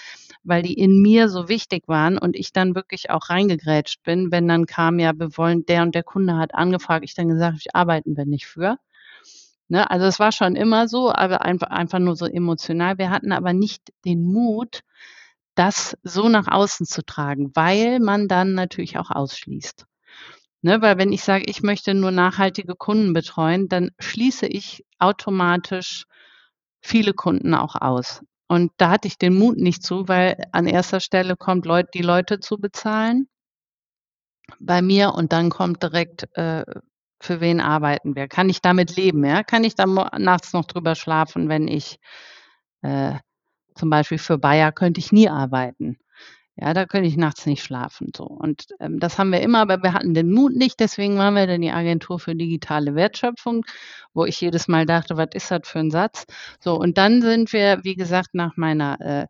weil 0.44 0.64
die 0.64 0.74
in 0.76 1.02
mir 1.02 1.30
so 1.30 1.50
wichtig 1.50 1.88
waren 1.88 2.18
und 2.18 2.36
ich 2.36 2.54
dann 2.54 2.76
wirklich 2.76 3.10
auch 3.12 3.30
reingegrätscht 3.30 4.04
bin, 4.04 4.32
wenn 4.32 4.48
dann 4.48 4.66
kam: 4.68 5.00
„Ja, 5.00 5.14
wir 5.18 5.38
wollen 5.38 5.66
der 5.66 5.84
und 5.84 5.96
der 5.96 6.04
Kunde 6.04 6.38
hat 6.38 6.56
angefragt.“ 6.56 7.04
Ich 7.06 7.16
dann 7.16 7.30
gesagt 7.30 7.58
„Ich 7.62 7.76
arbeiten 7.76 8.18
wir 8.18 8.26
nicht 8.26 8.48
für.“ 8.48 8.78
Ne, 9.70 9.90
also 9.92 10.06
es 10.06 10.20
war 10.20 10.32
schon 10.32 10.56
immer 10.56 10.88
so, 10.88 11.12
aber 11.12 11.42
einfach 11.44 11.68
einfach 11.70 12.00
nur 12.00 12.16
so 12.16 12.26
emotional. 12.26 12.98
Wir 12.98 13.10
hatten 13.10 13.32
aber 13.34 13.54
nicht 13.54 13.92
den 14.06 14.24
Mut, 14.24 14.82
das 15.56 15.98
so 16.04 16.30
nach 16.30 16.48
außen 16.50 16.86
zu 16.88 17.04
tragen, 17.06 17.52
weil 17.56 18.00
man 18.00 18.28
dann 18.30 18.54
natürlich 18.56 18.98
auch 19.00 19.12
ausschließt. 19.12 19.86
Ne, 20.64 20.82
weil 20.82 20.98
wenn 20.98 21.14
ich 21.14 21.24
sage, 21.24 21.46
ich 21.48 21.64
möchte 21.64 21.94
nur 21.96 22.12
nachhaltige 22.12 22.76
Kunden 22.76 23.14
betreuen, 23.14 23.70
dann 23.70 23.92
schließe 24.00 24.48
ich 24.48 24.86
automatisch 25.00 26.06
viele 26.88 27.14
Kunden 27.14 27.54
auch 27.54 27.76
aus. 27.76 28.24
Und 28.48 28.72
da 28.78 28.90
hatte 28.92 29.08
ich 29.10 29.18
den 29.18 29.38
Mut 29.38 29.58
nicht 29.58 29.84
zu, 29.84 30.08
weil 30.08 30.38
an 30.54 30.68
erster 30.68 31.00
Stelle 31.02 31.36
kommt 31.36 31.66
Leut 31.66 31.88
die 31.94 32.02
Leute 32.02 32.40
zu 32.40 32.58
bezahlen 32.58 33.28
bei 34.60 34.82
mir 34.82 35.14
und 35.14 35.34
dann 35.34 35.50
kommt 35.50 35.84
direkt, 35.84 36.28
äh, 36.38 36.64
für 37.20 37.42
wen 37.42 37.60
arbeiten 37.60 38.16
wir? 38.16 38.28
Kann 38.28 38.50
ich 38.50 38.62
damit 38.62 38.96
leben, 38.96 39.26
ja? 39.26 39.44
Kann 39.44 39.64
ich 39.64 39.76
da 39.76 39.86
nachts 40.18 40.54
noch 40.54 40.66
drüber 40.66 40.96
schlafen, 40.96 41.50
wenn 41.50 41.68
ich, 41.68 42.00
äh 42.84 43.16
zum 43.76 43.90
Beispiel 43.92 44.18
für 44.20 44.38
Bayer 44.40 44.72
könnte 44.74 45.00
ich 45.00 45.12
nie 45.14 45.30
arbeiten. 45.30 45.98
Ja, 46.60 46.74
da 46.74 46.86
könnte 46.88 47.08
ich 47.08 47.18
nachts 47.18 47.46
nicht 47.46 47.62
schlafen, 47.64 48.12
so. 48.16 48.24
Und, 48.26 48.66
ähm, 48.80 49.00
das 49.00 49.20
haben 49.20 49.32
wir 49.32 49.42
immer, 49.42 49.60
aber 49.60 49.84
wir 49.84 49.94
hatten 49.94 50.16
den 50.16 50.32
Mut 50.32 50.56
nicht, 50.56 50.80
deswegen 50.80 51.16
waren 51.18 51.36
wir 51.36 51.46
dann 51.46 51.62
die 51.62 51.70
Agentur 51.72 52.20
für 52.20 52.36
digitale 52.36 52.96
Wertschöpfung, 52.96 53.64
wo 54.16 54.26
ich 54.26 54.42
jedes 54.42 54.68
Mal 54.68 54.88
dachte: 54.88 55.18
„Was 55.18 55.28
ist 55.34 55.52
das 55.52 55.62
für 55.68 55.78
'n 55.80 55.92
Satz?“ 55.92 56.26
So, 56.60 56.74
und 56.80 56.98
dann 56.98 57.22
sind 57.22 57.54
wir, 57.54 57.80
wie 57.84 57.94
gesagt, 57.96 58.34
nach 58.34 58.58
meiner, 58.58 59.00
äh, 59.02 59.28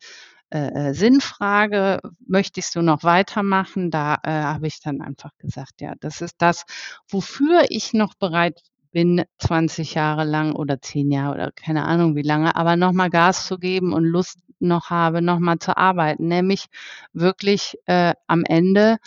äh, 0.58 0.90
äh, 0.90 0.94
Sinnfrage: 0.94 2.00
„Möchtest 2.26 2.76
du 2.76 2.82
noch 2.82 3.04
weitermachen?“ 3.04 3.92
Da, 3.92 4.16
äh, 4.24 4.30
habe 4.32 4.68
ich 4.68 4.80
dann 4.82 5.02
einfach 5.02 5.32
gesagt: 5.38 5.82
„Ja, 5.82 5.94
das 6.00 6.22
ist 6.22 6.36
das, 6.40 6.64
wofür 7.10 7.66
ich 7.70 7.92
noch 7.94 8.16
bereit 8.16 8.62
bin, 8.92 9.24
20 9.40 9.94
Jahre 9.96 10.24
lang 10.26 10.54
oder 10.56 10.82
10 10.82 11.12
Jahre 11.12 11.34
oder 11.36 11.52
keine 11.52 11.86
Ahnung 11.86 12.16
wie 12.16 12.22
lange, 12.24 12.56
aber 12.56 12.76
noch 12.76 12.94
mal 12.94 13.10
Gas 13.10 13.48
zu 13.48 13.58
geben 13.60 13.94
und 13.94 14.06
Lust 14.06 14.40
noch 14.60 14.90
habe, 14.90 15.22
noch 15.22 15.40
mal 15.40 15.60
zu 15.60 15.78
arbeiten.“ 15.78 16.28
Nämlich 16.28 16.66
wirklich, 17.14 17.78
äh, 17.86 18.14
am 18.28 18.44
Ende, 18.46 18.98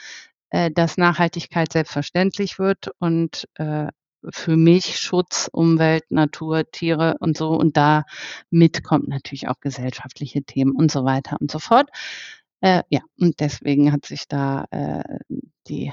äh, 0.51 0.71
dass 0.71 0.97
Nachhaltigkeit 0.99 1.73
selbstverständlich 1.73 2.59
wird 2.59 2.91
und, 2.99 3.49
äh, 3.57 3.89
für 4.31 4.57
mich 4.57 4.99
Schutz, 4.99 5.49
Umwelt, 5.53 6.05
Natur, 6.11 6.71
Tiere 6.71 7.17
und 7.21 7.37
so 7.39 7.51
und 7.53 7.77
damit 7.79 8.85
kommt 8.85 9.09
natürlich 9.09 9.49
auch 9.49 9.61
gesellschaftliche 9.61 10.43
Themen 10.43 10.73
und 10.77 10.91
so 10.93 11.05
weiter 11.05 11.39
und 11.41 11.51
so 11.51 11.59
fort. 11.59 11.89
Äh, 12.61 12.83
ja, 12.91 13.01
und 13.19 13.41
deswegen 13.41 13.93
hat 13.93 14.07
sich 14.07 14.29
da, 14.29 14.67
äh, 14.71 15.03
die 15.69 15.93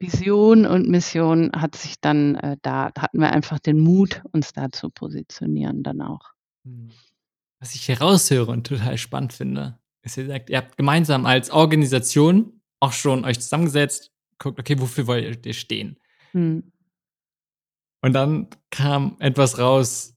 Vision 0.00 0.66
und 0.66 0.88
Mission 0.88 1.50
hat 1.56 1.74
sich 1.74 1.94
dann, 2.00 2.34
äh 2.36 2.56
da 2.62 2.90
hatten 2.98 3.18
wir 3.20 3.32
einfach 3.32 3.58
den 3.58 3.78
Mut, 3.80 4.22
uns 4.32 4.52
da 4.52 4.70
zu 4.70 4.90
positionieren 4.90 5.82
dann 5.82 6.02
auch. 6.02 6.32
Mhm. 6.64 6.90
Was 7.60 7.74
ich 7.74 7.88
heraushöre 7.88 8.50
und 8.52 8.66
total 8.66 8.98
spannend 8.98 9.32
finde, 9.32 9.78
ist, 10.02 10.18
ihr 10.18 10.26
sagt, 10.26 10.50
ihr 10.50 10.58
habt 10.58 10.76
gemeinsam 10.76 11.26
als 11.26 11.50
Organisation 11.50 12.60
auch 12.80 12.92
schon 12.92 13.24
euch 13.24 13.40
zusammengesetzt, 13.40 14.12
guckt: 14.38 14.60
„Okay, 14.60 14.78
wofür 14.80 15.06
wollt 15.06 15.46
ihr 15.46 15.54
stehen?“ 15.54 15.98
Mhm. 16.34 16.72
Und 18.04 18.12
dann 18.12 18.48
kam 18.70 19.16
etwas 19.20 19.58
raus, 19.58 20.14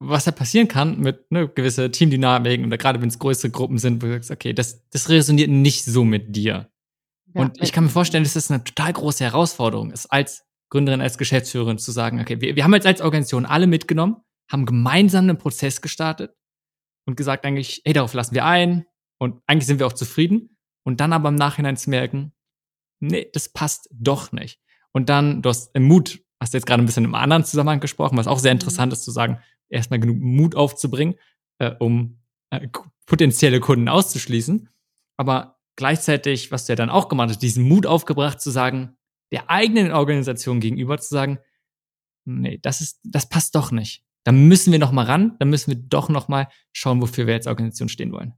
was 0.00 0.26
ja 0.26 0.32
passieren 0.32 0.68
kann 0.68 1.00
mit, 1.00 1.30
ne, 1.32 1.48
gewisse 1.48 1.90
Teamdynamiken 1.92 2.66
oder 2.66 2.78
grade 2.78 3.02
wenn's 3.02 3.20
größere 3.20 3.50
Gruppen 3.52 3.78
sind, 3.78 4.02
wo 4.02 4.08
du 4.08 4.14
sagst: 4.14 4.32
„Okay, 4.32 4.54
das 4.54 4.88
das 4.90 5.10
resoniert 5.10 5.50
nicht 5.50 5.84
so 5.86 6.04
mit 6.04 6.36
dir.“ 6.36 6.71
Ja, 7.34 7.42
Und 7.42 7.62
ich 7.62 7.72
kann 7.72 7.84
mir 7.84 7.90
vorstellen, 7.90 8.24
dass 8.24 8.34
das 8.34 8.50
'ne 8.50 8.62
total 8.64 8.92
große 8.92 9.24
Herausforderung 9.24 9.90
ist, 9.90 10.06
als 10.06 10.44
Gründerin, 10.70 11.00
als 11.00 11.18
Geschäftsführerin 11.18 11.78
zu 11.78 11.92
sagen: 11.92 12.20
„Okay, 12.20 12.40
wir 12.40 12.56
wir 12.56 12.64
haben 12.64 12.74
jetzt 12.74 12.86
als 12.86 13.00
Organisation 13.00 13.46
alle 13.46 13.66
mitgenommen, 13.66 14.16
haben 14.50 14.66
gemeinsam 14.66 15.26
'nen 15.26 15.38
Prozess 15.38 15.80
gestartet 15.80 16.34
und 17.06 17.16
gesagt 17.16 17.44
eigentlich, 17.44 17.82
hey, 17.84 17.92
darauf 17.94 18.14
lassen 18.14 18.34
wir 18.34 18.44
ein 18.44 18.86
und 19.18 19.40
eigentlich 19.46 19.66
sind 19.66 19.78
wir 19.78 19.86
auch 19.86 19.92
zufrieden 19.92 20.56
und 20.84 21.00
dann 21.00 21.12
aber 21.12 21.28
im 21.30 21.34
Nachhinein 21.36 21.76
zu 21.76 21.90
merken, 21.90 22.32
nee, 23.00 23.28
das 23.32 23.48
passt 23.48 23.88
doch 23.92 24.32
nicht. 24.32 24.60
Und 24.92 25.08
dann, 25.08 25.42
du 25.42 25.48
hast 25.48 25.74
im 25.74 25.84
Mut, 25.84 26.22
hast 26.40 26.54
du 26.54 26.58
jetzt 26.58 26.66
gerade 26.66 26.82
ein 26.82 26.86
bisschen 26.86 27.04
im 27.04 27.14
anderen 27.14 27.44
Zusammenhang 27.44 27.80
gesprochen, 27.80 28.16
was 28.18 28.26
auch 28.26 28.38
sehr 28.38 28.52
mhm. 28.52 28.56
interessant 28.60 28.92
ist 28.92 29.04
zu 29.04 29.10
sagen, 29.10 29.40
erstmal 29.68 30.00
genug 30.00 30.18
Mut 30.18 30.54
aufzubringen, 30.54 31.14
äh, 31.58 31.72
um 31.78 32.20
äh, 32.50 32.68
potenzielle 33.06 33.60
Kunden 33.60 33.88
auszuschließen. 33.88 34.68
Aber 35.16 35.58
gleichzeitig, 35.76 36.50
was 36.52 36.66
du 36.66 36.72
ja 36.72 36.76
dann 36.76 36.90
auch 36.90 37.08
gemacht 37.08 37.30
hast, 37.30 37.42
diesen 37.42 37.66
Mut 37.66 37.86
aufgebracht 37.86 38.40
zu 38.40 38.50
sagen, 38.50 38.96
der 39.30 39.50
eigenen 39.50 39.92
Organisation 39.92 40.60
gegenüber 40.60 40.98
zu 40.98 41.14
sagen, 41.14 41.38
nee, 42.24 42.58
das 42.62 42.80
ist, 42.80 43.00
das 43.04 43.28
passt 43.28 43.54
doch 43.54 43.70
nicht. 43.70 44.04
Da 44.24 44.32
müssen 44.32 44.72
wir 44.72 44.78
noch 44.78 44.92
mal 44.92 45.06
ran, 45.06 45.36
da 45.38 45.46
müssen 45.46 45.72
wir 45.72 45.78
doch 45.78 46.08
noch 46.08 46.28
mal 46.28 46.48
schauen, 46.72 47.02
wofür 47.02 47.26
wir 47.26 47.34
als 47.34 47.46
Organisation 47.46 47.88
stehen 47.88 48.12
wollen. 48.12 48.34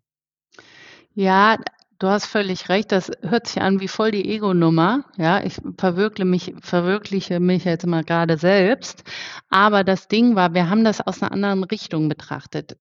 Ja, 1.14 1.59
Du 2.05 2.11
hast 2.11 2.26
völlig 2.26 2.68
recht. 2.68 2.92
Das 2.92 3.11
hört 3.22 3.46
sich 3.46 3.62
an 3.62 3.80
wie 3.80 3.88
voll 3.88 4.11
die 4.11 4.28
Ego-Nummer. 4.28 5.07
Ja, 5.16 5.42
ich 5.42 5.57
verwirkliche 5.78 6.26
mich, 6.26 6.55
verwirkliche 6.61 7.40
mich 7.40 7.64
jetzt 7.64 7.86
mal 7.86 8.05
gerade 8.05 8.36
selbst. 8.36 9.05
Aber 9.48 9.84
das 9.84 10.07
Ding 10.07 10.36
war, 10.36 10.52
wir 10.52 10.68
haben 10.68 10.84
das 10.84 11.00
aus 11.00 11.22
einer 11.22 11.32
anderen 11.32 11.64
Richtung 11.64 12.11
betrachtet. 12.11 12.76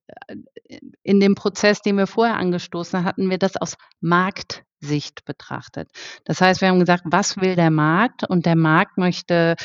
In 1.04 1.22
dem 1.22 1.36
Prozess, 1.36 1.82
den 1.82 1.96
wir 1.96 2.06
vorher 2.06 2.36
angestoßen 2.36 3.06
hatten, 3.06 3.30
wir 3.30 3.38
das 3.38 3.56
aus 3.56 3.78
Marktsicht 4.02 5.24
betrachtet. 5.24 5.90
Das 6.26 6.42
heißt, 6.42 6.60
wir 6.60 6.68
haben 6.68 6.82
gesagt, 6.82 7.04
was 7.06 7.38
will 7.38 7.56
der 7.56 7.72
Markt? 7.72 8.30
Und 8.30 8.46
der 8.46 8.58
Markt 8.58 8.98
möchte 8.98 9.56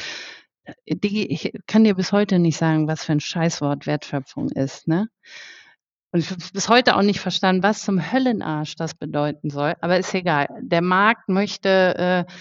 ich 0.84 1.52
kann 1.66 1.82
dir 1.82 1.94
bis 1.94 2.12
heute 2.12 2.38
nicht 2.38 2.58
sagen, 2.58 2.86
was 2.86 3.04
für 3.04 3.12
ein 3.12 3.20
Scheißwort 3.20 3.86
Wertschöpfung 3.86 4.50
ist. 4.50 4.86
Ne? 4.86 5.08
Und 6.10 6.20
ich 6.20 6.30
habe 6.30 6.42
bis 6.54 6.68
heute 6.70 6.96
auch 6.96 7.02
nicht 7.02 7.20
verstanden, 7.20 7.62
was 7.62 7.82
zum 7.82 8.00
Höllenarsch 8.12 8.76
das 8.76 8.94
bedeuten 8.94 9.50
soll. 9.50 9.74
Aber 9.80 9.98
ist 9.98 10.14
egal. 10.14 10.48
Der 10.62 10.80
Markt 10.80 11.28
möchte, 11.28 11.68
äh, 12.28 12.32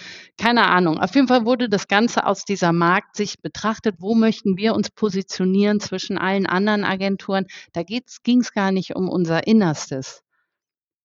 keine 0.41 0.67
Ahnung. 0.67 0.99
Auf 0.99 1.13
jeden 1.15 1.27
Fall 1.27 1.45
wurde 1.45 1.67
das 1.67 1.89
Ganze 1.89 2.25
aus 2.25 2.45
dieser 2.45 2.71
Marktsicht 2.71 3.41
betrachtet. 3.41 3.95
Wo 3.99 4.15
möchten 4.15 4.55
wir 4.55 4.73
uns 4.73 4.89
positionieren 4.89 5.81
zwischen 5.81 6.17
allen 6.17 6.45
anderen 6.45 6.85
Agenturen? 6.85 7.45
Da 7.73 7.83
ging 7.83 8.39
es 8.39 8.53
gar 8.53 8.71
nicht 8.71 8.95
um 8.95 9.09
unser 9.09 9.45
Innerstes 9.47 10.23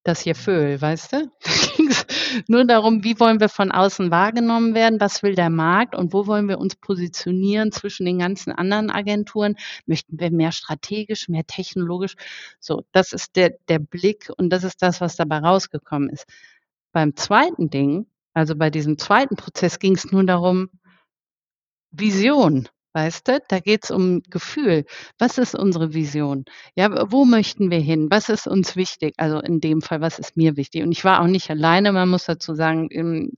das 0.03 0.19
hier 0.21 0.35
Föhl, 0.35 0.79
weißt 0.81 1.13
du? 1.13 1.31
Es 1.93 2.05
nur 2.47 2.65
darum, 2.65 3.03
wie 3.03 3.19
wollen 3.19 3.39
wir 3.39 3.49
von 3.49 3.71
außen 3.71 4.11
wahrgenommen 4.11 4.73
werden, 4.73 4.99
was 4.99 5.23
will 5.23 5.35
der 5.35 5.49
Markt 5.49 5.95
und 5.95 6.13
wo 6.13 6.27
wollen 6.27 6.47
wir 6.47 6.57
uns 6.57 6.75
positionieren 6.75 7.71
zwischen 7.71 8.05
den 8.05 8.19
ganzen 8.19 8.51
anderen 8.51 8.89
Agenturen. 8.89 9.55
Möchten 9.85 10.19
wir 10.19 10.31
mehr 10.31 10.51
strategisch, 10.51 11.29
mehr 11.29 11.45
technologisch? 11.45 12.15
So, 12.59 12.83
das 12.91 13.13
ist 13.13 13.35
der, 13.35 13.51
der 13.67 13.79
Blick 13.79 14.31
und 14.37 14.49
das 14.49 14.63
ist 14.63 14.81
das, 14.81 15.01
was 15.01 15.15
dabei 15.15 15.39
rausgekommen 15.39 16.09
ist. 16.09 16.25
Beim 16.91 17.15
zweiten 17.15 17.69
Ding, 17.69 18.07
also 18.33 18.55
bei 18.55 18.69
diesem 18.69 18.97
zweiten 18.97 19.35
Prozess 19.35 19.79
ging 19.79 19.95
es 19.95 20.11
nur 20.11 20.23
darum, 20.23 20.69
Vision. 21.91 22.67
Weißt 22.93 23.27
du, 23.27 23.39
da 23.47 23.59
geht's 23.59 23.89
um 23.91 24.21
Gefühl. 24.29 24.85
Was 25.17 25.37
ist 25.39 25.55
unsere 25.55 25.93
Vision? 25.93 26.45
Ja, 26.75 27.11
wo 27.11 27.25
möchten 27.25 27.71
wir 27.71 27.79
hin? 27.79 28.07
Was 28.11 28.29
ist 28.29 28.47
uns 28.47 28.75
wichtig? 28.75 29.15
Also 29.17 29.39
in 29.39 29.59
dem 29.59 29.81
Fall, 29.81 29.99
was 30.01 30.19
ist 30.19 30.37
mir 30.37 30.57
wichtig? 30.57 30.83
Und 30.83 30.91
ich 30.91 31.03
war 31.03 31.21
auch 31.21 31.27
nicht 31.27 31.49
alleine. 31.49 31.91
Man 31.91 32.09
muss 32.09 32.25
dazu 32.25 32.53
sagen, 32.53 33.33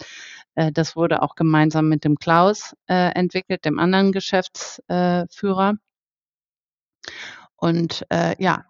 äh, 0.56 0.72
das 0.72 0.95
wurde 0.95 1.22
auch 1.22 1.36
gemeinsam 1.36 1.89
mit 1.89 2.03
dem 2.03 2.18
Klaus 2.18 2.76
äh, 2.88 3.12
entwickelt, 3.16 3.66
dem 3.66 3.80
anderen 3.80 4.12
Geschäftsführer. 4.12 5.76
Und 7.56 8.06
äh, 8.10 8.36
ja, 8.43 8.66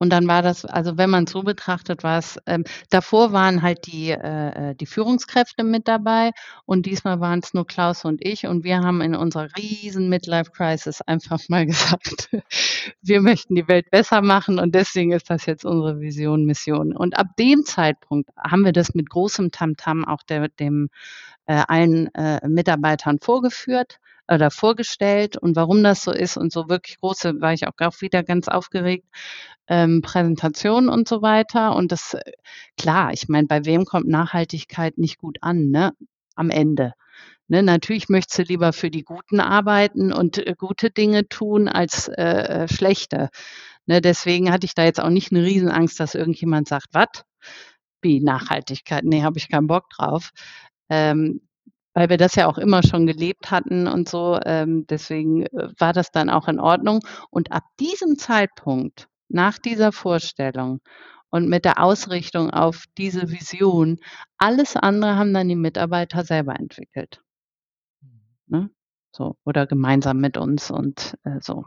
und 0.00 0.10
dann 0.10 0.26
war 0.26 0.40
das, 0.40 0.64
also 0.64 0.96
wenn 0.96 1.10
man 1.10 1.26
so 1.26 1.42
betrachtet, 1.42 2.02
war 2.02 2.18
es, 2.18 2.38
ähm, 2.46 2.64
davor 2.88 3.32
waren 3.32 3.60
halt 3.60 3.86
die, 3.86 4.10
äh, 4.10 4.70
äh, 4.70 4.74
die 4.74 4.86
Führungskräfte 4.86 5.62
mit 5.62 5.86
dabei 5.88 6.30
und 6.64 6.86
diesmal 6.86 7.20
waren 7.20 7.40
es 7.40 7.52
nur 7.52 7.66
Klaus 7.66 8.06
und 8.06 8.24
ich 8.24 8.46
und 8.46 8.64
wir 8.64 8.78
haben 8.78 9.02
in 9.02 9.14
unserer 9.14 9.48
riesen 9.58 10.08
Midlife-Crisis 10.08 11.02
einfach 11.02 11.38
mal 11.50 11.66
gesagt, 11.66 12.30
wir 13.02 13.20
möchten 13.20 13.54
die 13.54 13.68
Welt 13.68 13.90
besser 13.90 14.22
machen 14.22 14.58
und 14.58 14.74
deswegen 14.74 15.12
ist 15.12 15.28
das 15.28 15.44
jetzt 15.44 15.66
unsere 15.66 16.00
Vision, 16.00 16.46
Mission. 16.46 16.96
Und 16.96 17.18
ab 17.18 17.36
dem 17.38 17.64
Zeitpunkt 17.66 18.30
haben 18.38 18.64
wir 18.64 18.72
das 18.72 18.94
mit 18.94 19.10
großem 19.10 19.50
Tamtam 19.50 20.04
-Tam 20.04 20.08
auch 20.08 20.22
der, 20.22 20.48
dem 20.48 20.88
äh, 21.44 21.62
allen 21.68 22.14
äh, 22.14 22.46
Mitarbeitern 22.48 23.18
vorgeführt 23.20 23.98
oder 24.30 24.50
vorgestellt 24.50 25.36
und 25.36 25.56
warum 25.56 25.82
das 25.82 26.02
so 26.02 26.12
ist 26.12 26.36
und 26.36 26.52
so 26.52 26.68
wirklich 26.68 26.98
große, 27.00 27.40
war 27.40 27.52
ich 27.52 27.66
auch, 27.66 27.72
auch 27.80 28.00
wieder 28.00 28.22
ganz 28.22 28.48
aufgeregt, 28.48 29.06
ähm, 29.66 30.02
Präsentationen 30.02 30.88
und 30.88 31.08
so 31.08 31.22
weiter. 31.22 31.74
Und 31.76 31.92
das, 31.92 32.14
äh, 32.14 32.32
klar, 32.78 33.12
ich 33.12 33.28
meine, 33.28 33.46
bei 33.46 33.64
wem 33.64 33.84
kommt 33.84 34.08
Nachhaltigkeit 34.08 34.98
nicht 34.98 35.18
gut 35.18 35.38
an, 35.42 35.70
ne? 35.70 35.92
Am 36.36 36.50
Ende. 36.50 36.94
Ne, 37.48 37.62
natürlich 37.64 38.08
möchtest 38.08 38.38
du 38.38 38.42
lieber 38.44 38.72
für 38.72 38.90
die 38.90 39.02
Guten 39.02 39.40
arbeiten 39.40 40.12
und 40.12 40.38
äh, 40.38 40.54
gute 40.56 40.90
Dinge 40.90 41.28
tun 41.28 41.68
als 41.68 42.08
äh, 42.08 42.64
äh 42.64 42.68
schlechte. 42.68 43.28
Ne, 43.86 44.00
deswegen 44.00 44.52
hatte 44.52 44.66
ich 44.66 44.74
da 44.74 44.84
jetzt 44.84 45.00
auch 45.00 45.10
nicht 45.10 45.32
eine 45.32 45.42
Riesenangst, 45.44 45.98
dass 45.98 46.14
irgendjemand 46.14 46.68
sagt, 46.68 46.86
was? 46.92 47.24
Wie 48.02 48.20
Nachhaltigkeit? 48.20 49.04
Nee, 49.04 49.22
habe 49.22 49.38
ich 49.38 49.48
keinen 49.48 49.66
Bock 49.66 49.90
drauf. 49.90 50.30
Ähm, 50.88 51.40
weil 51.94 52.08
wir 52.08 52.16
das 52.16 52.34
ja 52.34 52.46
auch 52.46 52.58
immer 52.58 52.82
schon 52.82 53.06
gelebt 53.06 53.50
hatten 53.50 53.86
und 53.86 54.08
so. 54.08 54.38
Ähm, 54.44 54.86
deswegen 54.88 55.46
äh, 55.46 55.68
war 55.78 55.92
das 55.92 56.10
dann 56.10 56.30
auch 56.30 56.48
in 56.48 56.60
Ordnung. 56.60 57.00
Und 57.30 57.52
ab 57.52 57.64
diesem 57.78 58.18
Zeitpunkt, 58.18 59.08
nach 59.28 59.58
dieser 59.58 59.92
Vorstellung 59.92 60.80
und 61.30 61.48
mit 61.48 61.64
der 61.64 61.82
Ausrichtung 61.82 62.50
auf 62.50 62.84
diese 62.98 63.30
Vision, 63.30 63.98
alles 64.38 64.76
andere 64.76 65.16
haben 65.16 65.32
dann 65.34 65.48
die 65.48 65.56
Mitarbeiter 65.56 66.24
selber 66.24 66.58
entwickelt. 66.58 67.22
Ne? 68.46 68.70
So, 69.12 69.36
oder 69.44 69.66
gemeinsam 69.66 70.18
mit 70.18 70.36
uns 70.36 70.70
und 70.70 71.16
äh, 71.24 71.38
so. 71.40 71.64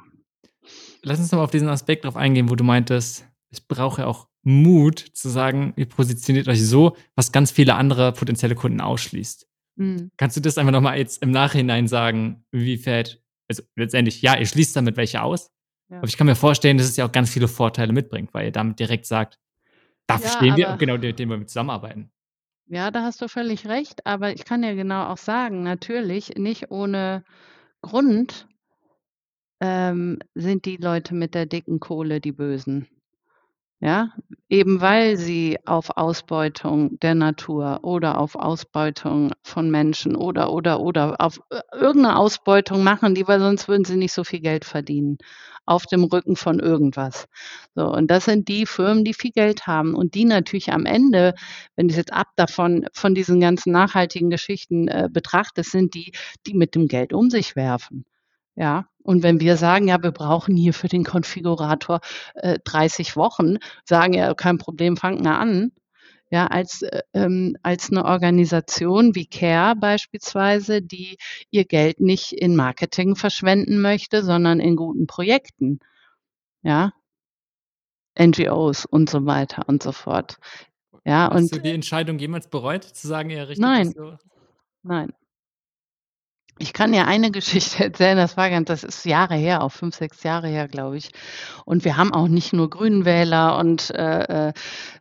Lass 1.01 1.19
uns 1.19 1.31
nochmal 1.31 1.45
auf 1.45 1.51
diesen 1.51 1.67
Aspekt 1.67 2.05
drauf 2.05 2.15
eingehen, 2.15 2.49
wo 2.49 2.55
du 2.55 2.63
meintest, 2.63 3.27
es 3.49 3.59
braucht 3.59 3.99
ja 3.99 4.07
auch 4.07 4.27
Mut 4.43 4.99
zu 4.99 5.29
sagen, 5.29 5.73
ihr 5.75 5.87
positioniert 5.87 6.47
euch 6.47 6.65
so, 6.65 6.95
was 7.15 7.31
ganz 7.31 7.51
viele 7.51 7.75
andere 7.75 8.11
potenzielle 8.13 8.55
Kunden 8.55 8.81
ausschließt. 8.81 9.47
Mhm. 9.75 10.11
Kannst 10.17 10.37
du 10.37 10.41
das 10.41 10.57
einfach 10.57 10.71
nochmal 10.71 10.97
jetzt 10.97 11.21
im 11.23 11.31
Nachhinein 11.31 11.87
sagen, 11.87 12.45
wie 12.51 12.77
fällt, 12.77 13.23
also 13.47 13.63
letztendlich, 13.75 14.21
ja, 14.21 14.37
ihr 14.37 14.45
schließt 14.45 14.75
damit 14.75 14.97
welche 14.97 15.21
aus, 15.21 15.51
ja. 15.89 15.97
aber 15.97 16.07
ich 16.07 16.17
kann 16.17 16.27
mir 16.27 16.35
vorstellen, 16.35 16.77
dass 16.77 16.87
es 16.87 16.97
ja 16.97 17.05
auch 17.05 17.11
ganz 17.11 17.29
viele 17.29 17.47
Vorteile 17.47 17.93
mitbringt, 17.93 18.33
weil 18.33 18.45
ihr 18.45 18.51
damit 18.51 18.79
direkt 18.79 19.05
sagt, 19.05 19.39
dafür 20.07 20.27
ja, 20.27 20.31
stehen 20.31 20.57
wir, 20.57 20.77
genau, 20.77 20.97
den, 20.97 21.15
den 21.15 21.29
wir 21.29 21.47
zusammenarbeiten. 21.47 22.11
Ja, 22.67 22.91
da 22.91 23.03
hast 23.03 23.21
du 23.21 23.27
völlig 23.27 23.67
recht, 23.67 24.05
aber 24.05 24.33
ich 24.33 24.45
kann 24.45 24.63
ja 24.63 24.73
genau 24.73 25.07
auch 25.07 25.17
sagen, 25.17 25.63
natürlich, 25.63 26.35
nicht 26.37 26.71
ohne 26.71 27.23
Grund 27.81 28.47
ähm, 29.59 30.19
sind 30.33 30.65
die 30.65 30.77
Leute 30.77 31.13
mit 31.13 31.35
der 31.35 31.45
dicken 31.45 31.79
Kohle 31.79 32.21
die 32.21 32.31
Bösen. 32.31 32.87
Ja, 33.85 34.13
eben 34.47 34.79
weil 34.79 35.17
sie 35.17 35.57
auf 35.65 35.89
Ausbeutung 35.97 36.97
der 37.01 37.15
Natur 37.15 37.79
oder 37.83 38.17
auf 38.17 38.35
Ausbeutung 38.35 39.33
von 39.43 39.69
Menschen 39.69 40.15
oder, 40.15 40.53
oder, 40.53 40.79
oder 40.79 41.19
auf 41.19 41.41
äh, 41.49 41.59
irgendeine 41.73 42.17
Ausbeutung 42.17 42.81
machen 42.83 43.13
die, 43.13 43.27
weil 43.27 43.41
sonst 43.41 43.67
würden 43.67 43.83
sie 43.83 43.97
nicht 43.97 44.13
so 44.13 44.23
viel 44.23 44.39
Geld 44.39 44.63
verdienen. 44.63 45.17
Auf 45.65 45.85
dem 45.85 46.03
Rücken 46.05 46.35
von 46.37 46.59
irgendwas. 46.59 47.25
So, 47.75 47.91
und 47.93 48.09
das 48.09 48.25
sind 48.25 48.47
die 48.47 48.65
Firmen, 48.65 49.03
die 49.05 49.13
viel 49.13 49.31
Geld 49.31 49.67
haben 49.67 49.95
und 49.95 50.13
die 50.15 50.25
natürlich 50.25 50.71
am 50.71 50.85
Ende, 50.85 51.33
wenn 51.75 51.89
ich 51.89 51.95
jetzt 51.97 52.13
ab 52.13 52.27
davon, 52.37 52.87
von 52.93 53.13
diesen 53.15 53.39
ganzen 53.41 53.71
nachhaltigen 53.73 54.29
Geschichten 54.29 54.87
äh, 54.87 55.09
betrachte, 55.11 55.63
sind 55.63 55.93
die, 55.93 56.13
die 56.47 56.53
mit 56.53 56.75
dem 56.75 56.87
Geld 56.87 57.11
um 57.13 57.29
sich 57.29 57.55
werfen. 57.57 58.05
Ja, 58.55 58.87
und 59.03 59.23
wenn 59.23 59.39
wir 59.39 59.57
sagen, 59.57 59.87
ja, 59.87 60.01
wir 60.01 60.11
brauchen 60.11 60.55
hier 60.55 60.73
für 60.73 60.87
den 60.87 61.03
Konfigurator 61.03 61.99
äh, 62.35 62.59
30 62.63 63.15
Wochen, 63.15 63.57
sagen 63.85 64.13
ja, 64.13 64.33
kein 64.33 64.57
Problem, 64.57 64.97
fangen 64.97 65.23
wir 65.23 65.37
an. 65.37 65.71
Ja, 66.31 66.47
als, 66.47 66.81
äh, 66.81 67.01
ähm, 67.13 67.55
als 67.61 67.91
eine 67.91 68.05
Organisation 68.05 69.13
wie 69.13 69.27
CARE 69.27 69.75
beispielsweise, 69.75 70.81
die 70.81 71.17
ihr 71.51 71.65
Geld 71.65 71.99
nicht 71.99 72.33
in 72.33 72.55
Marketing 72.55 73.15
verschwenden 73.15 73.81
möchte, 73.81 74.23
sondern 74.23 74.59
in 74.59 74.75
guten 74.75 75.05
Projekten. 75.05 75.79
Ja, 76.63 76.93
NGOs 78.19 78.85
und 78.85 79.09
so 79.09 79.25
weiter 79.25 79.67
und 79.67 79.83
so 79.83 79.91
fort. 79.91 80.37
Ja, 81.05 81.29
Hast 81.31 81.41
und 81.41 81.55
du 81.55 81.61
die 81.61 81.71
Entscheidung 81.71 82.17
jemals 82.19 82.47
bereut, 82.47 82.83
zu 82.83 83.07
sagen, 83.07 83.29
ja, 83.29 83.43
richtig? 83.43 83.61
Nein, 83.61 83.91
so? 83.91 84.17
nein. 84.83 85.13
Ich 86.59 86.73
kann 86.73 86.93
ja 86.93 87.05
eine 87.05 87.31
Geschichte 87.31 87.83
erzählen, 87.83 88.17
das 88.17 88.37
war 88.37 88.49
ganz, 88.49 88.67
das 88.67 88.83
ist 88.83 89.05
Jahre 89.05 89.35
her, 89.35 89.63
auch 89.63 89.71
fünf, 89.71 89.95
sechs 89.95 90.23
Jahre 90.23 90.47
her, 90.47 90.67
glaube 90.67 90.97
ich. 90.97 91.11
Und 91.65 91.83
wir 91.85 91.97
haben 91.97 92.13
auch 92.13 92.27
nicht 92.27 92.53
nur 92.53 92.69
Grünenwähler 92.69 93.57
und 93.57 93.89
äh, 93.91 94.49
äh, 94.49 94.53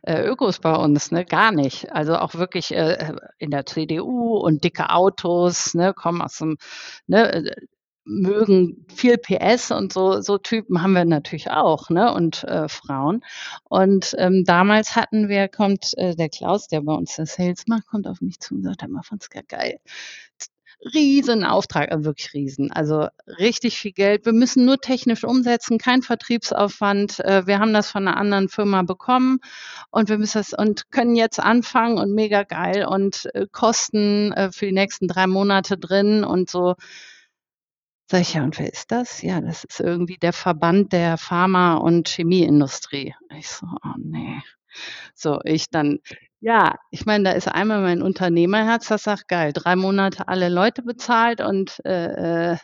äh, 0.03 0.23
Ökos 0.25 0.59
bei 0.59 0.75
uns, 0.75 1.11
ne, 1.11 1.25
gar 1.25 1.51
nicht. 1.51 1.91
Also 1.91 2.15
auch 2.17 2.35
wirklich 2.35 2.73
äh, 2.73 3.13
in 3.37 3.51
der 3.51 3.65
CDU 3.65 4.37
und 4.37 4.63
dicke 4.63 4.89
Autos, 4.89 5.73
ne, 5.75 5.93
kommen 5.93 6.21
aus 6.21 6.37
dem, 6.37 6.57
ne, 7.07 7.53
mögen 8.05 8.85
viel 8.93 9.17
PS 9.17 9.71
und 9.71 9.93
so, 9.93 10.21
so 10.21 10.37
Typen 10.37 10.81
haben 10.81 10.93
wir 10.93 11.05
natürlich 11.05 11.51
auch, 11.51 11.89
ne? 11.89 12.13
Und 12.13 12.43
äh, 12.43 12.67
Frauen. 12.67 13.23
Und 13.63 14.13
ähm, 14.17 14.43
damals 14.45 14.95
hatten 14.95 15.29
wir, 15.29 15.47
kommt 15.47 15.93
äh, 15.97 16.15
der 16.15 16.29
Klaus, 16.29 16.67
der 16.67 16.81
bei 16.81 16.93
uns 16.93 17.15
das 17.15 17.35
Sales 17.35 17.65
macht, 17.67 17.87
kommt 17.87 18.07
auf 18.07 18.21
mich 18.21 18.39
zu 18.39 18.55
und 18.55 18.63
sagt, 18.63 18.83
immer 18.83 19.03
fand's 19.03 19.29
gar 19.29 19.43
geil. 19.43 19.79
Riesen 20.93 21.43
Auftrag, 21.43 21.91
äh, 21.91 22.03
wirklich 22.03 22.33
riesen. 22.33 22.71
Also 22.71 23.07
richtig 23.39 23.77
viel 23.77 23.91
Geld. 23.91 24.25
Wir 24.25 24.33
müssen 24.33 24.65
nur 24.65 24.79
technisch 24.79 25.23
umsetzen, 25.23 25.77
kein 25.77 26.01
Vertriebsaufwand. 26.01 27.19
Äh, 27.21 27.47
wir 27.47 27.59
haben 27.59 27.73
das 27.73 27.89
von 27.91 28.07
einer 28.07 28.17
anderen 28.17 28.49
Firma 28.49 28.83
bekommen 28.83 29.39
und 29.91 30.09
wir 30.09 30.17
müssen 30.17 30.39
das 30.39 30.53
und 30.53 30.91
können 30.91 31.15
jetzt 31.15 31.39
anfangen 31.39 31.97
und 31.97 32.13
mega 32.13 32.43
geil 32.43 32.85
und 32.85 33.29
äh, 33.33 33.47
Kosten 33.51 34.33
für 34.51 34.65
die 34.65 34.71
nächsten 34.73 35.07
drei 35.07 35.27
Monate 35.27 35.77
drin 35.77 36.23
und 36.23 36.49
so 36.49 36.75
Sag 38.09 38.21
ich: 38.21 38.33
„Ja, 38.33 38.43
und 38.43 38.59
wer 38.59 38.71
ist 38.71 38.91
das?“ 38.91 39.21
„Ja, 39.21 39.41
das 39.41 39.63
ist 39.63 39.79
irgendwie 39.79 40.17
der 40.17 40.33
Verband 40.33 40.91
der 40.93 41.17
Pharma 41.17 41.75
und 41.75 42.07
Chemieindustrie.“ 42.09 43.15
Ich 43.37 43.49
so: 43.49 43.65
„Oh 43.83 43.93
ne.“ 43.97 44.41
So, 45.15 45.39
ich 45.45 45.69
dann 45.69 45.99
ja, 46.43 46.75
ich 46.91 47.05
meine, 47.05 47.23
da 47.25 47.31
ist 47.31 47.47
einmal 47.47 47.81
mein 47.81 48.01
Unternehmerherz, 48.01 48.87
das 48.89 49.03
sagt: 49.03 49.27
„Geil, 49.29 49.53
3 49.53 49.75
Monate 49.77 50.27
alle 50.27 50.49
Leute 50.49 50.81
bezahlt 50.83 51.41
und, 51.41 51.79
äh, 51.85 52.53
äh, 52.53 52.57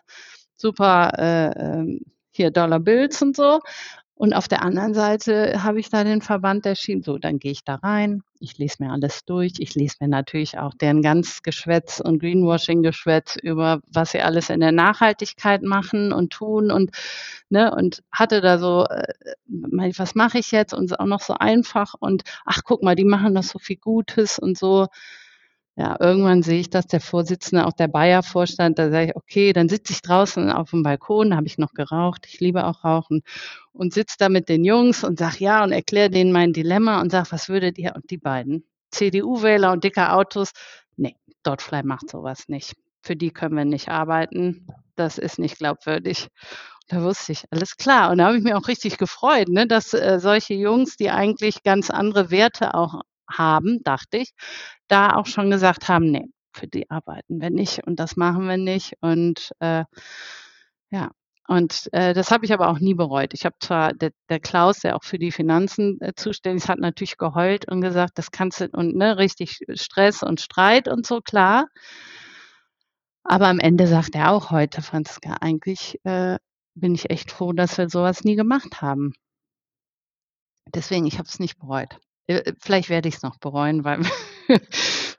super, 0.55 1.11
äh, 1.17 1.49
ähm, 1.59 2.01
hier 2.32 2.51
Dollar 2.51 2.80
Bills 2.82 3.21
und 3.21 3.36
so.“ 3.38 3.61
Und 4.20 4.34
auf 4.34 4.49
der 4.49 4.63
anderen 4.63 4.93
Seite 4.93 5.63
habe 5.63 5.80
ich 5.80 5.89
da 5.89 6.03
den 6.03 6.22
Verband 6.22 6.67
Chemie 6.76 7.01
so, 7.03 7.17
dann 7.17 7.39
gehe 7.39 7.53
ich 7.53 7.63
da 7.63 7.76
rein, 7.76 8.22
ich 8.41 8.57
lese 8.57 8.84
mir 8.84 8.91
alles 8.91 9.24
durch. 9.24 9.53
Ich 9.59 9.76
lese 9.76 9.95
mir 10.01 10.09
natürlich 10.09 10.57
auch 10.57 10.74
deren 10.74 11.01
ganz 11.01 11.41
Geschwätz 11.41 12.01
und 12.01 12.20
Greenwashing-Geschwätz 12.20 13.38
über, 13.41 13.80
was 13.88 14.11
sie 14.11 14.20
alles 14.20 14.49
in 14.49 14.59
der 14.59 14.74
Nachhaltigkeit 14.74 15.63
machen 15.63 16.11
und 16.11 16.34
tun 16.34 16.70
und, 16.70 16.91
ne, 17.49 17.74
und 17.74 18.03
hatte 18.11 18.41
da 18.41 18.57
so, 18.57 18.86
äh, 18.89 19.13
was 19.47 20.15
mache 20.15 20.39
ich 20.39 20.51
jetzt? 20.51 20.74
Und 20.74 20.86
ist 20.91 20.99
auch 20.99 21.05
noch 21.05 21.22
so 21.22 21.36
einfach 21.36 21.93
und 21.97 22.24
ach, 22.45 22.59
guck 22.65 22.84
mal, 22.84 22.95
die 22.95 23.05
machen 23.05 23.36
doch 23.36 23.43
so 23.43 23.57
viel 23.57 23.78
Gutes 23.78 24.38
und 24.38 24.57
so. 24.57 24.88
Ja, 25.80 25.95
irgendwann 25.97 26.43
sehe 26.43 26.59
ich, 26.59 26.69
dass 26.69 26.88
der 26.88 26.99
Vorsitzende, 26.99 27.65
auch 27.65 27.71
der 27.71 27.88
Bayer-Vorstand, 27.88 28.77
da 28.77 28.89
sage 28.91 29.05
ich: 29.11 29.15
„Okay“, 29.15 29.53
dann 29.53 29.69
sitze 29.69 29.93
ich 29.93 30.01
draußen 30.01 30.51
auf'm 30.51 30.84
Balkon, 30.84 31.30
da 31.30 31.38
habe 31.38 31.47
ich 31.47 31.57
noch 31.57 31.73
geraucht, 31.73 32.25
ich 32.27 32.41
liebe 32.41 32.65
auch 32.65 32.84
Rauchen, 32.84 33.21
und 33.71 33.93
sitze 33.93 34.17
da 34.19 34.27
mit 34.27 34.49
den 34.49 34.65
Jungs 34.65 35.05
und 35.05 35.17
sage: 35.19 35.38
„Ja“, 35.39 35.63
und 35.63 35.71
erkläre 35.71 36.09
denen 36.09 36.34
mein 36.34 36.51
Dilemma 36.51 36.99
und 36.99 37.11
sage: 37.13 37.32
„Was 37.32 37.47
würdet 37.47 37.77
ihr“ 37.77 37.93
und 37.95 38.09
die 38.11 38.17
beiden, 38.17 38.65
CDU-Wähler 38.91 39.71
und 39.71 39.86
dicke 39.86 40.11
Autos, 40.11 40.51
ne, 40.97 41.13
Dotfly 41.43 41.84
macht 41.84 42.09
so 42.09 42.23
was 42.23 42.49
nicht. 42.49 42.73
Für 43.01 43.15
die 43.15 43.32
können 43.32 43.55
wir 43.55 43.63
nicht 43.63 43.88
arbeiten. 43.88 44.67
Das 44.97 45.17
ist 45.17 45.39
nicht 45.39 45.59
glaubwürdig. 45.59 46.27
Da 46.89 47.01
wusste 47.03 47.32
ich, 47.34 47.45
alles 47.51 47.77
klar. 47.77 48.11
Und 48.11 48.17
da 48.17 48.25
habe 48.25 48.38
ich 48.38 48.43
mich 48.43 48.53
auch 48.53 48.67
richtig 48.67 48.97
gefreut, 48.97 49.47
ne, 49.47 49.65
dass, 49.67 49.93
äh, 49.93 50.19
solche 50.19 50.55
Jungs, 50.55 50.97
die 50.97 51.09
eigentlich 51.09 51.63
ganz 51.63 51.89
andere 51.89 52.32
Werte 52.32 52.73
auch 52.73 53.01
haben, 53.32 53.82
dachte 53.84 54.17
ich, 54.17 54.32
da 54.88 55.15
auch 55.15 55.25
schon 55.27 55.49
gesagt 55.51 55.88
haben: 55.89 56.11
„Ne, 56.11 56.25
für 56.53 56.67
die 56.67 56.89
arbeiten 56.89 57.41
wir 57.41 57.49
nicht 57.51 57.86
und 57.88 57.99
das 57.99 58.15
machen 58.17 58.47
wir 58.47 58.57
nicht.“ 58.57 58.93
Und, 59.01 59.51
äh, 59.59 59.86
ja, 60.91 61.11
und, 61.47 61.89
äh, 61.93 62.13
das 62.13 62.30
habe 62.32 62.45
ich 62.45 62.53
aber 62.53 62.69
auch 62.69 62.80
nie 62.80 62.93
bereut. 62.93 63.34
Ich 63.34 63.45
habe 63.45 63.55
zwar 63.59 63.93
der 63.93 64.11
der 64.30 64.39
Klaus, 64.39 64.80
der 64.80 64.95
auch 64.95 65.03
für 65.03 65.17
die 65.19 65.32
Finanzen, 65.32 65.99
äh, 66.01 66.13
zuständig 66.15 66.63
ist, 66.63 66.69
hat 66.69 66.80
natürlich 66.80 67.17
geheult 67.17 67.67
und 67.67 67.82
gesagt: 67.82 68.17
„Das 68.17 68.32
kannst 68.32 68.61
du“ 68.61 68.69
und 68.71 68.95
ne, 68.95 69.17
richtig 69.17 69.57
Stress 69.73 70.21
und 70.23 70.41
Streit 70.41 70.88
und 70.88 71.05
so, 71.07 71.21
klar. 71.21 71.67
Aber 73.23 73.47
am 73.47 73.59
Ende 73.61 73.88
sagt 73.88 74.13
er 74.15 74.30
auch 74.34 74.51
heute: 74.51 74.82
„Franziska, 74.82 75.38
eigentlich, 75.39 75.97
äh, 76.03 76.38
bin 76.75 76.93
ich 76.95 77.09
echt 77.09 77.32
froh, 77.32 77.53
dass 77.53 77.77
wir 77.77 77.88
so 77.89 78.01
was 78.01 78.25
nie 78.25 78.36
gemacht 78.36 78.82
haben.“ 78.82 79.13
Deswegen, 80.73 81.05
ich 81.05 81.19
habe 81.19 81.27
es 81.27 81.38
nicht 81.39 81.59
bereut. 81.59 81.99
Äh, 82.30 82.36
äh, 82.36 82.53
vielleicht 82.59 82.89
werde 82.89 83.09
ich's 83.09 83.23
noch 83.23 83.38
bereuen, 83.38 83.84
weil 83.84 83.99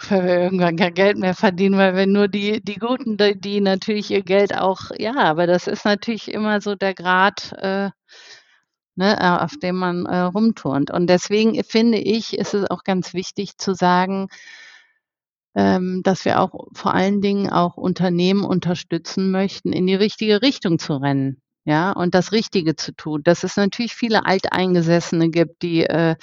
weil 0.09 0.25
wir 0.27 0.39
irgendwann 0.41 0.77
kein 0.77 0.95
Geld 0.95 1.19
mehr 1.19 1.35
verdienen, 1.35 1.77
weil 1.77 1.95
wir 1.97 2.07
nur 2.07 2.29
die 2.29 2.63
die 2.63 2.77
Guten, 2.77 3.17
die 3.17 3.39
die 3.39 3.61
natürlich 3.61 4.11
ihr 4.11 4.23
Geld 4.23 4.57
auch 4.57 4.91
ja, 4.99 5.17
aber 5.17 5.47
das 5.47 5.67
ist 5.67 5.85
natürlich 5.85 6.33
immer 6.33 6.61
so 6.61 6.75
der 6.77 6.95
Grad, 6.95 7.53
äh, 7.59 7.91
ne, 8.97 9.17
äh, 9.21 9.45
auf 9.45 9.57
dem 9.63 9.77
man, 9.77 10.07
äh, 10.07 10.21
rumturnt. 10.21 10.91
Und 10.91 11.09
deswegen 11.09 11.63
finde 11.65 11.99
ich, 11.99 12.37
ist 12.39 12.55
es 12.55 12.71
auch 12.71 12.85
ganz 12.85 13.15
wichtig 13.15 13.59
zu 13.59 13.75
sagen, 13.75 14.29
ähm, 15.55 16.03
dass 16.05 16.25
wir 16.25 16.41
auch 16.41 16.69
vor 16.75 16.95
allen 16.95 17.21
Dingen 17.21 17.51
auch 17.51 17.77
Unternehmen 17.77 18.45
unterstützen 18.45 19.31
möchten, 19.33 19.73
in 19.73 19.87
die 19.87 19.95
richtige 19.97 20.43
Richtung 20.43 20.79
zu 20.79 20.95
rennen, 20.95 21.41
ja, 21.65 21.93
und 21.93 22.15
das 22.15 22.33
Richtige 22.33 22.77
zu 22.77 22.93
tun. 22.95 23.23
Dass 23.25 23.45
es 23.45 23.57
natürlich 23.57 23.95
viele 23.95 24.27
Alteingesessene 24.27 25.31
gibt, 25.31 25.63
die, 25.63 25.85
äh, 25.85 26.17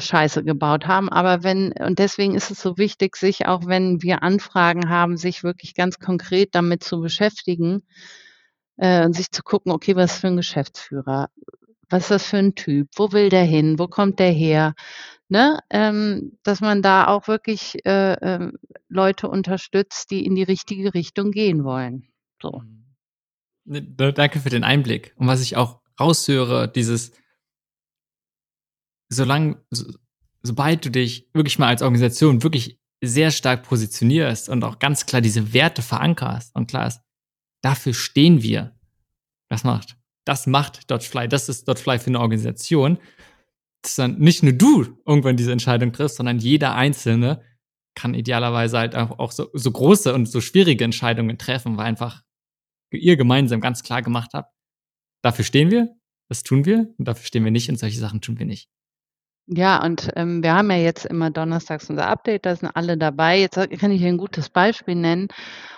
Scheiße 0.00 0.44
gebaut 0.44 0.86
haben. 0.86 1.08
Aber 1.10 1.42
wenn 1.44 1.72
und 1.72 1.98
deswegen 1.98 2.34
ist 2.36 2.50
es 2.50 2.62
so 2.62 2.78
wichtig, 2.78 3.16
sich 3.16 3.46
auch 3.46 3.66
wenn 3.66 4.02
wir 4.02 4.22
Anfragen 4.22 4.88
haben, 4.90 5.16
sich 5.16 5.42
wirklich 5.44 5.74
ganz 5.74 5.98
konkret 5.98 6.54
damit 6.54 6.84
zu 6.84 7.00
beschäftigen, 7.00 7.82
äh, 8.78 9.04
und 9.06 9.14
sich 9.14 9.30
zu 9.32 9.42
gucken: 9.44 9.72
„Okay, 9.72 9.96
was 9.96 10.18
für 10.18 10.28
'n 10.28 10.36
Geschäftsführer? 10.38 11.28
Was 11.90 12.04
ist 12.04 12.10
das 12.12 12.26
für 12.26 12.38
'n 12.38 12.54
Typ? 12.56 12.88
Wo 12.96 13.12
will 13.12 13.30
der 13.30 13.44
hin? 13.44 13.78
Wo 13.80 13.88
kommt 13.88 14.18
der 14.20 14.32
her?“ 14.32 14.74
Ne? 15.30 15.58
Ähm, 15.70 16.38
dass 16.44 16.60
man 16.62 16.82
da 16.82 17.08
auch 17.08 17.28
wirklich, 17.28 17.84
äh, 17.86 18.14
ähm, 18.22 18.54
Leute 18.90 19.28
unterstützt, 19.28 20.10
die 20.12 20.26
in 20.26 20.36
die 20.36 20.44
richtige 20.44 20.94
Richtung 20.94 21.32
gehen 21.32 21.64
wollen, 21.64 22.08
so. 22.42 22.62
Mhm. 22.64 22.84
Ne, 23.66 23.82
da 23.82 24.12
danke 24.12 24.40
für 24.40 24.50
den 24.50 24.64
Einblick. 24.64 25.14
Und 25.18 25.28
was 25.28 25.42
ich 25.42 25.56
auch 25.56 25.80
raushöre, 26.00 26.68
dieses 26.68 27.12
solang 29.12 29.58
so 29.70 29.92
sobald 30.44 30.84
du 30.84 30.90
dich 30.90 31.28
wirklich 31.34 31.58
mal 31.60 31.68
als 31.68 31.82
Organisation 31.82 32.42
wirklich 32.42 32.78
sehr 33.04 33.30
stark 33.32 33.64
positionierst 33.64 34.48
und 34.48 34.64
auch 34.64 34.78
ganz 34.80 35.06
klar 35.06 35.22
diese 35.22 35.52
Werte 35.54 35.82
verankerst 35.82 36.54
und 36.56 36.68
klar 36.68 36.88
ist, 36.88 37.00
dafür 37.62 37.94
stehen 37.94 38.42
wir. 38.42 38.76
Das 39.50 39.64
macht 39.64 39.96
das 40.26 40.46
macht 40.48 40.90
Dodgefly, 40.90 41.28
das 41.28 41.48
ist 41.50 41.68
Dodgefly 41.68 41.98
für 42.00 42.10
'ne 42.12 42.20
Organisation, 42.20 42.98
dass 43.82 43.96
dann 43.96 44.18
nicht 44.18 44.42
nur 44.44 44.52
du 44.54 44.98
irgendwann 45.06 45.36
diese 45.38 45.52
Entscheidung 45.52 45.92
triffst, 45.92 46.16
sondern 46.18 46.38
jeder 46.40 46.74
Einzelne 46.76 47.42
kann 47.96 48.14
idealerweise 48.14 48.78
halt 48.78 48.96
auch 48.96 49.18
auch 49.20 49.32
so 49.32 49.50
so 49.54 49.70
große 49.72 50.14
und 50.14 50.26
so 50.28 50.40
schwierige 50.42 50.84
Entscheidungen 50.84 51.38
treffen, 51.38 51.76
weil 51.78 51.86
einfach 51.86 52.22
ihr 52.92 53.16
gemeinsam 53.16 53.60
ganz 53.62 53.82
klar 53.84 54.02
gemacht 54.02 54.32
habt: 54.34 54.54
„Dafür 55.24 55.44
stehen 55.46 55.70
wir, 55.72 55.90
das 56.30 56.42
tun 56.44 56.64
wir 56.66 56.94
und 56.98 57.06
dafür 57.08 57.26
stehen 57.26 57.44
wir 57.44 57.52
nicht 57.52 57.70
und 57.70 57.78
solche 57.78 58.00
Sachen 58.00 58.20
tun 58.22 58.38
wir 58.40 58.46
nicht.“ 58.46 58.66
Ja, 59.48 59.82
und, 59.84 60.08
ähm, 60.14 60.42
wir 60.42 60.54
haben 60.54 60.70
ja 60.70 60.76
jetzt 60.76 61.04
immer 61.04 61.30
donnerstags 61.30 61.90
unser 61.90 62.06
Update, 62.06 62.46
da 62.46 62.54
sind 62.54 62.70
alle 62.76 62.96
dabei. 62.96 63.38
Jetzt 63.40 63.56
kann 63.80 63.90
ich 63.90 64.00
hier 64.00 64.08
'n 64.10 64.16
gutes 64.18 64.48
Beispiel 64.48 64.94
nennen, 64.94 65.28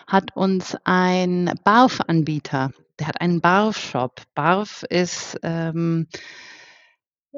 hat 0.06 0.36
uns 0.36 0.76
ein 0.84 1.50
BARF-Anbieter 1.64 2.70
der 3.00 3.08
hat 3.08 3.20
einen 3.20 3.40
BARF-Shop. 3.40 4.20
BARF 4.36 4.84
ist, 4.88 5.36
ähm 5.42 6.06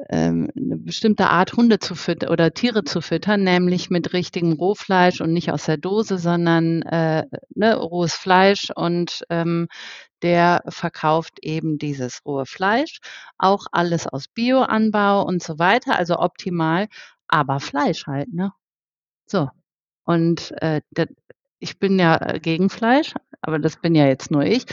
ähm, 0.09 0.49
'ne 0.55 0.77
bestimmte 0.77 1.29
Art, 1.29 1.53
Hunde 1.53 1.79
zu 1.79 1.95
fütt 1.95 2.29
oder 2.29 2.53
Tiere 2.53 2.83
zu 2.83 3.01
füttern, 3.01 3.43
nämlich 3.43 3.89
mit 3.89 4.13
richtigem 4.13 4.53
Rohfleisch 4.53 5.21
und 5.21 5.33
nicht 5.33 5.51
aus 5.51 5.65
der 5.65 5.77
Dose, 5.77 6.17
sondern, 6.19 6.83
äh, 6.83 7.23
ne, 7.55 7.75
rohes 7.75 8.13
Fleisch 8.13 8.67
und, 8.75 9.23
ähm, 9.29 9.67
der 10.23 10.63
verkauft 10.69 11.39
eben 11.41 11.77
dieses 11.79 12.25
rohe 12.25 12.45
Fleisch, 12.45 12.99
auch 13.37 13.65
alles 13.71 14.07
aus 14.07 14.27
Bioanbau 14.29 15.23
und 15.23 15.43
so 15.43 15.59
weiter, 15.59 15.97
also 15.97 16.19
optimal, 16.19 16.87
aber 17.27 17.59
Fleisch 17.59 18.05
halt, 18.07 18.33
ne? 18.33 18.53
So, 19.27 19.49
und, 20.05 20.51
äh, 20.61 20.81
d 20.91 21.07
ich 21.59 21.79
bin 21.79 21.99
ja, 21.99 22.17
äh, 22.17 22.39
gegen 22.39 22.69
Fleisch, 22.69 23.13
aber 23.41 23.59
das 23.59 23.77
bin 23.81 23.95
ja 23.95 24.05
jetzt 24.07 24.31
nur 24.31 24.43
ich. 24.45 24.65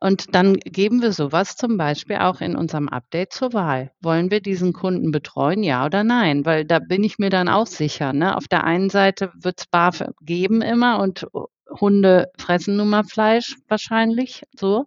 Und 0.00 0.34
dann 0.34 0.54
geben 0.56 1.02
wir 1.02 1.12
so 1.12 1.32
was 1.32 1.56
zum 1.56 1.76
Beispiel 1.78 2.16
auch 2.18 2.40
in 2.42 2.56
unserem 2.56 2.88
Update 2.88 3.32
zur 3.32 3.52
Wahl. 3.54 3.92
Wollen 4.02 4.30
wir 4.30 4.40
diesen 4.42 4.72
Kunden 4.74 5.12
betreuen, 5.12 5.62
ja 5.64 5.86
oder 5.86 6.04
nein? 6.04 6.44
Weil 6.46 6.64
da 6.66 6.80
bin 6.80 7.04
ich 7.04 7.18
mir 7.18 7.30
dann 7.30 7.48
auch 7.48 7.66
sicher, 7.68 8.12
ne? 8.12 8.36
Auf 8.36 8.48
der 8.48 8.64
einen 8.64 8.90
Seite 8.90 9.32
wird's 9.36 9.66
BAF 9.66 10.04
geben 10.22 10.62
immer 10.62 11.00
und 11.00 11.26
Hunde 11.68 12.30
fressen 12.38 12.76
nun 12.76 12.90
mal 12.90 13.04
Fleisch 13.04 13.56
wahrscheinlich 13.68 14.42
so. 14.54 14.86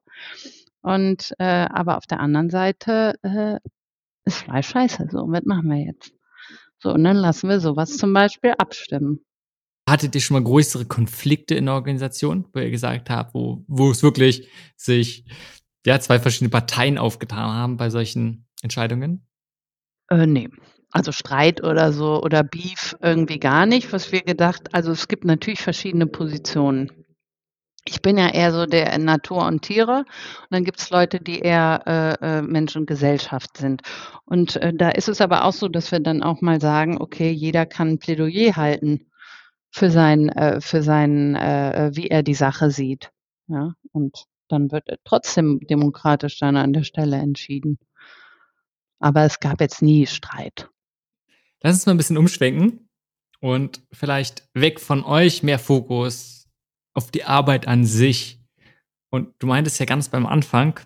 Und, 0.82 1.34
äh, 1.40 1.68
aber 1.70 1.98
auf 1.98 2.08
der 2.08 2.20
anderen 2.20 2.50
Seite, 2.50 3.16
äh, 3.22 3.60
ist 4.26 4.38
Fleisch 4.44 4.70
scheiße 4.70 5.08
so. 5.12 5.26
Was 5.28 5.44
machen 5.46 5.70
wir 5.70 5.78
jetzt? 5.78 6.14
So, 6.78 6.94
und 6.94 7.04
dann 7.04 7.18
lassen 7.18 7.50
wir 7.50 7.60
so 7.60 7.76
was 7.76 7.98
zum 7.98 8.14
Beispiel 8.14 8.54
abstimmen. 8.58 9.26
Hattet 9.90 10.16
ihr 10.16 10.22
schon 10.22 10.36
mal 10.36 10.44
größere 10.44 10.86
Konflikte 10.86 11.56
in 11.56 11.66
der 11.66 11.74
Organisation, 11.74 12.46
wo 12.54 12.60
ihr 12.60 12.70
gesagt 12.70 13.10
habt, 13.10 13.34
wo 13.34 13.64
wo 13.68 13.92
es 13.92 14.04
wirklich 14.04 14.48
sich, 14.78 15.26
ja, 15.86 16.00
2 16.00 16.20
verschiedene 16.20 16.50
Parteien 16.50 16.98
aufgetan 16.98 17.52
haben 17.52 17.78
bei 17.78 17.90
solchen 17.90 18.48
Entscheidungen? 18.62 19.28
Äh, 20.10 20.28
ne. 20.28 20.50
Also 20.92 21.12
Streit 21.12 21.64
oder 21.64 21.94
so 21.94 22.22
oder 22.24 22.44
Beef 22.44 22.96
irgendwie 23.02 23.40
gar 23.40 23.66
nicht. 23.66 23.94
Was 23.94 24.12
wir 24.12 24.22
gedacht 24.22 24.74
also, 24.74 24.92
es 24.92 25.08
gibt 25.08 25.26
natürlich 25.26 25.62
verschiedene 25.62 26.08
Positionen. 26.08 26.92
ich 27.86 28.02
bin 28.02 28.18
ja 28.18 28.30
eher 28.30 28.52
so 28.52 28.66
der 28.66 28.98
Natur 29.00 29.46
und 29.48 29.62
Tiere 29.64 30.00
und 30.00 30.48
dann 30.52 30.64
gibt 30.64 30.80
es 30.80 30.90
Leute, 30.92 31.20
die 31.20 31.40
eher 31.40 31.84
äh, 32.22 32.40
äh, 32.40 32.42
Mensch 32.42 32.76
und 32.76 32.86
Gesellschaft 32.88 33.58
sind. 33.58 33.82
Und 34.26 34.58
äh, 34.58 34.74
da 34.74 34.90
ist 34.90 35.10
es 35.10 35.22
aber 35.22 35.46
auch 35.46 35.54
so, 35.54 35.68
dass 35.70 35.92
wir 35.92 36.00
dann 36.00 36.22
auch 36.24 36.42
mal 36.42 36.62
sagen, 36.62 37.02
okay, 37.02 37.32
jeder 37.32 37.66
kann 37.66 37.90
ein 37.90 38.00
Plädoyer 38.00 38.56
halten 38.56 39.08
für 39.72 39.90
sein, 39.92 40.30
äh, 40.30 40.62
für 40.62 40.84
sein, 40.84 41.36
äh, 41.36 41.92
wie 41.94 42.08
er 42.08 42.24
die 42.24 42.36
Sache 42.36 42.72
sieht. 42.72 43.12
Ja, 43.48 43.74
und 43.92 44.26
dann 44.50 44.72
wird 44.72 44.88
trotzdem 45.06 45.60
demokratisch 45.70 46.40
dann 46.40 46.58
an 46.58 46.74
der 46.74 46.84
Stelle 46.84 47.18
entschieden. 47.18 47.80
Aber 49.00 49.24
es 49.24 49.40
gab 49.40 49.62
jetzt 49.62 49.82
nie 49.82 50.06
Streit. 50.08 50.70
Lass 51.64 51.76
uns 51.76 51.86
mal 51.86 51.94
ein 51.94 51.98
bisschen 51.98 52.18
umschwenken 52.18 52.88
und 53.40 53.82
vielleicht 53.92 54.48
weg 54.54 54.80
von 54.80 55.04
euch 55.04 55.44
mehr 55.44 55.60
Fokus 55.60 56.48
auf 56.94 57.12
die 57.12 57.24
Arbeit 57.24 57.68
an 57.68 57.86
sich. 57.86 58.40
Und 59.12 59.34
du 59.40 59.48
meintest 59.48 59.80
ja 59.80 59.86
ganz 59.86 60.10
beim 60.10 60.26
Anfang, 60.26 60.80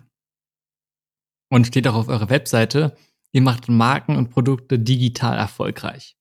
und 1.54 1.68
steht 1.68 1.86
auch 1.86 1.94
auf 1.94 2.08
eurer 2.08 2.30
Webseite, 2.30 2.96
ihr 3.32 3.40
macht 3.40 3.68
Marken 3.68 4.16
und 4.16 4.30
Produkte 4.30 4.78
digital 4.78 5.38
erfolgreich. 5.38 6.16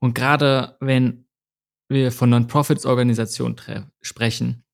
Und 0.00 0.14
gerade 0.14 0.76
wenn 0.80 1.26
wir 1.88 2.12
von 2.12 2.28
Non-Profits-Organisationen 2.30 3.56
sprechen, 4.02 4.64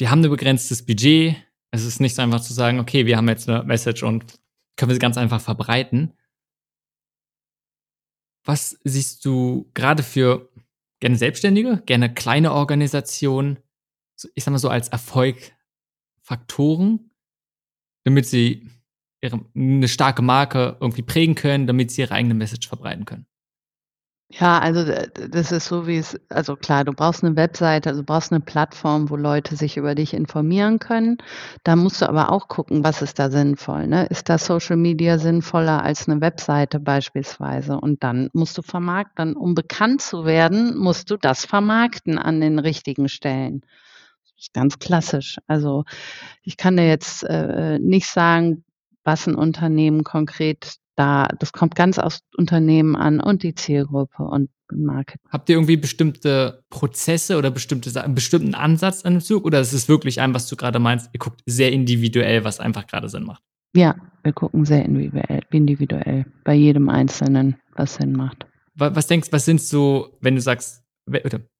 die 0.00 0.08
haben 0.08 0.24
ein 0.24 0.30
begrenztes 0.30 0.84
Budget. 0.84 1.36
Es 1.70 1.84
ist 1.84 2.00
nicht 2.00 2.14
so 2.14 2.22
einfach 2.22 2.40
zu 2.40 2.54
sagen, 2.54 2.80
okay, 2.80 3.04
wir 3.04 3.18
haben 3.18 3.28
jetzt 3.28 3.48
eine 3.48 3.62
Message 3.64 4.02
und 4.02 4.40
können 4.76 4.88
wir 4.88 4.94
sie 4.94 5.00
ganz 5.00 5.18
einfach 5.18 5.42
verbreiten. 5.42 6.14
Was 8.46 8.78
siehst 8.84 9.24
du 9.24 9.68
gerade 9.74 10.04
für 10.04 10.48
gerne 11.00 11.16
Selbstständige, 11.16 11.82
gerne 11.84 12.14
kleine 12.14 12.52
Organisationen, 12.52 13.58
ich 14.34 14.44
sag 14.44 14.52
mal 14.52 14.58
so 14.58 14.68
als 14.68 14.86
Erfolgfaktoren, 14.88 17.10
damit 18.04 18.26
sie 18.26 18.70
ihre, 19.20 19.44
eine 19.54 19.88
starke 19.88 20.22
Marke 20.22 20.76
irgendwie 20.80 21.02
prägen 21.02 21.34
können, 21.34 21.66
damit 21.66 21.90
sie 21.90 22.02
ihre 22.02 22.14
eigene 22.14 22.34
Message 22.34 22.68
verbreiten 22.68 23.04
können. 23.04 23.26
Ja, 24.30 24.58
also 24.58 24.84
das 25.30 25.52
ist 25.52 25.66
so 25.66 25.86
wie 25.86 25.98
es, 25.98 26.18
also 26.30 26.56
klar, 26.56 26.84
du 26.84 26.92
brauchst 26.92 27.22
eine 27.22 27.36
Webseite, 27.36 27.88
also 27.90 28.02
du 28.02 28.06
brauchst 28.06 28.32
eine 28.32 28.40
Plattform, 28.40 29.08
wo 29.08 29.14
Leute 29.16 29.54
sich 29.54 29.76
über 29.76 29.94
dich 29.94 30.12
informieren 30.14 30.80
können. 30.80 31.18
Da 31.62 31.76
musst 31.76 32.02
du 32.02 32.08
aber 32.08 32.32
auch 32.32 32.48
gucken, 32.48 32.82
was 32.82 33.02
ist 33.02 33.20
da 33.20 33.30
sinnvoll. 33.30 33.86
Ne? 33.86 34.06
Ist 34.06 34.28
da 34.28 34.36
Social 34.38 34.76
Media 34.76 35.18
sinnvoller 35.18 35.84
als 35.84 36.08
eine 36.08 36.20
Webseite 36.20 36.80
beispielsweise? 36.80 37.78
Und 37.78 38.02
dann 38.02 38.28
musst 38.32 38.58
du 38.58 38.62
vermarkten. 38.62 39.36
Um 39.36 39.54
bekannt 39.54 40.02
zu 40.02 40.24
werden, 40.24 40.76
musst 40.76 41.08
du 41.10 41.16
das 41.16 41.44
vermarkten 41.44 42.18
an 42.18 42.40
den 42.40 42.58
richtigen 42.58 43.08
Stellen. 43.08 43.62
Ganz 44.52 44.78
klassisch. 44.78 45.38
Also 45.46 45.84
ich 46.42 46.56
kann 46.56 46.76
dir 46.76 46.88
jetzt 46.88 47.24
äh, 47.24 47.78
nicht 47.78 48.08
sagen, 48.08 48.64
was 49.04 49.26
ein 49.26 49.34
Unternehmen 49.36 50.04
konkret 50.04 50.76
da, 50.96 51.28
das 51.38 51.52
kommt 51.52 51.74
ganz 51.74 51.98
aufs 51.98 52.20
Unternehmen 52.36 52.96
an 52.96 53.20
und 53.20 53.42
die 53.42 53.54
Zielgruppe 53.54 54.22
und 54.24 54.50
Marketing. 54.72 55.20
Habt 55.30 55.48
ihr 55.48 55.56
irgendwie 55.56 55.76
bestimmte 55.76 56.64
Prozesse 56.70 57.38
oder 57.38 57.50
bestimmte, 57.50 58.02
einen 58.02 58.14
bestimmten 58.14 58.54
Ansatz 58.54 59.04
an 59.04 59.14
dem 59.14 59.20
Zug 59.20 59.44
oder 59.44 59.60
ist 59.60 59.72
es 59.72 59.88
wirklich 59.88 60.20
ein, 60.20 60.34
was 60.34 60.48
du 60.48 60.56
gerade 60.56 60.78
meinst, 60.78 61.10
ihr 61.12 61.18
guckt 61.18 61.42
sehr 61.46 61.70
individuell, 61.72 62.44
was 62.44 62.58
einfach 62.58 62.86
gerade 62.86 63.08
Sinn 63.08 63.24
macht? 63.24 63.42
Ja, 63.76 63.94
wir 64.22 64.32
gucken 64.32 64.64
sehr 64.64 64.84
individuell, 64.84 65.42
individuell 65.50 66.26
bei 66.44 66.54
jedem 66.54 66.88
Einzelnen, 66.88 67.56
was 67.74 67.94
Sinn 67.94 68.12
macht. 68.12 68.46
Was 68.74 69.06
denkst, 69.06 69.28
was 69.30 69.44
sind 69.44 69.60
so, 69.60 70.18
wenn 70.20 70.34
du 70.34 70.40
sagst, 70.40 70.82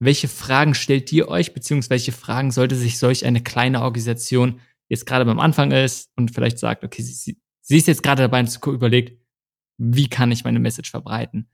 welche 0.00 0.28
Fragen 0.28 0.74
stellt 0.74 1.12
ihr 1.12 1.28
euch, 1.28 1.54
beziehungsweise 1.54 1.90
welche 1.90 2.12
Fragen 2.12 2.50
sollte 2.50 2.74
sich 2.74 2.98
solch 2.98 3.24
eine 3.24 3.42
kleine 3.42 3.82
Organisation 3.82 4.60
jetzt 4.88 5.06
gerade 5.06 5.24
beim 5.24 5.38
Anfang 5.38 5.70
ist 5.70 6.10
und 6.16 6.32
vielleicht 6.32 6.58
sagt, 6.58 6.84
okay, 6.84 7.02
sie, 7.02 7.36
sie 7.60 7.76
ist 7.76 7.86
jetzt 7.86 8.02
gerade 8.02 8.22
dabei 8.22 8.40
und 8.40 8.66
überlegt, 8.66 9.20
wie 9.78 10.08
kann 10.08 10.32
ich 10.32 10.44
meine 10.44 10.58
Message 10.58 10.90
verbreiten? 10.90 11.48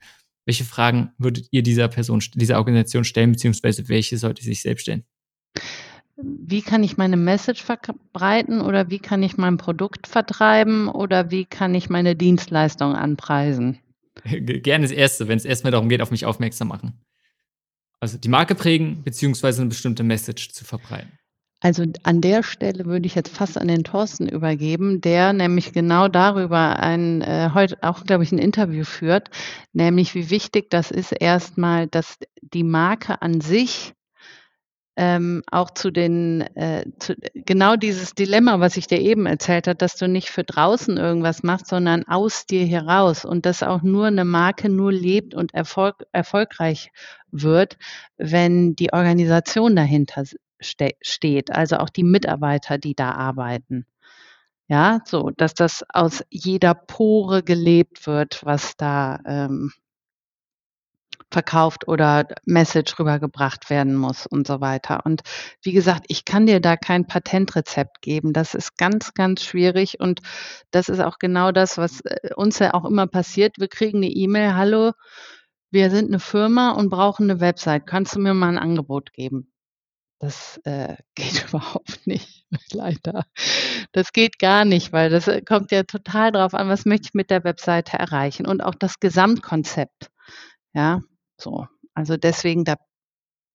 Welche 0.45 0.65
Fragen 0.65 1.11
würdet 1.17 1.47
ihr 1.51 1.63
dieser 1.63 1.87
Person, 1.87 2.21
dieser 2.33 2.57
Organisation 2.57 3.03
stellen, 3.03 3.31
beziehungsweise 3.31 3.87
welche 3.87 4.17
sollte 4.17 4.43
sie 4.43 4.49
sich 4.49 4.61
selbst 4.61 4.83
stellen? 4.83 5.05
Wie 6.15 6.61
kann 6.61 6.83
ich 6.83 6.97
meine 6.97 7.17
Message 7.17 7.63
verbreiten 7.63 8.61
oder 8.61 8.89
wie 8.89 8.99
kann 8.99 9.23
ich 9.23 9.37
mein 9.37 9.57
Produkt 9.57 10.07
vertreiben 10.07 10.87
oder 10.87 11.31
wie 11.31 11.45
kann 11.45 11.73
ich 11.73 11.89
meine 11.89 12.15
Dienstleistung 12.15 12.95
anpreisen? 12.95 13.79
Gerne 14.23 14.85
das 14.85 14.91
Erste, 14.91 15.27
wenn 15.27 15.37
es 15.37 15.45
erstmal 15.45 15.71
darum 15.71 15.89
geht, 15.89 16.01
auf 16.01 16.11
mich 16.11 16.25
aufmerksam 16.25 16.67
machen. 16.67 17.01
Also 17.99 18.17
die 18.17 18.29
Marke 18.29 18.53
prägen, 18.53 19.01
beziehungsweise 19.03 19.61
eine 19.61 19.69
bestimmte 19.69 20.03
Message 20.03 20.51
zu 20.51 20.65
verbreiten. 20.65 21.17
Also 21.63 21.85
an 22.03 22.19
der 22.19 22.43
Stelle 22.43 22.85
würde 22.85 23.05
ich 23.05 23.15
jetzt 23.15 23.33
fast 23.33 23.57
an 23.57 23.69
den 23.69 23.85
Thorsten 23.85 24.27
übergeben, 24.27 24.99
der 24.99 25.31
nämlich 25.31 25.71
genau 25.71 26.09
darüber 26.09 26.77
ein, 26.79 27.21
äh, 27.21 27.51
heute 27.53 27.77
auch, 27.81 28.03
glaube 28.03 28.25
ich, 28.25 28.33
ein 28.33 28.37
Interview 28.37 28.83
führt, 28.83 29.29
nämlich 29.71 30.13
wie 30.13 30.29
wichtig 30.29 30.69
das 30.69 30.91
ist 30.91 31.13
erstmal, 31.13 31.87
dass 31.87 32.17
die 32.41 32.65
Marke 32.65 33.21
an 33.21 33.39
sich 33.39 33.93
ähm, 34.97 35.41
auch 35.49 35.71
zu 35.71 35.89
den, 35.89 36.41
äh, 36.57 36.83
zu, 36.99 37.15
genau 37.33 37.77
dieses 37.77 38.13
Dilemma, 38.13 38.59
was 38.59 38.75
ich 38.75 38.87
dir 38.87 38.99
eben 38.99 39.25
erzählt 39.25 39.67
habe, 39.67 39.77
dass 39.77 39.95
du 39.95 40.09
nicht 40.09 40.31
für 40.31 40.43
draußen 40.43 40.97
irgendwas 40.97 41.43
machst, 41.43 41.67
sondern 41.67 42.03
aus 42.03 42.45
dir 42.45 42.65
heraus 42.65 43.23
und 43.23 43.45
dass 43.45 43.63
auch 43.63 43.83
nur 43.83 44.07
eine 44.07 44.25
Marke 44.25 44.67
nur 44.67 44.91
lebt 44.91 45.33
und 45.33 45.53
Erfolg, 45.53 45.95
erfolgreich 46.11 46.91
wird, 47.31 47.77
wenn 48.17 48.75
die 48.75 48.91
Organisation 48.91 49.77
dahinter 49.77 50.25
ste 50.61 50.91
steht, 51.01 51.51
also 51.51 51.77
auch 51.77 51.89
die 51.89 52.03
Mitarbeiter, 52.03 52.77
die 52.77 52.95
da 52.95 53.11
arbeiten. 53.11 53.85
Ja, 54.69 55.01
so, 55.05 55.29
dass 55.37 55.53
das 55.53 55.83
aus 55.89 56.23
jeder 56.29 56.73
Pore 56.73 57.43
gelebt 57.43 58.07
wird, 58.07 58.41
was 58.45 58.75
da 58.77 59.19
ähm, 59.25 59.71
verkauft 61.33 61.87
oder 61.87 62.27
Message 62.45 62.97
rübergebracht 62.97 63.69
werden 63.69 63.95
muss 63.95 64.25
und 64.25 64.47
so 64.47 64.61
weiter. 64.61 65.05
Und 65.05 65.23
wie 65.63 65.73
gesagt, 65.73 66.05
ich 66.07 66.25
kann 66.25 66.45
dir 66.45 66.61
da 66.61 66.77
kein 66.77 67.07
Patentrezept 67.07 68.01
geben. 68.01 68.31
Das 68.33 68.53
ist 68.53 68.77
ganz, 68.77 69.13
ganz 69.13 69.43
schwierig 69.43 69.99
und 69.99 70.21
das 70.71 70.89
ist 70.89 71.01
auch 71.01 71.19
genau 71.19 71.51
das, 71.51 71.77
was 71.77 72.01
äh, 72.01 72.33
uns 72.35 72.59
ja 72.59 72.73
auch 72.73 72.85
immer 72.85 73.07
passiert. 73.07 73.57
Wir 73.59 73.67
kriegen 73.67 73.97
eine 73.97 74.09
E-Mail, 74.09 74.55
hallo, 74.55 74.91
wir 75.71 75.89
sind 75.89 76.07
eine 76.07 76.19
Firma 76.19 76.71
und 76.71 76.89
brauchen 76.89 77.29
eine 77.29 77.41
Website. 77.41 77.87
Kannst 77.87 78.15
du 78.15 78.19
mir 78.19 78.33
mal 78.33 78.49
ein 78.49 78.59
Angebot 78.59 79.11
geben? 79.13 79.52
Das 80.19 80.59
äh, 80.63 80.95
geht 81.15 81.45
überhaupt 81.49 82.05
nicht, 82.05 82.45
leider. 82.71 83.25
Das 83.91 84.13
geht 84.13 84.39
gar 84.39 84.65
nicht, 84.65 84.91
weil 84.93 85.09
das 85.09 85.27
äh, 85.27 85.41
kommt 85.41 85.71
ja 85.71 85.83
total 85.83 86.31
drauf 86.31 86.53
an, 86.53 86.69
was 86.69 86.85
möchte 86.85 87.07
ich 87.07 87.13
mit 87.13 87.29
der 87.29 87.43
Webseite 87.43 87.97
erreichen 87.97 88.45
und 88.45 88.61
auch 88.61 88.75
das 88.75 88.99
Gesamtkonzept. 88.99 90.11
Ja, 90.73 91.01
so. 91.37 91.67
Also 91.93 92.17
deswegen, 92.17 92.63
da 92.63 92.75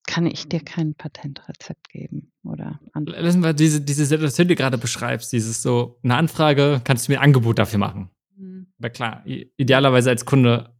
kann 0.07 0.27
ich 0.27 0.49
dir 0.49 0.61
kein 0.61 0.95
Patentrezept 0.95 1.91
geben 1.91 2.33
oder 2.43 2.81
Lassen 2.95 3.43
wir 3.43 3.53
diese, 3.53 3.81
diese 3.81 4.07
Situation, 4.07 4.49
die 4.49 4.55
du 4.55 4.59
gerade 4.59 4.79
beschreibst, 4.79 5.33
dieses 5.33 5.61
so, 5.61 5.99
eine 6.03 6.17
Anfrage, 6.17 6.81
kannst 6.83 7.09
du 7.09 7.13
mir 7.13 7.19
ein 7.19 7.25
Angebot 7.25 7.59
dafür 7.59 7.79
machen? 7.79 8.11
Mhm. 8.37 8.73
Aber 8.79 8.91
klar, 8.91 9.23
idealerweise 9.27 10.09
als 10.09 10.25
Kunde 10.25 10.75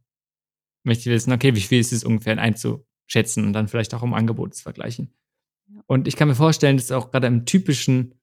möchte 0.83 1.09
ich 1.09 1.15
wissen, 1.15 1.31
okay, 1.31 1.55
wie 1.55 1.61
viel 1.61 1.79
ist 1.79 1.93
es 1.93 2.03
ungefähr 2.03 2.37
einzuschätzen 2.39 3.45
und 3.45 3.53
dann 3.53 3.67
vielleicht 3.67 3.93
auch 3.93 4.01
um 4.01 4.13
Angebot 4.13 4.55
zu 4.55 4.63
vergleichen. 4.63 5.13
Und 5.89 6.07
ich 6.07 6.15
kann 6.15 6.27
mir 6.27 6.35
vorstellen, 6.35 6.77
dass 6.77 6.91
auch 6.91 7.11
gerade 7.11 7.27
im 7.27 7.45
typischen 7.45 8.13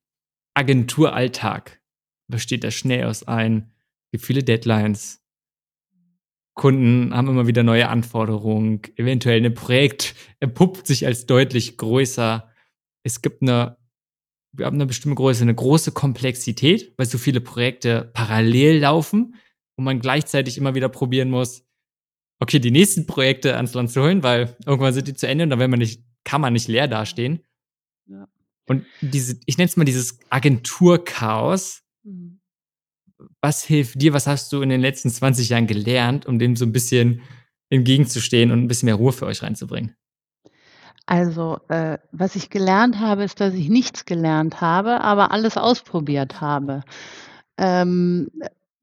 Agenturalltag 0.54 1.82
besteht 2.28 2.62
das 2.62 2.74
schnell 2.74 3.04
aus 3.04 3.24
ein, 3.24 3.72
gibt 4.12 4.24
viele 4.24 4.44
Deadlines. 4.44 5.22
Kunden 6.54 7.14
haben 7.14 7.28
immer 7.28 7.46
wieder 7.46 7.64
neue 7.64 7.88
Anforderungen. 7.88 8.80
Eventuell 8.94 9.44
ein 9.44 9.54
Projekt 9.54 10.14
erpuppt 10.40 10.86
sich 10.86 11.06
als 11.06 11.26
deutlich 11.26 11.76
größer. 11.76 12.48
Es 13.02 13.20
gibt 13.20 13.42
eine, 13.42 13.76
wir 14.52 14.64
haben 14.64 14.76
eine 14.76 14.86
bestimmte 14.86 15.16
Größe, 15.16 15.42
eine 15.42 15.54
große 15.54 15.92
Komplexität, 15.92 16.94
weil 16.96 17.06
so 17.06 17.18
viele 17.18 17.40
Projekte 17.40 18.10
parallel 18.14 18.78
laufen 18.78 19.34
und 19.76 19.84
man 19.84 19.98
gleichzeitig 19.98 20.56
immer 20.56 20.74
wieder 20.76 20.88
probieren 20.88 21.30
muss, 21.30 21.66
okay, 22.40 22.60
die 22.60 22.70
nächsten 22.70 23.06
Projekte 23.06 23.56
ans 23.56 23.74
Land 23.74 23.90
zu 23.90 24.02
holen, 24.02 24.22
weil 24.22 24.56
irgendwann 24.64 24.94
sind 24.94 25.08
die 25.08 25.14
zu 25.14 25.26
Ende 25.26 25.44
und 25.44 25.50
dann 25.50 25.58
will 25.58 25.68
man 25.68 25.80
nicht 25.80 26.06
kann 26.26 26.40
man 26.40 26.52
nicht 26.52 26.68
leer 26.68 26.88
dastehen. 26.88 27.42
Ja. 28.06 28.28
Und 28.66 28.84
diese, 29.00 29.38
ich 29.46 29.58
nenne 29.58 29.68
es 29.68 29.76
mal 29.76 29.84
dieses 29.84 30.18
Agenturchaos. 30.30 31.82
Mhm. 32.02 32.40
Was 33.40 33.64
hilft 33.64 34.00
dir? 34.00 34.12
Was 34.12 34.26
hast 34.26 34.52
du 34.52 34.60
in 34.60 34.68
den 34.68 34.80
letzten 34.80 35.10
20 35.10 35.48
Jahren 35.48 35.66
gelernt, 35.66 36.26
um 36.26 36.38
dem 36.38 36.56
so 36.56 36.64
ein 36.64 36.72
bisschen 36.72 37.22
entgegenzustehen 37.70 38.50
und 38.50 38.60
ein 38.60 38.68
bisschen 38.68 38.86
mehr 38.86 38.96
Ruhe 38.96 39.12
für 39.12 39.26
euch 39.26 39.42
reinzubringen? 39.42 39.96
Also, 41.06 41.60
äh, 41.68 41.98
was 42.10 42.34
ich 42.34 42.50
gelernt 42.50 42.98
habe, 42.98 43.22
ist, 43.22 43.40
dass 43.40 43.54
ich 43.54 43.68
nichts 43.68 44.04
gelernt 44.04 44.60
habe, 44.60 45.00
aber 45.00 45.30
alles 45.30 45.56
ausprobiert 45.56 46.40
habe. 46.40 46.82
Ähm, 47.56 48.28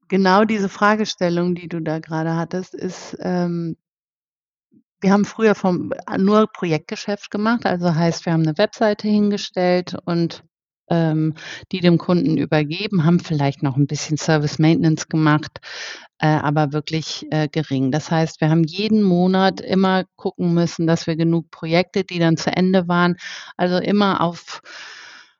genau 0.08 0.44
diese 0.44 0.70
Fragestellung, 0.70 1.54
die 1.54 1.68
du 1.68 1.80
da 1.80 1.98
gerade 1.98 2.34
hattest, 2.34 2.74
ist 2.74 3.16
ähm, 3.20 3.76
wir 5.04 5.12
haben 5.12 5.26
früher 5.26 5.54
vom, 5.54 5.92
nur 6.16 6.46
Projektgeschäft 6.50 7.30
gemacht, 7.30 7.66
also 7.66 7.94
heißt, 7.94 8.24
wir 8.24 8.32
haben 8.32 8.42
eine 8.42 8.56
Webseite 8.56 9.06
hingestellt 9.06 9.94
und 10.06 10.42
ähm, 10.88 11.34
die 11.72 11.80
dem 11.80 11.98
Kunden 11.98 12.38
übergeben, 12.38 13.04
haben 13.04 13.20
vielleicht 13.20 13.62
noch 13.62 13.76
ein 13.76 13.86
bisschen 13.86 14.16
Service 14.16 14.58
Maintenance 14.58 15.06
gemacht, 15.10 15.58
äh, 16.20 16.28
aber 16.28 16.72
wirklich 16.72 17.26
äh, 17.30 17.48
gering. 17.48 17.90
Das 17.90 18.10
heißt, 18.10 18.40
wir 18.40 18.48
haben 18.48 18.64
jeden 18.64 19.02
Monat 19.02 19.60
immer 19.60 20.04
gucken 20.16 20.54
müssen, 20.54 20.86
dass 20.86 21.06
wir 21.06 21.16
genug 21.16 21.50
Projekte, 21.50 22.02
die 22.02 22.18
dann 22.18 22.38
zu 22.38 22.50
Ende 22.56 22.88
waren, 22.88 23.16
also 23.58 23.76
immer 23.76 24.22
auf, 24.22 24.62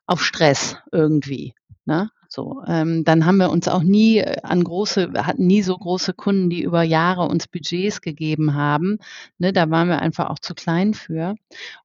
auf 0.07 0.23
Stress 0.23 0.77
irgendwie. 0.93 1.55
Ne? 1.87 2.11
So, 2.35 2.65
ähm, 2.67 3.05
dann 3.05 3.27
haben 3.27 3.37
wir 3.37 3.51
uns 3.51 3.69
auch 3.69 3.85
nie 3.85 4.19
äh, 4.19 4.39
an 4.43 4.65
große, 4.65 5.13
hatten 5.15 5.47
nie 5.47 5.63
so 5.63 5.79
große 5.79 6.15
Kunden, 6.15 6.51
die 6.51 6.65
über 6.65 6.83
Jahre 6.83 7.29
uns 7.29 7.47
Budgets 7.47 8.01
gegeben 8.01 8.55
haben. 8.55 8.99
Ne, 9.39 9.53
da 9.53 9.71
waren 9.71 9.87
wir 9.87 10.03
einfach 10.03 10.31
auch 10.31 10.41
zu 10.41 10.53
klein 10.53 10.95
für. 10.95 11.37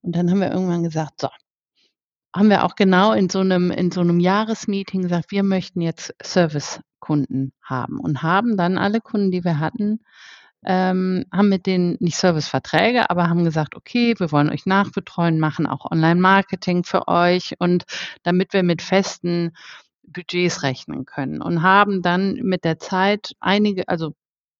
Und 0.01 0.15
dann 0.15 0.31
haben 0.31 0.39
wir 0.39 0.51
irgendwann 0.51 0.81
gesagt, 0.81 1.21
so, 1.21 1.27
haben 2.35 2.49
wir 2.49 2.63
auch 2.63 2.73
genau 2.73 3.13
in 3.13 3.29
so 3.29 3.41
einem, 3.41 3.69
in 3.69 3.91
so 3.91 4.01
einem 4.01 4.19
Jahresmeeting 4.19 5.03
gesagt, 5.03 5.29
wir 5.29 5.43
möchten 5.43 5.81
jetzt 5.81 6.15
Servicekunden 6.19 7.53
haben 7.61 7.99
und 7.99 8.23
haben 8.23 8.57
dann 8.57 8.79
alle 8.79 9.01
Kunden, 9.01 9.29
die 9.29 9.43
wir 9.43 9.59
hatten, 9.59 9.99
ähm, 10.65 11.25
haben 11.31 11.49
mit 11.49 11.67
denen 11.67 11.97
nicht 11.99 12.17
Serviceverträge, 12.17 13.11
aber 13.11 13.29
haben 13.29 13.43
gesagt, 13.43 13.75
okay, 13.75 14.15
wir 14.17 14.31
wollen 14.31 14.49
euch 14.49 14.65
nachbetreuen, 14.65 15.39
machen 15.39 15.67
auch 15.67 15.89
Online-Marketing 15.91 16.85
für 16.85 17.07
euch 17.07 17.53
und 17.59 17.85
damit 18.23 18.53
wir 18.53 18.63
mit 18.63 18.81
festen 18.81 19.51
Budgets 20.13 20.63
rechnen 20.63 21.05
können 21.05 21.41
und 21.41 21.63
haben 21.63 22.01
dann 22.01 22.35
mit 22.35 22.63
der 22.65 22.79
Zeit 22.79 23.33
einige, 23.39 23.87
also 23.87 24.13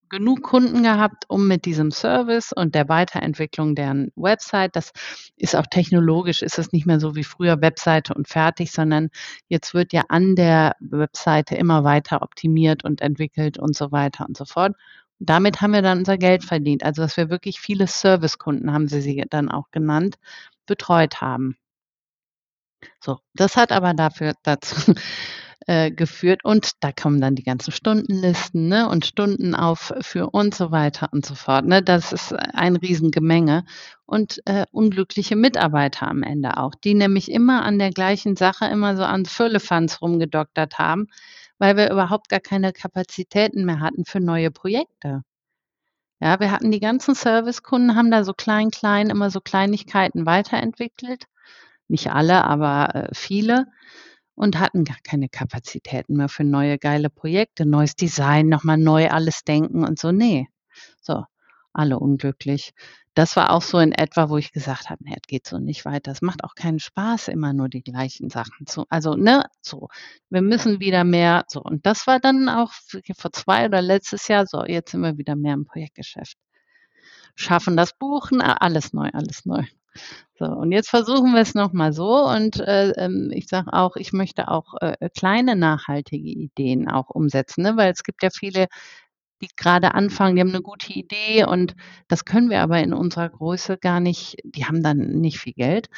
genug 0.10 0.42
Kunden 0.44 0.84
gehabt, 0.84 1.26
um 1.30 1.48
mit 1.48 1.66
diesem 1.66 1.92
Service 1.92 2.52
und 2.52 2.74
der 2.76 2.90
Weiterentwicklung 2.90 3.76
deren 3.76 4.12
Website, 4.16 4.76
das 4.76 4.92
ist 5.38 5.56
auch 5.56 5.68
technologisch, 5.68 6.42
ist 6.42 6.58
es 6.60 6.72
nicht 6.72 6.88
mehr 6.88 7.00
so 7.00 7.16
wie 7.16 7.24
früher 7.24 7.62
Webseite 7.62 8.14
und 8.16 8.28
fertig, 8.28 8.72
sondern 8.72 9.10
jetzt 9.50 9.74
wird 9.76 9.94
ja 9.94 10.04
an 10.10 10.36
der 10.36 10.76
Webseite 10.80 11.56
immer 11.56 11.84
weiter 11.84 12.22
optimiert 12.24 12.84
und 12.84 13.02
entwickelt 13.02 13.60
und 13.60 13.76
so 13.76 13.92
weiter 13.92 14.26
und 14.28 14.36
so 14.38 14.46
fort. 14.46 14.76
damit 15.20 15.62
haben 15.62 15.74
wir 15.74 15.82
dann 15.82 16.00
unser 16.00 16.18
Geld 16.18 16.44
verdient. 16.46 16.84
Also, 16.84 17.02
dass 17.02 17.18
wir 17.18 17.30
wirklich 17.30 17.60
viele 17.60 17.88
Servicekunden, 17.88 18.74
haben 18.74 18.88
sie 18.88 19.02
sie 19.02 19.24
dann 19.30 19.50
auch 19.50 19.70
genannt, 19.72 20.18
betreut 20.66 21.22
haben. 21.22 21.58
So, 23.00 23.20
das 23.34 23.56
hat 23.56 23.72
aber 23.72 23.94
dafür 23.94 24.34
dazu 24.44 24.94
äh, 25.68 25.92
geführt 25.92 26.44
und 26.44 26.72
da 26.82 26.92
kommen 26.92 27.22
dann 27.22 27.36
die 27.36 27.44
ganzen 27.44 27.72
Stundenlisten 27.72 28.68
ne, 28.68 28.90
und 28.90 29.06
Stunden 29.06 29.56
auf 29.56 29.94
für 30.02 30.30
und 30.30 30.56
so 30.56 30.72
weiter 30.72 31.10
und 31.12 31.26
so 31.26 31.36
fort. 31.36 31.66
Ne. 31.66 31.84
Das 31.84 32.12
ist 32.14 32.34
ein 32.34 32.76
Riesengemenge 32.76 33.66
und 34.06 34.42
äh, 34.46 34.66
unglückliche 34.72 35.36
Mitarbeiter 35.36 36.08
am 36.08 36.24
Ende 36.24 36.58
auch, 36.58 36.74
die 36.76 36.94
nämlich 36.94 37.32
immer 37.32 37.64
an 37.64 37.80
der 37.80 37.92
gleichen 37.92 38.36
Sache 38.36 38.66
immer 38.66 38.96
so 38.98 39.04
an 39.04 39.26
Füllefanz 39.26 40.02
rumgedoktert 40.02 40.80
haben, 40.80 41.08
weil 41.60 41.78
wir 41.78 41.92
überhaupt 41.92 42.30
gar 42.30 42.40
keine 42.40 42.74
Kapazitäten 42.74 43.66
mehr 43.66 43.80
hatten 43.80 44.06
für 44.06 44.20
neue 44.20 44.52
Projekte. 44.52 45.24
Ja, 46.22 46.40
wir 46.40 46.52
hatten 46.52 46.72
die 46.72 46.82
ganzen 46.82 47.16
Servicekunden, 47.16 47.96
haben 47.96 48.12
da 48.12 48.24
so 48.26 48.34
klein, 48.34 48.72
klein 48.72 49.10
immer 49.10 49.30
so 49.30 49.40
Kleinigkeiten 49.40 50.26
weiterentwickelt. 50.26 51.26
Nicht 51.90 52.12
alle, 52.12 52.46
aber 52.46 52.96
äh, 52.96 53.10
viele 53.14 53.66
und 54.36 54.58
hatten 54.58 54.86
gar 54.86 54.98
keine 55.04 55.28
Kapazitäten 55.28 56.16
mehr 56.16 56.30
für 56.30 56.46
neue 56.46 56.78
geile 56.78 57.10
Projekte, 57.10 57.66
neues 57.66 57.96
Design, 57.96 58.48
nochmal 58.48 58.78
neu 58.78 59.10
alles 59.10 59.44
denken 59.44 59.84
und 59.86 60.00
so. 60.00 60.14
Nee. 60.14 60.48
So, 61.02 61.26
alle 61.74 62.00
unglücklich. 62.00 62.72
Das 63.16 63.36
war 63.36 63.50
auch 63.52 63.62
so 63.62 63.80
in 63.80 63.92
etwa, 63.92 64.30
wo 64.30 64.38
ich 64.38 64.54
gesagt 64.54 64.90
habe, 64.90 65.04
nee, 65.04 65.16
es 65.16 65.28
geht 65.28 65.46
so 65.46 65.58
nicht 65.60 65.84
weiter. 65.84 66.12
Es 66.12 66.22
macht 66.22 66.46
auch 66.46 66.56
keinen 66.56 66.80
Spaß, 66.80 67.28
immer 67.28 67.52
nur 67.52 67.68
die 67.68 67.84
gleichen 67.84 68.30
Sachen 68.30 68.66
zu. 68.66 68.86
Also, 68.90 69.16
ne, 69.16 69.44
so. 69.62 69.90
Wir 70.30 70.42
müssen 70.42 70.80
wieder 70.80 71.04
mehr, 71.04 71.44
so. 71.50 71.62
Und 71.62 71.86
das 71.86 72.08
war 72.08 72.22
dann 72.22 72.48
auch 72.48 72.72
vor 73.18 73.34
zwei 73.34 73.66
oder 73.66 73.82
letztes 73.82 74.30
Jahr, 74.30 74.48
so, 74.48 74.64
jetzt 74.64 74.92
sind 74.92 75.02
wir 75.02 75.18
wieder 75.18 75.36
mehr 75.36 75.56
im 75.56 75.66
Projektgeschäft. 75.66 76.38
Schaffen 77.36 77.76
das 77.76 77.92
Buchen, 77.98 78.42
alles 78.42 78.94
neu, 78.94 79.10
alles 79.12 79.46
neu. 79.46 79.64
So, 80.40 80.46
und 80.46 80.72
jetzt 80.72 80.90
versuchen 80.90 81.34
wir 81.34 81.42
es 81.42 81.54
nochmal 81.54 81.92
so 81.92 82.26
und 82.26 82.62
äh, 82.62 82.92
ähm, 82.92 83.30
ich 83.34 83.48
sage 83.50 83.74
auch, 83.74 83.98
ich 83.98 84.14
möchte 84.14 84.48
auch 84.48 84.74
äh, 84.80 85.10
kleine 85.10 85.58
nachhaltige 85.58 86.30
Ideen 86.30 86.90
auch 86.90 87.10
umsetzen, 87.10 87.64
ne? 87.64 87.76
weil 87.76 87.92
es 87.92 88.04
gibt 88.04 88.24
ja 88.24 88.30
viele, 88.32 88.68
die 89.42 89.50
gerade 89.58 89.96
anfangen, 89.96 90.36
die 90.36 90.42
haben 90.42 90.50
eine 90.50 90.62
gute 90.62 90.94
Idee 90.94 91.44
und 91.46 91.76
das 92.08 92.24
können 92.24 92.50
wir 92.50 92.62
aber 92.62 92.80
in 92.82 92.94
unserer 92.94 93.30
Größe 93.30 93.78
gar 93.78 94.00
nicht, 94.00 94.38
die 94.46 94.66
haben 94.66 94.82
dann 94.82 94.98
nicht 95.20 95.40
viel 95.40 95.54
Geld 95.54 95.90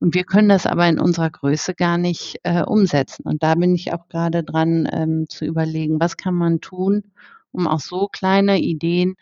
und 0.00 0.14
wir 0.14 0.24
können 0.24 0.48
das 0.48 0.66
aber 0.66 0.86
in 0.88 1.00
unserer 1.00 1.30
Größe 1.30 1.74
gar 1.74 1.98
nicht 1.98 2.38
äh, 2.44 2.62
umsetzen. 2.62 3.24
Und 3.26 3.42
da 3.42 3.56
bin 3.56 3.74
ich 3.74 3.92
auch 3.92 4.08
gerade 4.08 4.44
dran 4.44 4.88
ähm, 4.92 5.26
zu 5.28 5.44
überlegen, 5.44 6.00
was 6.00 6.16
kann 6.16 6.34
man 6.34 6.60
tun, 6.60 7.12
um 7.52 7.66
auch 7.66 7.80
so 7.80 8.08
kleine 8.08 8.60
Ideen 8.60 9.16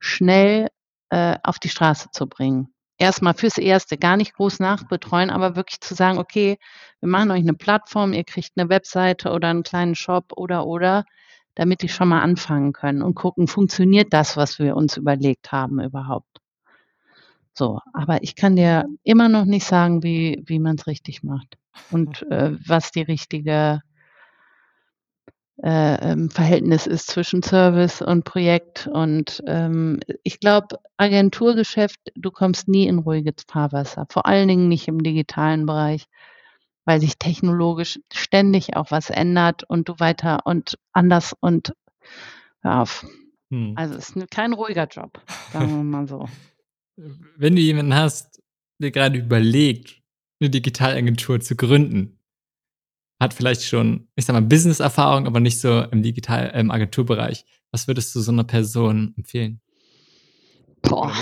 schnell 0.00 0.68
äh, 1.10 1.38
auf 1.42 1.58
die 1.58 1.70
Straße 1.70 2.10
zu 2.12 2.26
bringen 2.26 2.71
erstmal 3.02 3.34
fürs 3.34 3.58
Erste 3.58 3.98
gar 3.98 4.16
nicht 4.16 4.34
groß 4.34 4.60
nachbetreuen, 4.60 5.30
aber 5.30 5.56
wirklich 5.56 5.80
zu 5.80 5.94
sagen, 5.94 6.18
okay, 6.18 6.56
wir 7.00 7.08
machen 7.08 7.32
euch 7.32 7.40
eine 7.40 7.54
Plattform, 7.54 8.12
ihr 8.12 8.22
kriegt 8.22 8.52
eine 8.56 8.68
Webseite 8.68 9.32
oder 9.32 9.48
einen 9.48 9.64
kleinen 9.64 9.96
Shop 9.96 10.32
oder 10.36 10.66
oder, 10.66 11.04
damit 11.56 11.82
die 11.82 11.88
schon 11.88 12.08
mal 12.08 12.22
anfangen 12.22 12.72
können 12.72 13.02
und 13.02 13.14
gucken, 13.14 13.48
funktioniert 13.48 14.12
das, 14.12 14.36
was 14.36 14.60
wir 14.60 14.76
uns 14.76 14.96
überlegt 14.96 15.50
haben 15.50 15.80
überhaupt. 15.80 16.38
So, 17.54 17.80
aber 17.92 18.22
ich 18.22 18.36
kann 18.36 18.54
dir 18.54 18.86
immer 19.02 19.28
noch 19.28 19.44
nicht 19.46 19.66
sagen, 19.66 20.02
wie, 20.04 20.42
wie 20.46 20.60
man 20.60 20.76
es 20.76 20.86
richtig 20.86 21.24
macht 21.24 21.58
und 21.90 22.22
äh, 22.30 22.52
was 22.66 22.92
die 22.92 23.02
richtige 23.02 23.82
äh, 25.62 26.12
ähm, 26.12 26.28
Verhältnis 26.28 26.86
ist 26.86 27.06
zwischen 27.06 27.42
Service 27.42 28.02
und 28.02 28.24
Projekt. 28.24 28.88
Und 28.88 29.42
ähm, 29.46 30.00
ich 30.24 30.40
glaube, 30.40 30.78
Agenturgeschäft, 30.96 32.00
du 32.16 32.30
kommst 32.30 32.66
nie 32.66 32.86
in 32.86 32.98
ruhiges 32.98 33.44
Fahrwasser, 33.48 34.06
vor 34.10 34.26
allen 34.26 34.48
Dingen 34.48 34.68
nicht 34.68 34.88
im 34.88 35.02
digitalen 35.02 35.66
Bereich, 35.66 36.06
weil 36.84 37.00
sich 37.00 37.16
technologisch 37.16 38.00
ständig 38.12 38.74
auch 38.76 38.90
was 38.90 39.08
ändert 39.08 39.62
und 39.68 39.88
du 39.88 39.94
weiter 39.98 40.40
und 40.46 40.78
anders 40.92 41.32
und 41.38 41.74
hör 42.62 42.80
auf. 42.80 43.06
Hm. 43.50 43.74
Also 43.76 43.94
es 43.94 44.10
ist 44.10 44.30
kein 44.32 44.54
ruhiger 44.54 44.88
Job, 44.88 45.20
sagen 45.52 45.76
wir 45.76 45.84
mal 45.84 46.08
so. 46.08 46.28
Wenn 47.36 47.54
du 47.54 47.62
jemanden 47.62 47.94
hast, 47.94 48.42
der 48.78 48.90
gerade 48.90 49.18
überlegt, 49.18 50.02
eine 50.40 50.50
Digitalagentur 50.50 51.40
zu 51.40 51.54
gründen, 51.54 52.18
hat 53.22 53.32
vielleicht 53.32 53.64
schon, 53.64 54.08
ich 54.16 54.26
sag 54.26 54.34
mal, 54.34 54.42
Business-Erfahrung, 54.42 55.26
aber 55.26 55.40
nicht 55.40 55.60
so 55.60 55.82
im 55.82 56.02
Digital, 56.02 56.50
im 56.54 56.70
Agenturbereich. 56.70 57.44
Was 57.70 57.86
würdest 57.88 58.14
du 58.14 58.20
so 58.20 58.32
einer 58.32 58.44
Person 58.44 59.14
empfehlen? 59.16 59.60
Boah. 60.82 61.12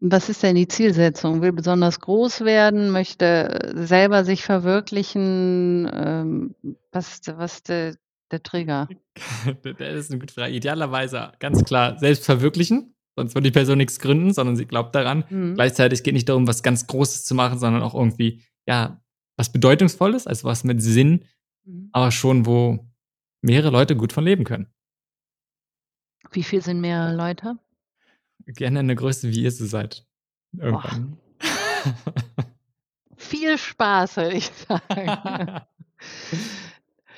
Was 0.00 0.28
ist 0.28 0.42
denn 0.42 0.56
die 0.56 0.68
Zielsetzung? 0.68 1.40
Will 1.40 1.52
besonders 1.52 2.00
groß 2.00 2.40
werden, 2.40 2.90
möchte 2.90 3.72
selber 3.74 4.24
sich 4.24 4.42
verwirklichen? 4.42 5.90
Ähm, 5.92 6.54
was 6.90 7.14
ist, 7.14 7.38
was 7.38 7.54
ist 7.54 7.68
der, 7.68 7.96
der 8.30 8.42
Trigger? 8.42 8.88
das 9.62 9.94
ist 9.94 10.10
eine 10.10 10.20
gute 10.20 10.34
Frage. 10.34 10.52
Idealerweise 10.52 11.32
ganz 11.38 11.62
klar 11.64 11.98
selbst 11.98 12.24
verwirklichen, 12.24 12.94
sonst 13.16 13.34
würde 13.34 13.48
die 13.48 13.54
Person 13.54 13.78
nichts 13.78 13.98
gründen, 13.98 14.32
sondern 14.32 14.56
sie 14.56 14.66
glaubt 14.66 14.94
daran. 14.94 15.24
Mhm. 15.28 15.54
Gleichzeitig 15.54 16.02
geht 16.02 16.14
nicht 16.14 16.28
darum, 16.28 16.46
was 16.46 16.62
ganz 16.62 16.86
Großes 16.86 17.24
zu 17.24 17.34
machen, 17.34 17.58
sondern 17.58 17.82
auch 17.82 17.94
irgendwie, 17.94 18.42
ja, 18.66 19.03
was 19.36 19.52
Bedeutungsvolles, 19.52 20.26
also 20.26 20.48
was 20.48 20.64
mit 20.64 20.82
Sinn, 20.82 21.24
mhm. 21.64 21.88
aber 21.92 22.10
schon, 22.10 22.46
wo 22.46 22.86
mehrere 23.42 23.70
Leute 23.70 23.96
gut 23.96 24.12
von 24.12 24.24
leben 24.24 24.44
können. 24.44 24.68
Wie 26.32 26.42
viel 26.42 26.62
sind 26.62 26.80
mehrere 26.80 27.14
Leute? 27.14 27.58
Gerne 28.46 28.80
eine 28.80 28.96
Größe, 28.96 29.30
wie 29.30 29.42
ihr 29.42 29.50
sie 29.50 29.66
seid. 29.66 30.06
Irgendwann. 30.56 31.18
viel 33.16 33.58
Spaß, 33.58 34.16
würde 34.16 34.36
ich 34.36 34.50
sagen. 34.50 35.06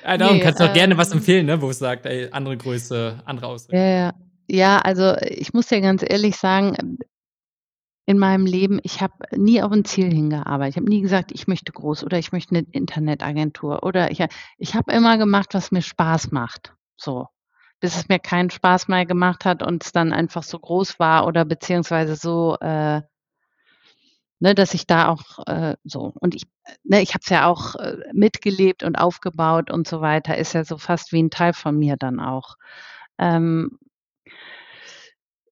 ja, 0.03 0.17
darum 0.17 0.37
nee, 0.37 0.43
kannst 0.43 0.59
du 0.59 0.65
auch 0.65 0.69
ähm, 0.69 0.73
gerne 0.73 0.97
was 0.97 1.11
ähm, 1.11 1.17
empfehlen, 1.17 1.45
ne, 1.45 1.61
wo 1.61 1.69
es 1.69 1.79
sagt, 1.79 2.05
ey, 2.05 2.29
andere 2.31 2.57
Größe, 2.57 3.21
andere 3.25 3.47
Ausrichtung. 3.47 3.79
Ja, 3.79 4.13
ja, 4.47 4.79
also 4.79 5.15
ich 5.21 5.53
muss 5.53 5.67
dir 5.67 5.81
ganz 5.81 6.03
ehrlich 6.07 6.37
sagen, 6.37 6.97
in 8.07 8.19
meinem 8.19 8.45
Leben, 8.45 8.79
ich 8.83 9.01
habe 9.01 9.13
nie 9.35 9.61
auf 9.61 9.71
ein 9.71 9.83
Ziel 9.83 10.11
hingearbeitet. 10.11 10.75
Ich 10.75 10.77
habe 10.77 10.89
nie 10.89 11.01
gesagt, 11.01 11.31
ich 11.33 11.45
möchte 11.47 11.73
groß 11.73 12.05
oder 12.05 12.17
ich 12.17 12.31
möchte 12.31 12.55
eine 12.55 12.65
Internetagentur 12.71 13.83
oder 13.83 14.11
ich, 14.11 14.23
ich 14.57 14.75
habe 14.75 14.93
immer 14.93 15.17
gemacht, 15.17 15.53
was 15.53 15.71
mir 15.71 15.81
Spaß 15.81 16.31
macht. 16.31 16.73
So. 16.95 17.27
Bis 17.81 17.97
es 17.97 18.07
mir 18.07 18.19
keinen 18.19 18.49
Spaß 18.49 18.87
mehr 18.87 19.05
gemacht 19.05 19.43
hat 19.43 19.61
und 19.61 19.83
es 19.83 19.91
dann 19.91 20.13
einfach 20.13 20.43
so 20.43 20.57
groß 20.57 20.99
war 20.99 21.27
oder 21.27 21.43
beziehungsweise 21.43 22.15
so, 22.15 22.55
äh, 22.61 23.01
ne, 24.39 24.55
dass 24.55 24.73
ich 24.73 24.87
da 24.87 25.09
auch 25.09 25.45
äh, 25.45 25.75
so 25.83 26.13
und 26.21 26.33
ich, 26.33 26.43
ne, 26.85 27.01
ich 27.01 27.09
habe 27.13 27.21
es 27.23 27.29
ja 27.29 27.45
auch 27.45 27.75
äh, 27.75 27.97
mitgelebt 28.13 28.83
und 28.83 28.95
aufgebaut 28.95 29.69
und 29.69 29.85
so 29.85 29.99
weiter, 29.99 30.37
ist 30.37 30.53
ja 30.53 30.63
so 30.63 30.77
fast 30.77 31.11
wie 31.11 31.21
ein 31.21 31.29
Teil 31.29 31.51
von 31.51 31.77
mir 31.77 31.97
dann 31.97 32.21
auch. 32.21 32.55
Ähm, 33.17 33.77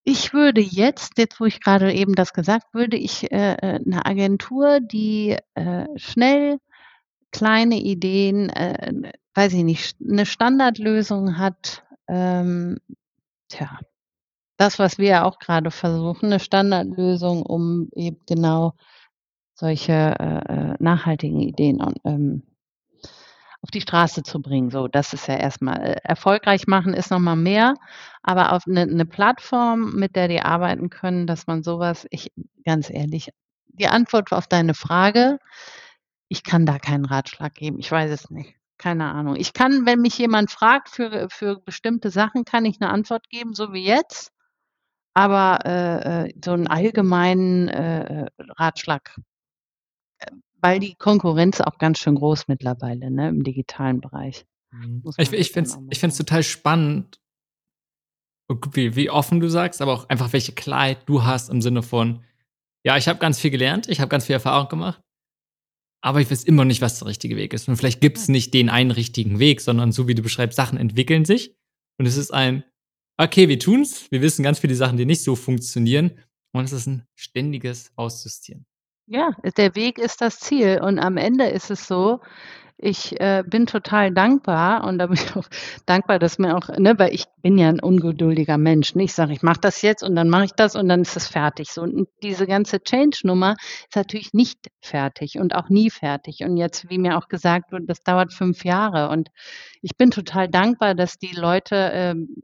Ich 0.08 0.34
würde 0.34 0.62
jetzt 0.62 1.18
jetzt, 1.18 1.40
wo 1.40 1.46
ich 1.46 1.60
gerade 1.60 1.92
eben 1.92 2.14
das 2.14 2.32
gesagt 2.32 2.76
würde 2.76 2.96
ich, 2.96 3.32
äh, 3.32 3.54
äh 3.56 3.80
'ne 3.84 4.06
Agentur, 4.06 4.80
die, 4.80 5.36
äh, 5.56 5.88
schnell 5.96 6.60
kleine 7.32 7.78
Ideen, 7.80 8.50
äh, 8.50 8.90
äh, 8.92 9.12
weiß 9.36 9.54
ich 9.54 9.64
nicht, 9.64 10.02
'ne 10.02 10.26
Standardlösung 10.28 11.38
hat, 11.40 11.84
ähm, 12.10 12.78
tja, 13.50 13.80
das, 14.58 14.80
was 14.80 14.98
wir 15.00 15.26
auch 15.26 15.40
grade 15.40 15.72
versuchen, 15.72 16.30
'ne 16.30 16.40
Standardlösung, 16.40 17.44
um 17.44 17.90
eben 17.96 18.20
genau 18.28 18.74
solche, 19.56 19.94
äh, 19.94 20.74
äh, 20.74 20.76
nachhaltigen 20.80 21.42
Ideen 21.42 21.82
ähm, 22.06 22.44
auf 23.66 23.72
die 23.72 23.82
Straße 23.82 24.22
zu 24.24 24.42
bringen. 24.44 24.70
So, 24.70 24.88
das 24.88 25.12
ist 25.14 25.28
ja 25.28 25.38
erst 25.38 25.60
mal 25.64 25.78
äh, 25.82 25.96
erfolgreich 26.04 26.68
machen 26.68 26.94
ist 26.94 27.10
noch 27.12 27.18
mal 27.20 27.36
mehr, 27.36 27.74
aber 28.22 28.54
auf 28.54 28.68
'ne 28.68 28.86
'ne 28.86 29.06
Plattform, 29.08 29.94
mit 29.96 30.16
der 30.16 30.28
die 30.28 30.42
arbeiten 30.42 30.92
können, 30.92 31.26
dass 31.26 31.48
man 31.48 31.64
so 31.64 31.80
was 31.80 32.06
ich 32.12 32.32
ganz 32.64 32.92
ehrlich, 32.92 33.32
die 33.70 33.88
Antwort 33.88 34.32
auf 34.34 34.46
deine 34.48 34.76
Frage, 34.76 35.40
ich 36.30 36.44
kann 36.44 36.66
da 36.68 36.80
keinen 36.80 37.06
Ratschlag 37.06 37.56
geben. 37.56 37.80
Ich 37.80 37.92
weiß 37.92 38.12
es 38.12 38.30
nicht. 38.32 38.56
Keine 38.80 39.06
Ahnung. 39.12 39.36
Ich 39.38 39.54
kann, 39.54 39.86
wenn 39.88 40.02
mich 40.02 40.18
jemand 40.20 40.52
fragt 40.52 40.90
für 40.90 41.28
für 41.32 41.60
bestimmte 41.62 42.12
Sachen, 42.12 42.46
kann 42.46 42.66
ich 42.66 42.80
'ne 42.80 42.90
Antwort 42.90 43.30
geben, 43.30 43.54
so 43.56 43.74
wie 43.74 43.86
jetzt, 43.86 44.32
aber, 45.16 45.60
äh, 45.66 46.28
äh, 46.30 46.34
so 46.46 46.54
'n 46.54 46.68
allgemeinen, 46.68 47.70
äh, 47.70 48.24
äh, 48.26 48.28
Ratschlag 48.60 49.16
weil 50.62 50.80
die 50.80 50.96
Konkurrenz 50.96 51.62
auch 51.62 51.78
ganz 51.78 52.00
schön 52.00 52.16
groß 52.16 52.48
mittlerweile, 52.48 53.12
ne, 53.12 53.30
im 53.30 53.44
digitalen 53.44 54.02
Bereich. 54.02 54.46
Mhm. 54.72 55.04
Ich 55.18 55.32
ich 55.32 55.52
finde 55.52 55.70
es 55.70 55.78
ich 55.90 56.04
es 56.04 56.18
total 56.18 56.44
spannend 56.44 57.20
wie 58.74 58.96
wie 58.96 59.10
offen 59.10 59.40
du 59.40 59.50
sagst, 59.50 59.82
aber 59.82 59.94
auch 59.94 60.10
einfach, 60.10 60.32
welche 60.34 60.52
Klarheit 60.52 61.00
du 61.08 61.24
hast 61.24 61.50
im 61.50 61.62
Sinne 61.62 61.82
von: 61.82 62.24
„Ja, 62.86 62.98
ich 62.98 63.08
habe 63.08 63.20
ganz 63.20 63.40
viel 63.40 63.52
gelernt, 63.52 63.88
ich 63.90 64.00
habe 64.00 64.10
ganz 64.10 64.26
viel 64.26 64.34
Erfahrung 64.36 64.70
gemacht, 64.70 65.02
aber 66.04 66.22
ich 66.22 66.30
weiß 66.32 66.44
immer 66.44 66.66
nicht, 66.66 66.82
was 66.82 67.00
der 67.00 67.08
richtige 67.08 67.36
Weg 67.38 67.54
ist.“ 67.54 67.68
Und 67.70 67.78
vielleicht 67.78 68.02
gibt's 68.02 68.28
Ja. 68.28 68.34
nicht 68.34 68.54
den 68.54 68.70
einen 68.70 68.92
richtigen 68.92 69.40
Weg, 69.40 69.62
sondern 69.62 69.92
so 69.92 70.08
wie 70.08 70.16
du 70.16 70.22
beschreibst, 70.22 70.56
Sachen 70.58 70.78
entwickeln 70.78 71.26
sich 71.26 71.56
und 72.00 72.06
es 72.06 72.18
ist 72.18 72.34
ein: 72.34 72.64
„Okay, 73.18 73.50
wir 73.50 73.60
tun's. 73.60 74.12
Wir 74.12 74.22
wissen 74.22 74.44
ganz 74.44 74.60
viele 74.60 74.76
Sachen, 74.76 74.98
die 74.98 75.06
nicht 75.06 75.24
so 75.24 75.36
funktionieren.“ 75.36 76.20
Und 76.54 76.66
es 76.66 76.74
ist 76.74 76.88
'n 76.88 77.04
ständiges 77.16 77.92
Ausjustieren. 77.96 78.66
Ja, 79.10 79.30
der 79.58 79.76
Weg 79.76 80.00
ist 80.00 80.20
das 80.22 80.40
Ziel 80.40 80.80
und 80.82 80.98
am 80.98 81.18
Ende 81.18 81.46
ist 81.46 81.70
es 81.70 81.88
so, 81.88 82.22
ich, 82.78 83.20
äh, 83.20 83.44
bin 83.48 83.66
total 83.68 84.12
dankbar 84.14 84.86
und 84.86 85.00
da 85.00 85.08
bin 85.08 85.18
ich 85.18 85.36
auch 85.36 85.48
dankbar, 85.88 86.20
dass 86.20 86.40
mir 86.40 86.56
auch 86.58 86.70
ne, 86.78 86.94
weil 87.00 87.14
ich 87.14 87.26
bin 87.42 87.58
ja 87.58 87.70
'n 87.70 87.82
ungeduldiger 87.82 88.58
Mensch, 88.60 88.96
ne? 88.96 89.04
Ich 89.04 89.14
sage: 89.16 89.34
„Ich 89.34 89.44
mache 89.44 89.60
das 89.62 89.82
jetzt 89.82 90.04
und 90.04 90.16
dann 90.16 90.30
mache 90.30 90.46
ich 90.46 90.54
das 90.54 90.76
und 90.78 90.88
dann 90.90 91.02
ist 91.02 91.18
es 91.18 91.28
fertig“, 91.28 91.72
so. 91.74 91.82
Und 91.84 92.08
diese 92.24 92.48
ganze 92.48 92.82
Change-Nummer 92.84 93.56
ist 93.90 93.98
natürlich 93.98 94.34
nicht 94.34 94.60
fertig 94.84 95.40
und 95.40 95.56
auch 95.56 95.70
nie 95.70 95.90
fertig. 95.90 96.44
Und 96.44 96.58
jetzt, 96.58 96.90
wie 96.90 97.00
mir 97.00 97.18
auch 97.18 97.28
gesagt 97.30 97.72
wurde, 97.74 97.88
das 97.88 98.04
dauert 98.04 98.34
5 98.34 98.64
Jahre 98.66 99.10
und 99.10 99.30
ich 99.82 99.98
bin 99.98 100.12
total 100.12 100.48
dankbar, 100.50 100.96
dass 100.96 101.18
die 101.20 101.36
Leute, 101.36 101.92
ähm, 101.94 102.38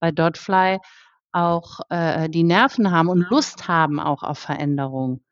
bei 0.00 0.12
Dotfly 0.12 0.78
auch, 1.32 1.80
äh, 1.90 2.28
die 2.30 2.44
Nerven 2.44 2.90
haben 2.92 3.08
und 3.08 3.28
Lust 3.30 3.68
haben 3.68 4.00
auch 4.00 4.22
auf 4.24 4.38
Veränderung. 4.40 5.22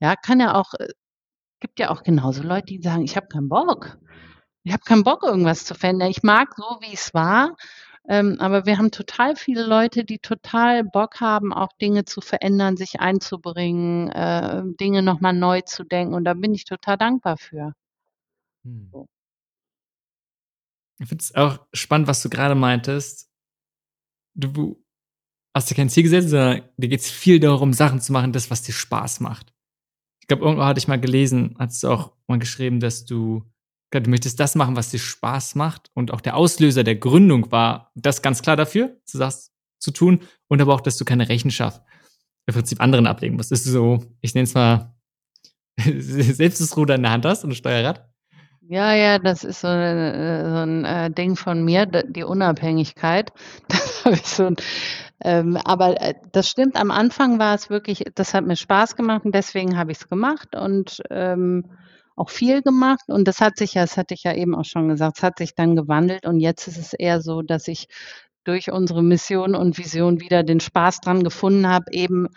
Ja, 0.00 0.14
kann 0.16 0.40
ja 0.40 0.54
auch 0.54 0.74
äh, 0.74 0.88
gibt 1.60 1.80
ja 1.80 1.90
auch 1.90 2.02
genauso 2.04 2.42
Leute, 2.42 2.66
die 2.66 2.82
sagen: 2.82 3.04
„Ich 3.04 3.16
habe 3.16 3.28
keinen 3.28 3.48
Bock. 3.48 3.98
Ich 4.64 4.72
habe 4.72 4.82
keinen 4.84 5.04
Bock, 5.04 5.22
irgendwas 5.24 5.64
zu 5.64 5.74
verändern. 5.74 6.10
Ich 6.10 6.22
mag 6.24 6.54
so, 6.56 6.64
wie's 6.82 7.14
war.“ 7.14 7.56
Ähm, 8.08 8.36
aber 8.40 8.66
wir 8.66 8.78
haben 8.78 8.90
total 8.92 9.36
viele 9.36 9.66
Leute, 9.66 10.04
die 10.04 10.18
total 10.20 10.84
Bock 10.84 11.20
haben, 11.20 11.52
auch 11.54 11.72
Dinge 11.80 12.04
zu 12.06 12.20
verändern, 12.22 12.76
sich 12.76 13.00
einzubringen, 13.00 14.10
äh, 14.10 14.62
Dinge 14.80 15.02
noch 15.02 15.20
mal 15.20 15.32
neu 15.34 15.62
zu 15.62 15.84
denken 15.84 16.14
und 16.14 16.24
da 16.24 16.34
bin 16.34 16.54
ich 16.54 16.64
total 16.64 16.98
dankbar 16.98 17.36
für. 17.38 17.74
So. 18.92 19.08
Ich 21.00 21.08
finde 21.08 21.22
es 21.22 21.34
auch 21.34 21.66
spannend, 21.72 22.08
was 22.08 22.22
du 22.22 22.28
grade 22.30 22.54
meintest. 22.54 23.28
Du 24.34 24.82
hast 25.54 25.70
dir 25.70 25.74
kein 25.74 25.90
Ziel 25.90 26.04
gesetzt, 26.04 26.30
sondern 26.30 26.62
dir 26.76 26.88
geht's 26.88 27.10
viel 27.10 27.40
darum, 27.40 27.72
Sachen 27.72 28.00
zu 28.00 28.12
machen, 28.12 28.32
das, 28.32 28.50
was 28.50 28.62
dir 28.62 28.72
Spaß 28.72 29.20
macht. 29.20 29.52
Ich 30.28 30.36
glaube, 30.36 30.44
irgendwo 30.44 30.64
hatte 30.66 30.76
ich 30.78 30.86
mal 30.88 31.00
gelesen 31.00 31.54
hattest 31.58 31.82
du 31.82 31.88
auch 31.88 32.12
mal 32.26 32.38
geschrieben, 32.38 32.80
dass 32.80 33.06
du 33.06 33.44
du 33.90 34.10
möchtest 34.10 34.38
das 34.38 34.54
machen, 34.56 34.76
was 34.76 34.90
dir 34.90 34.98
Spaß 34.98 35.54
macht 35.54 35.90
und 35.94 36.12
auch 36.12 36.20
der 36.20 36.36
Auslöser 36.36 36.84
der 36.84 36.96
Gründung 36.96 37.50
war 37.50 37.90
das 37.94 38.20
ganz 38.20 38.42
klar 38.42 38.54
dafür, 38.54 38.94
du 39.10 39.18
zu 39.78 39.90
tun 39.90 40.20
und 40.48 40.60
aber 40.60 40.74
auch, 40.74 40.82
dass 40.82 40.98
du 40.98 41.06
keine 41.06 41.30
Rechenschaft 41.30 41.80
im 42.46 42.52
Prinzip 42.54 42.82
anderen 42.82 43.06
ablegen 43.06 43.36
musst. 43.36 43.52
Das 43.52 43.60
ist 43.60 43.72
so, 43.72 44.04
ich 44.20 44.34
nenne 44.34 44.44
es 44.44 44.52
mal, 44.52 44.94
selbst 45.78 46.60
das 46.60 46.76
Ruder 46.76 46.96
in 46.96 47.02
der 47.02 47.12
Hand 47.12 47.26
hast 47.26 47.44
und 47.44 47.50
das 47.50 47.58
Steuerrad. 47.58 48.08
Ja, 48.62 48.92
ja, 48.94 49.18
das 49.18 49.44
ist 49.44 49.60
so 49.62 49.68
äh, 49.68 50.44
so 50.50 50.56
'n, 50.58 50.84
äh, 50.84 51.10
Ding 51.10 51.36
von 51.36 51.64
mir, 51.64 51.86
die 51.86 52.24
Unabhängigkeit. 52.24 53.32
Das 53.68 54.04
habe 54.04 54.16
ich 54.16 54.26
so 54.26 54.44
'n 54.46 54.56
ähm, 55.24 55.56
aber, 55.64 56.00
äh, 56.00 56.14
das 56.32 56.48
stimmt, 56.48 56.76
am 56.76 56.90
Anfang 56.90 57.38
war 57.38 57.54
es 57.54 57.70
wirklich 57.70 58.04
das 58.14 58.34
hat 58.34 58.46
mir 58.46 58.56
Spaß 58.56 58.96
gemacht 58.96 59.24
und 59.24 59.34
deswegen 59.34 59.76
habe 59.78 59.92
ich's 59.92 60.08
gemacht 60.08 60.54
und, 60.56 61.02
ähm, 61.10 61.64
auch 62.16 62.30
viel 62.30 62.62
gemacht. 62.62 63.04
Und 63.08 63.28
das 63.28 63.40
hat 63.40 63.56
sich 63.58 63.74
ja 63.74 63.82
das 63.82 63.96
hatte 63.96 64.14
ich 64.14 64.24
ja 64.24 64.34
eben 64.34 64.54
auch 64.56 64.64
schon 64.64 64.88
gesagt, 64.88 65.18
es 65.18 65.22
hat 65.22 65.38
sich 65.38 65.54
dann 65.54 65.76
gewandelt 65.76 66.26
und 66.26 66.40
jetzt 66.40 66.66
ist 66.68 66.78
es 66.78 66.92
eher 66.94 67.20
so, 67.22 67.42
dass 67.42 67.68
ich 67.68 67.88
durch 68.44 68.70
unsere 68.72 69.02
Mission 69.02 69.54
und 69.54 69.78
Vision 69.78 70.20
wieder 70.20 70.42
den 70.42 70.60
Spaß 70.60 71.00
dran 71.00 71.22
gefunden 71.24 71.68
habe, 71.68 71.86
eben 71.92 72.28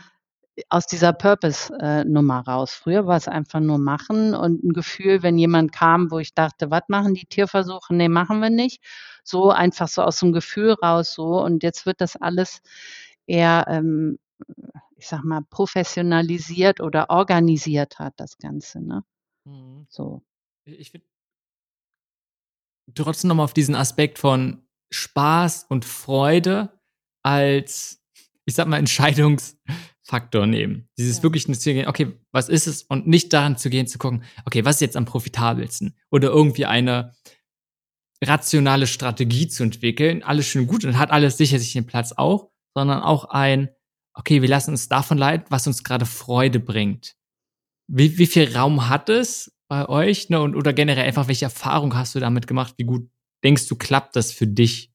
aus 0.70 0.86
dieser 0.88 1.14
Purpose 1.14 1.74
äh, 1.82 2.04
Nummer 2.06 2.42
raus. 2.48 2.74
Früher 2.74 3.08
war's 3.08 3.28
einfach 3.28 3.60
nur 3.62 3.78
machen 3.80 4.34
und 4.36 4.64
'n 4.64 4.74
Gefühl, 4.74 5.24
wenn 5.24 5.38
jemand 5.38 5.72
kam, 5.74 6.12
wo 6.12 6.20
ich 6.20 6.34
dachte: 6.36 6.72
„Was 6.72 6.84
machen 6.90 7.14
die, 7.16 7.26
Tierversuche? 7.26 7.94
Ne, 7.96 8.10
machen 8.10 8.40
wir 8.42 8.50
nicht.“ 8.50 8.82
So 9.24 9.52
einfach 9.52 9.88
so 9.88 10.02
aus'm 10.04 10.34
Gefühl 10.34 10.74
raus 10.84 11.14
so 11.14 11.42
und 11.44 11.64
jetzt 11.64 11.86
wird 11.86 12.02
das 12.02 12.16
alles 12.18 12.62
eher, 13.28 13.66
ähm, 13.70 14.20
ich 14.98 15.08
sage 15.08 15.28
mal, 15.28 15.42
professionalisiert 15.50 16.82
oder 16.82 17.10
organisierter, 17.10 18.12
das 18.18 18.38
Ganze, 18.38 18.82
ne? 18.82 19.04
Mhm. 19.46 19.86
So. 19.90 20.24
Ich 20.66 20.92
finde 20.92 21.08
trotzdem 22.96 23.30
noch 23.30 23.36
mal 23.36 23.44
auf 23.44 23.54
diesen 23.54 23.76
Aspekt 23.76 24.20
von 24.20 24.62
Spaß 24.92 25.66
und 25.70 25.86
Freude 25.86 26.80
als, 27.24 28.02
ich 28.46 28.56
sage 28.56 28.70
mal, 28.70 28.80
Entscheidungsfaktor 30.12 30.48
nehmen. 30.48 30.88
Dieses 30.98 31.18
Ja. 31.18 31.24
wirklich 31.24 31.48
„Okay, 31.88 32.14
was 32.32 32.50
ist 32.50 32.68
es?“ 32.68 32.84
Und 32.84 33.08
nicht 33.08 33.34
daran 33.34 33.58
zu 33.58 33.70
gehen, 33.70 33.88
zu 33.88 33.98
gucken: 33.98 34.24
„Okay, 34.46 34.66
was 34.66 34.76
ist 34.78 34.82
jetzt 34.82 34.98
am 34.98 35.06
profitabelsten?“ 35.06 35.96
Oder 36.12 36.30
irgendwie 36.30 36.66
eine 36.66 37.14
rationale 38.24 38.88
Strategie 38.88 39.48
zu 39.48 39.64
entwickeln. 39.64 40.24
Alles 40.24 40.46
schön 40.48 40.68
gut 40.68 40.86
und 40.86 40.98
hat 41.00 41.12
alles 41.12 41.38
sicher 41.38 41.58
sich 41.60 41.74
den 41.74 41.88
Platz 41.88 42.12
auch, 42.14 42.50
sondern 42.76 43.02
auch 43.02 43.26
ein: 43.26 43.70
„Okay, 44.14 44.42
wir 44.42 44.50
lassen 44.50 44.72
uns 44.72 44.88
davon 44.90 45.18
leiten, 45.18 45.48
was 45.50 45.68
uns 45.68 45.84
grade 45.84 46.06
Freude 46.06 46.60
bringt.“ 46.60 47.16
Wie 47.90 48.18
wie 48.18 48.28
viel 48.28 48.56
Raum 48.56 48.90
hat 48.90 49.10
es 49.10 49.54
bei 49.70 49.88
euch, 49.90 50.30
ne, 50.30 50.42
und 50.42 50.56
oder 50.56 50.74
generell 50.74 51.06
einfach, 51.06 51.28
welche 51.28 51.46
Erfahrung 51.46 51.96
hast 51.96 52.16
du 52.16 52.20
damit 52.20 52.48
gemacht? 52.48 52.76
Wie 52.78 52.86
gut 52.86 53.10
denkst 53.44 53.68
du, 53.68 53.76
klappt 53.76 54.16
das 54.16 54.32
für 54.32 54.48
dich? 54.48 54.92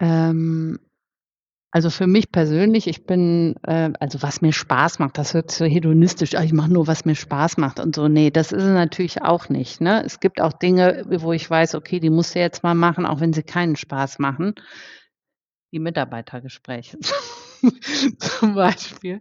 Ähm, 0.00 0.78
also, 1.72 1.90
für 1.90 2.06
mich 2.06 2.30
persönlich, 2.30 2.86
ich 2.86 3.06
bin 3.06 3.56
äh, 3.64 3.90
also, 3.98 4.22
was 4.22 4.42
mir 4.42 4.52
Spaß 4.52 4.98
macht, 4.98 5.18
das 5.18 5.34
hört 5.34 5.50
so 5.50 5.64
hedonistisch: 5.64 6.34
„Ah, 6.36 6.42
ich 6.44 6.52
mache 6.52 6.72
nur, 6.72 6.86
was 6.86 7.04
mir 7.06 7.14
Spaß 7.16 7.56
macht“ 7.56 7.80
und 7.80 7.94
so. 7.96 8.08
Ne, 8.08 8.30
das 8.30 8.52
ist 8.52 8.62
es 8.62 8.74
natürlich 8.74 9.22
auch 9.22 9.48
nicht, 9.48 9.80
ne? 9.80 10.04
Es 10.04 10.20
gibt 10.20 10.40
auch 10.40 10.52
Dinge, 10.52 11.04
wo 11.20 11.32
ich 11.32 11.48
weiß, 11.50 11.74
okay, 11.74 11.98
die 12.00 12.10
musst 12.10 12.34
du 12.34 12.40
jetzt 12.40 12.62
mal 12.62 12.74
machen, 12.74 13.06
auch 13.06 13.20
wenn 13.20 13.32
sie 13.32 13.42
keinen 13.42 13.76
Spaß 13.76 14.18
machen. 14.18 14.54
Wie 15.70 15.78
Mitarbeitergespräche 15.78 16.98
zum 18.18 18.54
Beispiel. 18.54 19.20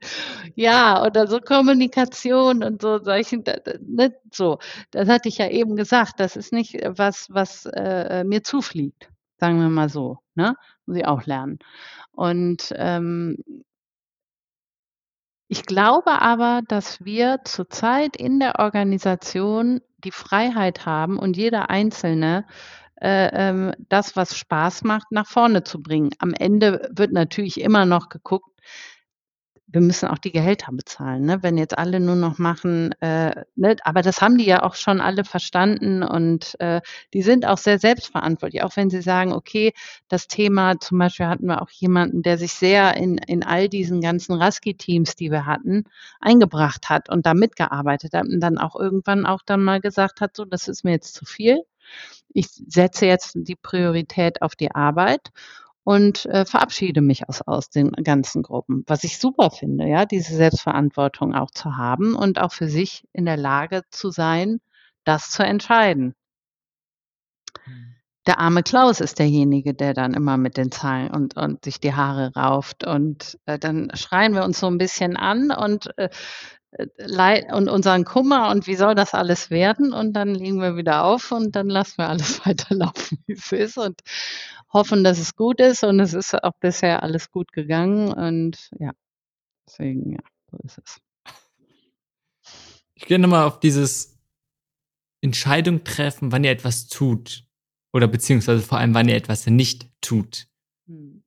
Ja, 0.55 1.05
oder 1.05 1.27
so 1.27 1.39
Kommunikation 1.39 2.63
und 2.63 2.81
so 2.81 2.99
solchen 3.03 3.43
ne, 3.81 4.13
so. 4.33 4.59
Das 4.91 5.07
hatte 5.07 5.29
ich 5.29 5.37
ja 5.37 5.47
eben 5.49 5.75
gesagt, 5.77 6.19
das 6.19 6.35
ist 6.35 6.51
nicht, 6.51 6.75
äh, 6.75 6.91
was 6.97 7.27
was, 7.29 7.65
äh, 7.67 8.23
mir 8.25 8.43
zufliegt, 8.43 9.09
sagen 9.39 9.59
wir 9.61 9.69
mal 9.69 9.89
so, 9.89 10.19
ne? 10.35 10.55
Muss 10.91 10.97
ich 10.99 11.05
auch 11.07 11.25
lernen. 11.25 11.59
Und, 12.11 12.73
ähm 12.75 13.37
ich 15.53 15.65
glaube 15.65 16.21
aber, 16.21 16.61
dass 16.69 17.03
wir 17.03 17.39
zurzeit 17.43 18.15
in 18.15 18.39
der 18.39 18.59
Organisation 18.59 19.81
die 19.97 20.11
Freiheit 20.11 20.85
haben 20.85 21.17
und 21.19 21.35
jeder 21.35 21.69
Einzelne, 21.69 22.45
äh, 23.01 23.29
ähm, 23.33 23.73
das, 23.89 24.15
was 24.15 24.37
Spaß 24.37 24.83
macht, 24.85 25.11
nach 25.11 25.27
vorne 25.27 25.63
zu 25.65 25.81
bringen. 25.81 26.11
Am 26.19 26.33
Ende 26.33 26.89
wird 26.93 27.11
natürlich 27.11 27.59
immer 27.59 27.85
noch 27.85 28.07
geguckt 28.07 28.49
wir 29.72 29.82
müssen 29.82 30.09
auch 30.09 30.17
die 30.17 30.32
Gehälter 30.32 30.72
bezahlen, 30.72 31.26
ne? 31.26 31.41
Wenn 31.43 31.57
jetzt 31.57 31.78
alle 31.78 31.99
nur 31.99 32.15
noch 32.15 32.38
machen, 32.38 32.91
äh, 33.01 33.43
ne? 33.55 33.76
Aber 33.84 34.01
das 34.01 34.22
haben 34.22 34.38
die 34.38 34.45
ja 34.45 34.63
auch 34.63 34.76
schon 34.76 34.99
alle 34.99 35.24
verstanden 35.24 36.03
und 36.03 36.59
äh, 36.59 36.82
die 37.13 37.22
sind 37.22 37.45
auch 37.45 37.57
sehr 37.57 37.80
selbstverantwortlich. 37.80 38.63
Auch 38.63 38.76
wenn 38.76 38.89
sie 38.89 39.01
sagen, 39.01 39.32
okay, 39.32 39.74
das 40.09 40.28
Thema, 40.28 40.80
zum 40.80 40.99
Beispiel 40.99 41.28
hatten 41.28 41.45
wir 41.45 41.61
auch 41.61 41.69
jemanden, 41.69 42.22
der 42.22 42.38
sich 42.38 42.53
sehr 42.53 42.97
in, 42.97 43.17
in 43.17 43.43
all 43.43 43.69
diesen 43.69 44.01
ganzen 44.01 44.34
Raski-Teams, 44.34 45.15
die 45.15 45.32
wir 45.32 45.45
hatten, 45.45 45.86
eingebracht 46.19 46.89
hat 46.89 47.09
und 47.09 47.26
da 47.26 47.34
mitgearbeitet 47.34 48.13
hat 48.13 48.28
und 48.28 48.41
dann 48.41 48.57
auch 48.57 48.76
irgendwann 48.76 49.26
auch 49.26 49.41
dann 49.45 49.63
mal 49.63 49.80
gesagt 49.80 50.19
hat, 50.22 50.36
so, 50.36 50.43
das 50.45 50.67
ist 50.67 50.84
mir 50.84 50.91
jetzt 50.91 51.13
zu 51.13 51.26
viel. 51.26 51.63
Ich 52.34 52.47
setze 52.67 53.05
jetzt 53.05 53.34
die 53.36 53.55
Priorität 53.55 54.41
auf 54.41 54.55
die 54.55 54.72
Arbeit 54.72 55.32
und 55.84 56.25
äh, 56.27 56.45
verabschiede 56.45 57.01
mich 57.01 57.27
aus, 57.27 57.41
aus 57.41 57.69
den 57.69 57.91
ganzen 57.91 58.43
Gruppen. 58.43 58.84
Was 58.88 59.03
ich 59.03 59.17
super 59.19 59.49
finde, 59.51 59.88
ja, 59.88 60.05
diese 60.05 60.36
Selbstverantwortung 60.36 61.34
auch 61.34 61.51
zu 61.51 61.77
haben 61.77 62.15
und 62.15 62.39
auch 62.39 62.51
für 62.51 62.67
sich 62.67 63.03
in 63.13 63.25
der 63.25 63.38
Lage 63.38 63.84
zu 63.89 64.11
sein, 64.11 64.59
das 65.03 65.32
zu 65.32 65.43
entscheiden. 65.43 66.13
Mhm. 67.65 67.95
Der 68.27 68.39
arme 68.39 68.61
Klaus 68.61 68.99
ist 68.99 69.17
derjenige, 69.17 69.73
der 69.73 69.95
dann 69.95 70.13
immer 70.13 70.38
mit 70.38 70.55
den 70.55 70.71
Zahlen 70.71 71.09
und, 71.09 71.36
und 71.38 71.65
sich 71.65 71.79
die 71.79 71.95
Haare 71.95 72.32
rauft. 72.36 72.86
Und 72.86 73.39
äh, 73.47 73.57
dann 73.57 73.91
schreien 73.95 74.36
wir 74.36 74.43
uns 74.43 74.59
so 74.59 74.67
ein 74.67 74.77
bisschen 74.77 75.17
an 75.17 75.49
und 75.51 75.97
äh 75.97 76.09
und 77.51 77.67
unseren 77.67 78.05
Kummer 78.05 78.49
und 78.49 78.65
wie 78.65 78.75
soll 78.75 78.95
das 78.95 79.13
alles 79.13 79.49
werden? 79.49 79.91
Und 79.91 80.13
dann 80.13 80.34
legen 80.34 80.61
wir 80.61 80.77
wieder 80.77 81.03
auf 81.03 81.34
und 81.34 81.53
dann 81.55 81.67
lassen 81.67 81.97
wir 81.97 82.07
alles 82.07 82.39
weiterlaufen, 82.45 83.21
wie 83.27 83.34
es 83.34 83.51
ist. 83.51 83.77
Und, 83.77 83.99
hoffen, 84.74 85.03
dass 85.03 85.19
es 85.19 85.36
gut 85.36 85.59
ist 85.59 85.84
und 85.84 85.99
es 85.99 86.13
ist 86.13 86.34
auch 86.43 86.53
bisher 86.59 87.03
alles 87.03 87.32
gut 87.32 87.51
gegangen 87.51 88.13
und 88.13 88.72
ja, 88.80 88.91
deswegen, 89.67 90.13
ja, 90.13 90.19
so 90.49 90.57
ist 90.63 90.78
es. 90.78 91.01
Ich 92.95 93.05
gehe 93.05 93.19
nochmal 93.19 93.47
auf 93.47 93.59
dieses 93.59 94.19
Entscheidung 95.22 95.84
treffen, 95.84 96.32
wann 96.32 96.43
ihr 96.43 96.51
etwas 96.51 96.88
tut 96.88 97.45
oder 97.93 98.07
beziehungsweise 98.07 98.61
vor 98.61 98.78
allem, 98.78 98.93
wann 98.93 99.09
ihr 99.09 99.15
etwas 99.15 99.47
nicht 99.47 99.89
tut. 100.01 100.47
Hm. 100.88 101.24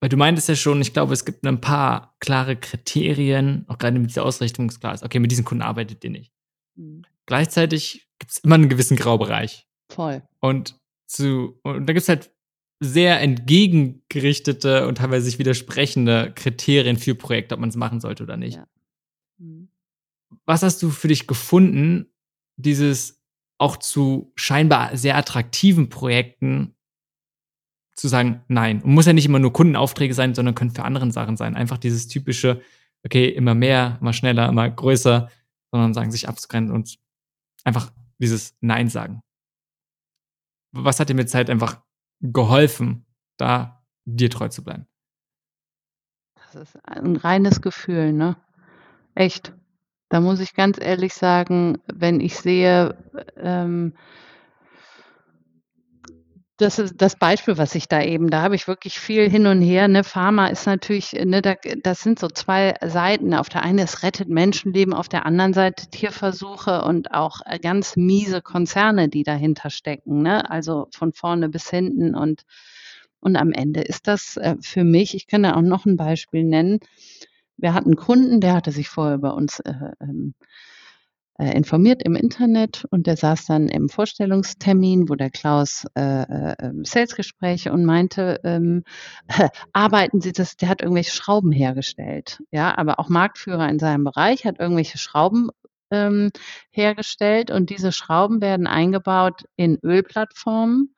Weil 0.00 0.10
du 0.10 0.16
meintest 0.16 0.48
ja 0.48 0.54
schon, 0.54 0.80
ich 0.80 0.92
glaube, 0.92 1.12
es 1.12 1.24
gibt 1.24 1.44
ein 1.44 1.60
paar 1.60 2.14
klare 2.20 2.56
Kriterien, 2.56 3.64
auch 3.68 3.78
gerade 3.78 3.98
mit 3.98 4.10
dieser 4.10 4.24
Ausrichtung 4.24 4.68
ist 4.68 4.80
klar 4.80 4.94
ist, 4.94 5.02
okay, 5.02 5.18
mit 5.18 5.30
diesen 5.30 5.44
Kunden 5.44 5.62
arbeitet 5.62 6.04
ihr 6.04 6.10
nicht. 6.10 6.32
Hm. 6.76 7.02
Gleichzeitig 7.26 8.08
gibt 8.18 8.32
es 8.32 8.38
immer 8.38 8.54
einen 8.54 8.68
gewissen 8.68 8.96
Graubereich. 8.96 9.66
Voll. 9.90 10.22
Und 10.40 10.78
zu, 11.06 11.58
und 11.62 11.86
da 11.86 11.92
gibt 11.92 12.02
es 12.02 12.08
halt 12.08 12.30
sehr 12.80 13.20
entgegengerichtete 13.20 14.86
und 14.86 14.98
teilweise 14.98 15.24
sich 15.24 15.38
widersprechende 15.38 16.32
Kriterien 16.34 16.96
für 16.96 17.14
Projekte, 17.14 17.54
ob 17.54 17.60
man 17.60 17.70
es 17.70 17.76
machen 17.76 18.00
sollte 18.00 18.22
oder 18.22 18.36
nicht. 18.36 18.56
Ja. 18.56 18.66
Mhm. 19.38 19.68
Was 20.44 20.62
hast 20.62 20.82
du 20.82 20.90
für 20.90 21.08
dich 21.08 21.26
gefunden, 21.26 22.06
dieses 22.56 23.20
auch 23.58 23.76
zu 23.76 24.32
scheinbar 24.36 24.96
sehr 24.96 25.16
attraktiven 25.16 25.88
Projekten 25.88 26.76
zu 27.94 28.06
sagen, 28.06 28.44
nein. 28.46 28.80
Und 28.82 28.94
muss 28.94 29.06
ja 29.06 29.12
nicht 29.12 29.26
immer 29.26 29.40
nur 29.40 29.52
Kundenaufträge 29.52 30.14
sein, 30.14 30.34
sondern 30.34 30.54
können 30.54 30.70
für 30.70 30.84
andere 30.84 31.10
Sachen 31.10 31.36
sein. 31.36 31.56
Einfach 31.56 31.78
dieses 31.78 32.06
typische, 32.06 32.62
okay, 33.04 33.28
immer 33.28 33.54
mehr, 33.54 33.98
immer 34.00 34.12
schneller, 34.12 34.48
immer 34.48 34.70
größer, 34.70 35.28
sondern 35.72 35.94
sagen, 35.94 36.12
sich 36.12 36.28
abzugrenzen 36.28 36.74
und 36.74 36.96
einfach 37.64 37.92
dieses 38.18 38.56
Nein 38.60 38.88
sagen. 38.88 39.20
Was 40.72 41.00
hat 41.00 41.08
dir 41.08 41.14
mit 41.14 41.28
Zeit 41.28 41.50
einfach 41.50 41.82
geholfen, 42.20 43.06
da 43.36 43.84
dir 44.04 44.30
treu 44.30 44.48
zu 44.48 44.64
bleiben? 44.64 44.86
Das 46.34 46.54
ist 46.54 46.78
ein 46.88 47.16
reines 47.16 47.60
Gefühl, 47.60 48.12
ne? 48.12 48.36
Echt. 49.14 49.54
Da 50.08 50.20
muss 50.20 50.40
ich 50.40 50.54
ganz 50.54 50.78
ehrlich 50.80 51.12
sagen, 51.12 51.78
wenn 51.86 52.20
ich 52.20 52.36
sehe, 52.38 52.96
ähm, 53.36 53.94
das 56.58 56.78
ist 56.78 56.94
das 56.98 57.16
Beispiel, 57.16 57.56
was 57.56 57.74
ich 57.74 57.88
da 57.88 58.02
eben, 58.02 58.30
da 58.30 58.42
habe 58.42 58.56
ich 58.56 58.66
wirklich 58.66 58.98
viel 58.98 59.30
hin 59.30 59.46
und 59.46 59.62
her. 59.62 59.86
Ne, 59.88 60.02
Pharma 60.04 60.48
ist 60.48 60.66
natürlich, 60.66 61.12
ne, 61.12 61.40
da, 61.40 61.54
das 61.82 62.02
sind 62.02 62.18
so 62.18 62.28
zwei 62.28 62.74
Seiten. 62.84 63.32
Auf 63.32 63.48
der 63.48 63.62
einen, 63.62 63.78
es 63.78 64.02
rettet 64.02 64.28
Menschenleben, 64.28 64.92
auf 64.92 65.08
der 65.08 65.24
anderen 65.24 65.54
Seite 65.54 65.88
Tierversuche 65.88 66.82
und 66.82 67.14
auch 67.14 67.40
äh, 67.46 67.58
ganz 67.60 67.96
miese 67.96 68.42
Konzerne, 68.42 69.08
die 69.08 69.22
dahinter 69.22 69.70
stecken. 69.70 70.22
Ne? 70.22 70.50
Also 70.50 70.88
von 70.92 71.12
vorne 71.12 71.48
bis 71.48 71.70
hinten 71.70 72.14
und 72.14 72.42
und 73.20 73.36
am 73.36 73.52
Ende 73.52 73.80
ist 73.80 74.06
das 74.06 74.36
äh, 74.36 74.56
für 74.60 74.84
mich, 74.84 75.14
ich 75.14 75.26
kann 75.26 75.42
da 75.42 75.54
auch 75.56 75.62
noch 75.62 75.86
ein 75.86 75.96
Beispiel 75.96 76.44
nennen. 76.44 76.78
Wir 77.56 77.74
hatten 77.74 77.88
einen 77.88 77.96
Kunden, 77.96 78.40
der 78.40 78.54
hatte 78.54 78.70
sich 78.70 78.88
vorher 78.88 79.18
bei 79.18 79.30
uns 79.30 79.58
äh, 79.60 79.74
ähm, 80.00 80.34
äh, 80.40 80.44
informiert 81.44 82.02
im 82.02 82.16
Internet 82.16 82.84
und 82.90 83.06
der 83.06 83.16
saß 83.16 83.46
dann 83.46 83.68
im 83.68 83.88
Vorstellungstermin, 83.88 85.08
wo 85.08 85.14
der 85.14 85.30
Klaus 85.30 85.86
äh, 85.96 86.22
äh, 86.22 86.54
ähm, 86.60 86.84
Salesgespräche 86.84 87.72
und 87.72 87.84
meinte, 87.84 88.40
ähm, 88.42 88.82
äh, 89.28 89.48
arbeiten 89.72 90.20
Sie 90.20 90.32
das, 90.32 90.56
der 90.56 90.68
hat 90.68 90.82
irgendwelche 90.82 91.12
Schrauben 91.12 91.52
hergestellt, 91.52 92.42
ja, 92.50 92.76
aber 92.76 92.98
auch 92.98 93.08
Marktführer 93.08 93.68
in 93.68 93.78
seinem 93.78 94.04
Bereich 94.04 94.44
hat 94.44 94.58
irgendwelche 94.58 94.98
Schrauben 94.98 95.50
ähm, 95.90 96.30
hergestellt 96.70 97.50
und 97.50 97.70
diese 97.70 97.92
Schrauben 97.92 98.40
werden 98.40 98.66
eingebaut 98.66 99.44
in 99.56 99.78
Ölplattformen, 99.82 100.94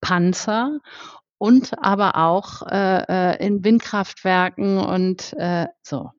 Panzer 0.00 0.80
und 1.38 1.78
aber 1.82 2.16
auch 2.16 2.62
äh, 2.66 3.04
äh 3.08 3.46
in 3.46 3.64
Windkraftwerken 3.64 4.78
und 4.78 5.32
äh, 5.38 5.66
so 5.82 6.10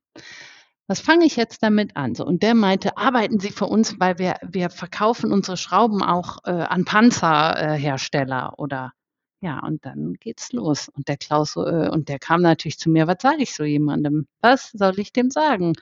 was 0.92 1.00
fange 1.00 1.26
ich 1.26 1.38
jetzt 1.38 1.64
damit 1.64 1.96
an? 1.96 2.16
So, 2.16 2.26
und 2.26 2.44
der 2.44 2.54
meinte, 2.54 2.98
arbeiten 2.98 3.40
Sie 3.40 3.52
für 3.52 3.66
uns, 3.66 3.98
weil 4.02 4.20
wir, 4.20 4.36
wir 4.46 4.70
verkaufen 4.70 5.32
unsere 5.32 5.56
Schrauben 5.56 6.04
auch 6.04 6.40
äh, 6.44 6.52
an 6.52 6.84
Panzerhersteller 6.84 8.52
äh, 8.52 8.62
oder 8.62 8.92
ja, 9.40 9.60
und 9.60 9.86
dann 9.86 10.16
geht's 10.16 10.52
los. 10.52 10.90
Und 10.90 11.08
der 11.08 11.16
Klaus, 11.16 11.56
äh, 11.56 11.88
und 11.88 12.10
der 12.10 12.20
kam 12.20 12.42
natürlich 12.42 12.78
zu 12.78 12.90
mir, 12.90 13.08
was 13.08 13.22
sage 13.22 13.42
ich 13.42 13.56
so 13.56 13.64
jemandem? 13.64 14.28
Was 14.42 14.72
soll 14.74 15.00
ich 15.00 15.14
dem 15.14 15.32
sagen? 15.32 15.76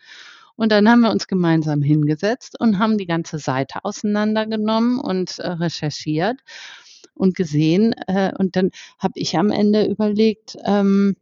Und 0.56 0.72
dann 0.72 0.88
haben 0.88 1.02
wir 1.02 1.10
uns 1.10 1.26
gemeinsam 1.26 1.82
hingesetzt 1.82 2.60
und 2.60 2.78
haben 2.78 3.00
die 3.00 3.08
ganze 3.08 3.40
Seite 3.40 3.86
auseinandergenommen 3.86 5.00
und 5.00 5.40
äh, 5.40 5.48
recherchiert 5.48 6.38
und 7.16 7.36
gesehen. 7.36 7.96
Äh, 8.06 8.32
und 8.38 8.56
dann 8.56 8.70
habe 9.00 9.14
ich 9.16 9.36
am 9.40 9.50
Ende 9.50 9.88
überlegt, 9.88 10.56
ähm, 10.66 11.16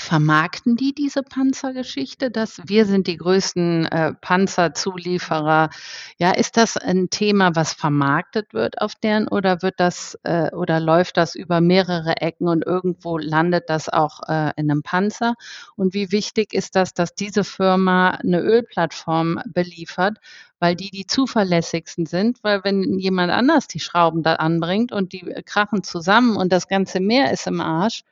Vermarkten 0.00 0.76
die 0.76 0.94
diese 0.94 1.22
Panzergeschichte, 1.22 2.30
dass 2.30 2.60
wir 2.64 2.86
sind 2.86 3.06
die 3.06 3.16
größten 3.16 3.86
äh, 3.86 4.14
Panzerzulieferer? 4.14 5.70
Ja, 6.18 6.32
ist 6.32 6.56
das 6.56 6.76
ein 6.76 7.10
Thema, 7.10 7.54
was 7.54 7.72
vermarktet 7.72 8.52
wird 8.52 8.80
auf 8.80 8.94
deren 8.94 9.28
oder 9.28 9.62
wird 9.62 9.78
das 9.78 10.18
äh, 10.24 10.50
oder 10.52 10.80
läuft 10.80 11.16
das 11.16 11.34
über 11.34 11.60
mehrere 11.60 12.16
Ecken 12.16 12.48
und 12.48 12.66
irgendwo 12.66 13.18
landet 13.18 13.68
das 13.68 13.88
auch 13.88 14.20
äh, 14.28 14.50
in 14.56 14.70
einem 14.70 14.82
Panzer? 14.82 15.34
Und 15.76 15.94
wie 15.94 16.10
wichtig 16.10 16.52
ist 16.52 16.74
das, 16.76 16.94
dass 16.94 17.14
diese 17.14 17.44
Firma 17.44 18.10
eine 18.10 18.40
Ölplattform 18.40 19.40
beliefert, 19.46 20.18
weil 20.58 20.74
die 20.76 20.90
die 20.90 21.06
zuverlässigsten 21.06 22.06
sind, 22.06 22.42
weil 22.42 22.64
wenn 22.64 22.98
jemand 22.98 23.32
anders 23.32 23.68
die 23.68 23.80
Schrauben 23.80 24.22
da 24.22 24.34
anbringt 24.34 24.92
und 24.92 25.12
die 25.12 25.20
krachen 25.44 25.82
zusammen 25.82 26.36
und 26.36 26.52
das 26.52 26.68
ganze 26.68 27.00
Meer 27.00 27.32
ist 27.32 27.46
im 27.46 27.60
Arsch, 27.60 28.02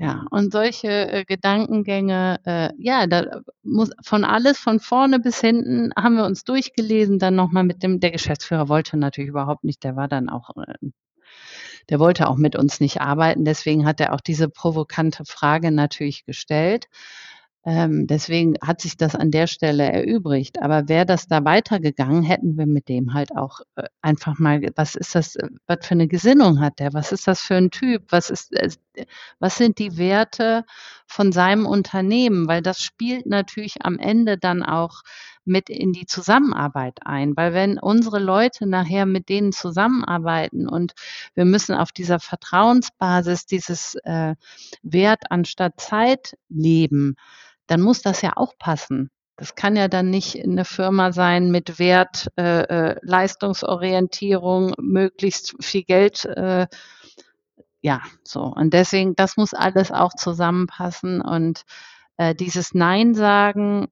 ja, 0.00 0.24
und 0.30 0.52
solche 0.52 0.88
äh, 0.88 1.24
Gedankengänge, 1.24 2.38
äh, 2.44 2.70
ja, 2.78 3.08
da 3.08 3.40
muss 3.64 3.90
von 4.02 4.24
alles, 4.24 4.56
von 4.58 4.78
vorne 4.78 5.18
bis 5.18 5.40
hinten 5.40 5.90
haben 5.96 6.16
wir 6.16 6.24
uns 6.24 6.44
durchgelesen, 6.44 7.18
dann 7.18 7.34
nochmal 7.34 7.64
mit 7.64 7.82
dem, 7.82 7.98
der 7.98 8.12
Geschäftsführer 8.12 8.68
wollte 8.68 8.96
natürlich 8.96 9.30
überhaupt 9.30 9.64
nicht, 9.64 9.82
der 9.82 9.96
war 9.96 10.06
dann 10.06 10.28
auch, 10.28 10.50
äh, 10.56 10.88
der 11.90 11.98
wollte 11.98 12.28
auch 12.28 12.36
mit 12.36 12.54
uns 12.54 12.78
nicht 12.78 13.00
arbeiten, 13.00 13.44
deswegen 13.44 13.86
hat 13.86 14.00
er 14.00 14.12
auch 14.12 14.20
diese 14.20 14.48
provokante 14.48 15.24
Frage 15.24 15.72
natürlich 15.72 16.24
gestellt. 16.24 16.86
Ähm, 17.64 18.06
deswegen 18.06 18.54
hat 18.64 18.80
sich 18.80 18.96
das 18.96 19.14
an 19.14 19.30
der 19.30 19.46
Stelle 19.46 19.90
erübrigt. 19.90 20.62
Aber 20.62 20.88
wäre 20.88 21.04
das 21.04 21.26
da 21.26 21.44
weitergegangen, 21.44 22.22
hätten 22.22 22.56
wir 22.56 22.66
mit 22.66 22.88
dem 22.88 23.14
halt 23.14 23.36
auch 23.36 23.60
äh, 23.76 23.84
einfach 24.00 24.38
mal, 24.38 24.62
was 24.76 24.94
ist 24.94 25.14
das, 25.14 25.36
äh, 25.36 25.48
was 25.66 25.84
für 25.84 25.92
eine 25.92 26.08
Gesinnung 26.08 26.60
hat 26.60 26.78
der? 26.78 26.92
Was 26.94 27.12
ist 27.12 27.26
das 27.26 27.40
für 27.40 27.56
ein 27.56 27.70
Typ? 27.70 28.04
Was 28.10 28.30
ist, 28.30 28.54
äh, 28.54 28.70
was 29.38 29.56
sind 29.56 29.78
die 29.78 29.98
Werte 29.98 30.64
von 31.06 31.32
seinem 31.32 31.66
Unternehmen? 31.66 32.48
Weil 32.48 32.62
das 32.62 32.80
spielt 32.80 33.26
natürlich 33.26 33.76
am 33.82 33.98
Ende 33.98 34.38
dann 34.38 34.62
auch 34.62 35.02
mit 35.44 35.68
in 35.68 35.92
die 35.92 36.06
Zusammenarbeit 36.06 37.00
ein. 37.04 37.36
Weil 37.36 37.54
wenn 37.54 37.78
unsere 37.78 38.20
Leute 38.20 38.66
nachher 38.66 39.06
mit 39.06 39.28
denen 39.28 39.52
zusammenarbeiten 39.52 40.68
und 40.68 40.92
wir 41.34 41.44
müssen 41.44 41.74
auf 41.74 41.90
dieser 41.90 42.20
Vertrauensbasis 42.20 43.46
dieses 43.46 43.96
äh, 44.04 44.36
Wert 44.82 45.30
anstatt 45.30 45.80
Zeit 45.80 46.36
leben, 46.48 47.16
dann 47.68 47.80
muss 47.80 48.02
das 48.02 48.22
ja 48.22 48.32
auch 48.36 48.58
passen. 48.58 49.10
Das 49.36 49.54
kann 49.54 49.76
ja 49.76 49.86
dann 49.86 50.10
nicht 50.10 50.42
eine 50.42 50.64
Firma 50.64 51.12
sein 51.12 51.52
mit 51.52 51.78
Wert, 51.78 52.28
äh, 52.36 52.62
äh, 52.62 52.96
Leistungsorientierung, 53.02 54.74
möglichst 54.80 55.54
viel 55.60 55.84
Geld. 55.84 56.24
Äh, 56.24 56.66
ja, 57.80 58.02
so. 58.24 58.42
Und 58.42 58.74
deswegen, 58.74 59.14
das 59.14 59.36
muss 59.36 59.54
alles 59.54 59.92
auch 59.92 60.12
zusammenpassen. 60.14 61.20
Und 61.20 61.62
äh, 62.16 62.34
dieses 62.34 62.74
Nein 62.74 63.14
sagen, 63.14 63.86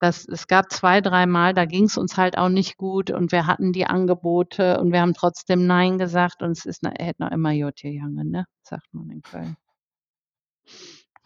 das, 0.00 0.26
es 0.28 0.46
gab 0.46 0.72
zwei, 0.72 1.00
dreimal, 1.00 1.54
da 1.54 1.64
ging 1.64 1.84
es 1.84 1.96
uns 1.96 2.16
halt 2.16 2.38
auch 2.38 2.48
nicht 2.48 2.76
gut 2.76 3.10
und 3.10 3.32
wir 3.32 3.46
hatten 3.46 3.72
die 3.72 3.86
Angebote 3.86 4.80
und 4.80 4.92
wir 4.92 5.00
haben 5.00 5.14
trotzdem 5.14 5.66
Nein 5.66 5.98
gesagt 5.98 6.42
und 6.42 6.52
es 6.52 6.66
ist 6.66 6.82
na, 6.82 6.90
hätte 6.90 7.22
noch 7.22 7.32
immer 7.32 7.50
Jod 7.52 7.76
gegangen, 7.76 8.30
ne? 8.30 8.46
Sagt 8.62 8.92
man 8.92 9.10
in 9.10 9.22
Köln. 9.22 9.56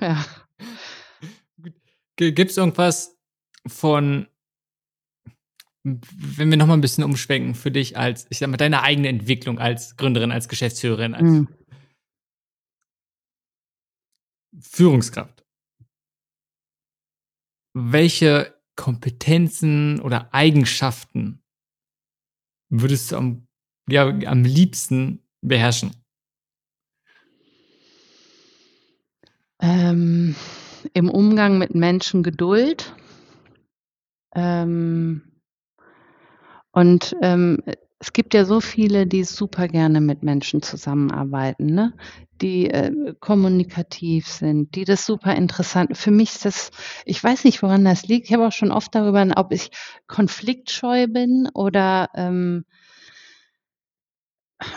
Ja. 0.00 0.24
Gibt 2.16 2.50
es 2.50 2.56
irgendwas 2.56 3.18
von, 3.66 4.28
wenn 5.82 6.50
wir 6.50 6.56
nochmal 6.56 6.76
ein 6.76 6.82
bisschen 6.82 7.04
umschwenken, 7.04 7.54
für 7.54 7.70
dich 7.70 7.96
als, 7.96 8.26
ich 8.30 8.38
sag 8.38 8.48
mal, 8.48 8.56
deine 8.56 8.82
eigene 8.82 9.08
Entwicklung 9.08 9.58
als 9.58 9.96
Gründerin, 9.96 10.30
als 10.30 10.48
Geschäftsführerin, 10.48 11.14
als 11.14 11.24
mhm. 11.24 11.48
Führungskraft? 14.60 15.44
Welche 17.74 18.60
Kompetenzen 18.76 20.00
oder 20.00 20.32
Eigenschaften 20.34 21.42
würdest 22.68 23.12
du 23.12 23.16
am, 23.16 23.48
ja, 23.88 24.06
am 24.08 24.44
liebsten 24.44 25.26
beherrschen? 25.40 25.94
Ähm, 29.60 30.34
Im 30.94 31.10
Umgang 31.10 31.58
mit 31.58 31.74
Menschen 31.74 32.22
Geduld. 32.22 32.94
Ähm, 34.34 35.22
und 36.72 37.16
ähm, 37.20 37.58
es 37.98 38.12
gibt 38.12 38.34
ja 38.34 38.44
so 38.44 38.60
viele, 38.60 39.06
die 39.06 39.22
super 39.22 39.68
gerne 39.68 40.00
mit 40.00 40.24
Menschen 40.24 40.60
zusammenarbeiten, 40.60 41.66
ne? 41.66 41.92
die 42.40 42.68
äh, 42.68 43.14
kommunikativ 43.20 44.26
sind, 44.26 44.74
die 44.74 44.84
das 44.84 45.06
super 45.06 45.36
interessant. 45.36 45.96
Für 45.96 46.10
mich 46.10 46.32
ist 46.32 46.44
das, 46.44 46.70
ich 47.04 47.22
weiß 47.22 47.44
nicht, 47.44 47.62
woran 47.62 47.84
das 47.84 48.06
liegt. 48.08 48.26
Ich 48.26 48.32
habe 48.32 48.46
auch 48.46 48.52
schon 48.52 48.72
oft 48.72 48.94
darüber, 48.94 49.24
ob 49.36 49.52
ich 49.52 49.70
konfliktscheu 50.08 51.06
bin 51.06 51.48
oder 51.54 52.10
ähm, 52.14 52.64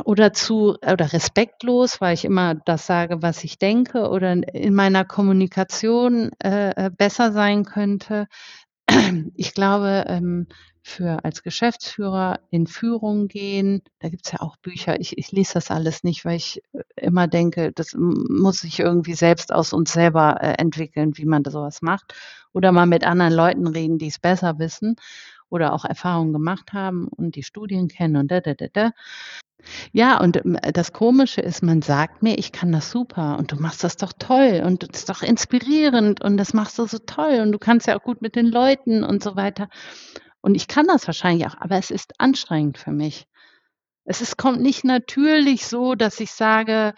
oder 0.03 0.33
zu 0.33 0.75
oder 0.81 1.13
respektlos, 1.13 2.01
weil 2.01 2.13
ich 2.13 2.25
immer 2.25 2.55
das 2.55 2.85
sage, 2.85 3.21
was 3.21 3.43
ich 3.43 3.57
denke 3.59 4.09
oder 4.09 4.33
in 4.53 4.73
meiner 4.73 5.05
Kommunikation 5.05 6.31
äh, 6.43 6.87
äh 6.87 6.89
besser 6.89 7.31
sein 7.31 7.65
könnte. 7.65 8.27
Ich 9.35 9.53
glaube, 9.53 10.05
ähm, 10.07 10.47
für 10.87 11.25
als 11.25 11.41
Geschäftsführer 11.41 12.41
in 12.51 12.67
Führung 12.67 13.27
gehen, 13.27 13.81
da 13.99 14.09
gibt's 14.09 14.31
ja 14.31 14.41
auch 14.41 14.55
Bücher. 14.57 14.99
Ich, 14.99 15.17
ich 15.17 15.31
lese 15.31 15.55
das 15.55 15.71
alles 15.71 16.03
nicht, 16.03 16.25
weil 16.25 16.35
ich 16.37 16.61
äh, 16.73 16.83
immer 16.97 17.27
denke, 17.27 17.71
das 17.73 17.95
muss 17.97 18.59
sich 18.59 18.79
irgendwie 18.79 19.15
selbst 19.15 19.51
aus 19.51 19.73
uns 19.73 19.91
selber 19.93 20.37
äh, 20.41 20.53
entwickeln, 20.59 21.17
wie 21.17 21.25
man 21.25 21.41
da 21.41 21.49
sowas 21.49 21.81
macht. 21.81 22.13
Oder 22.53 22.71
mal 22.71 22.85
mit 22.85 23.03
anderen 23.03 23.33
Leuten 23.33 23.65
reden, 23.65 23.97
die 23.97 24.07
es 24.07 24.19
besser 24.19 24.59
wissen 24.59 24.95
oder 25.49 25.73
auch 25.73 25.85
Erfahrungen 25.85 26.33
gemacht 26.33 26.71
haben 26.73 27.07
und 27.07 27.35
die 27.35 27.43
Studien 27.43 27.87
kennen 27.87 28.17
und 28.17 28.29
da, 28.29 28.41
da, 28.41 28.53
da, 28.53 28.67
da. 28.71 28.91
Ja, 29.91 30.19
und 30.19 30.37
ähm, 30.37 30.57
das 30.73 30.93
Komische 30.93 31.41
ist, 31.41 31.63
man 31.63 31.81
sagt 31.81 32.23
mir, 32.23 32.37
ich 32.37 32.51
kann 32.51 32.71
das 32.71 32.91
super 32.91 33.37
und 33.37 33.51
du 33.51 33.55
machst 33.57 33.83
das 33.83 33.97
doch 33.97 34.13
toll 34.17 34.61
und 34.65 34.83
das 34.83 35.01
ist 35.01 35.09
doch 35.09 35.21
inspirierend 35.21 36.23
und 36.23 36.37
das 36.37 36.53
machst 36.53 36.77
du 36.77 36.85
so 36.85 36.97
toll 36.99 37.39
und 37.41 37.51
du 37.51 37.59
kannst 37.59 37.87
ja 37.87 37.97
auch 37.97 38.03
gut 38.03 38.21
mit 38.21 38.35
den 38.35 38.47
Leuten 38.47 39.03
und 39.03 39.23
so 39.23 39.35
weiter. 39.35 39.69
Und 40.41 40.55
ich 40.55 40.67
kann 40.67 40.87
das 40.87 41.07
wahrscheinlich 41.07 41.47
auch, 41.47 41.55
aber 41.59 41.77
es 41.77 41.91
ist 41.91 42.19
anstrengend 42.19 42.77
für 42.77 42.91
mich. 42.91 43.27
Es 44.03 44.21
ist, 44.21 44.37
kommt 44.37 44.61
nicht 44.61 44.83
natürlich 44.83 45.65
so, 45.65 45.95
dass 45.95 46.19
ich 46.19 46.31
sage, 46.31 46.93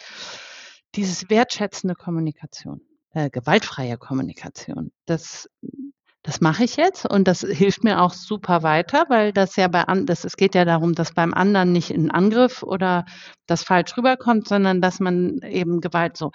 dieses 0.96 1.30
wertschätzende 1.30 1.96
Kommunikation, 1.96 2.82
äh, 3.12 3.30
gewaltfreie 3.30 3.98
Kommunikation, 3.98 4.92
das 5.06 5.50
das 6.28 6.42
mache 6.42 6.66
ich 6.66 6.76
jetzt 6.76 7.10
und 7.10 7.26
das 7.26 7.40
hilft 7.40 7.86
mir 7.86 8.02
auch 8.02 8.12
super 8.12 8.62
weiter, 8.62 9.06
weil 9.08 9.32
das 9.32 9.56
ja 9.56 9.70
bei 9.70 9.84
an 9.84 10.06
das 10.06 10.26
es 10.26 10.36
geht 10.36 10.56
ja 10.56 10.66
darum, 10.66 10.94
dass 10.94 11.14
beim 11.14 11.34
anderen 11.34 11.72
nicht 11.72 11.90
ein 11.90 12.12
Angriff 12.12 12.64
oder 12.64 13.06
das 13.46 13.64
falsch 13.64 13.96
rüberkommt, 13.96 14.46
sondern 14.46 14.82
dass 14.82 15.00
man 15.00 15.40
eben 15.42 15.80
Gewalt 15.80 16.18
so 16.18 16.32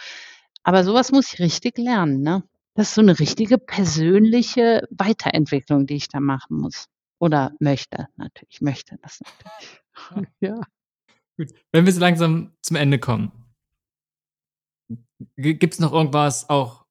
aber 0.63 0.83
sowas 0.85 1.13
muss 1.13 1.35
ich 1.35 1.41
richtig 1.41 1.77
lernen, 1.77 2.23
ne? 2.23 2.43
Das 2.73 2.89
ist 2.89 2.95
so 2.95 3.03
eine 3.03 3.19
richtige 3.19 3.59
persönliche 3.59 4.89
Weiterentwicklung, 4.91 5.87
die 5.87 5.97
ich 5.97 6.09
da 6.09 6.21
machen 6.21 6.57
muss 6.57 6.87
oder 7.19 7.53
möchte 7.61 8.09
natürlich. 8.17 8.63
möchte 8.63 8.97
das 9.03 9.21
natürlich. 9.21 10.27
Ja. 10.41 10.59
Gut. 11.37 11.51
Wenn 11.71 11.85
wir 11.85 11.93
so 11.93 12.01
langsam 12.01 12.55
zum 12.63 12.77
Ende 12.77 12.99
kommen, 12.99 13.31
gibt 15.37 15.75
es 15.75 15.81
noch 15.81 15.93
irgendwas 15.93 16.49
auch, 16.49 16.87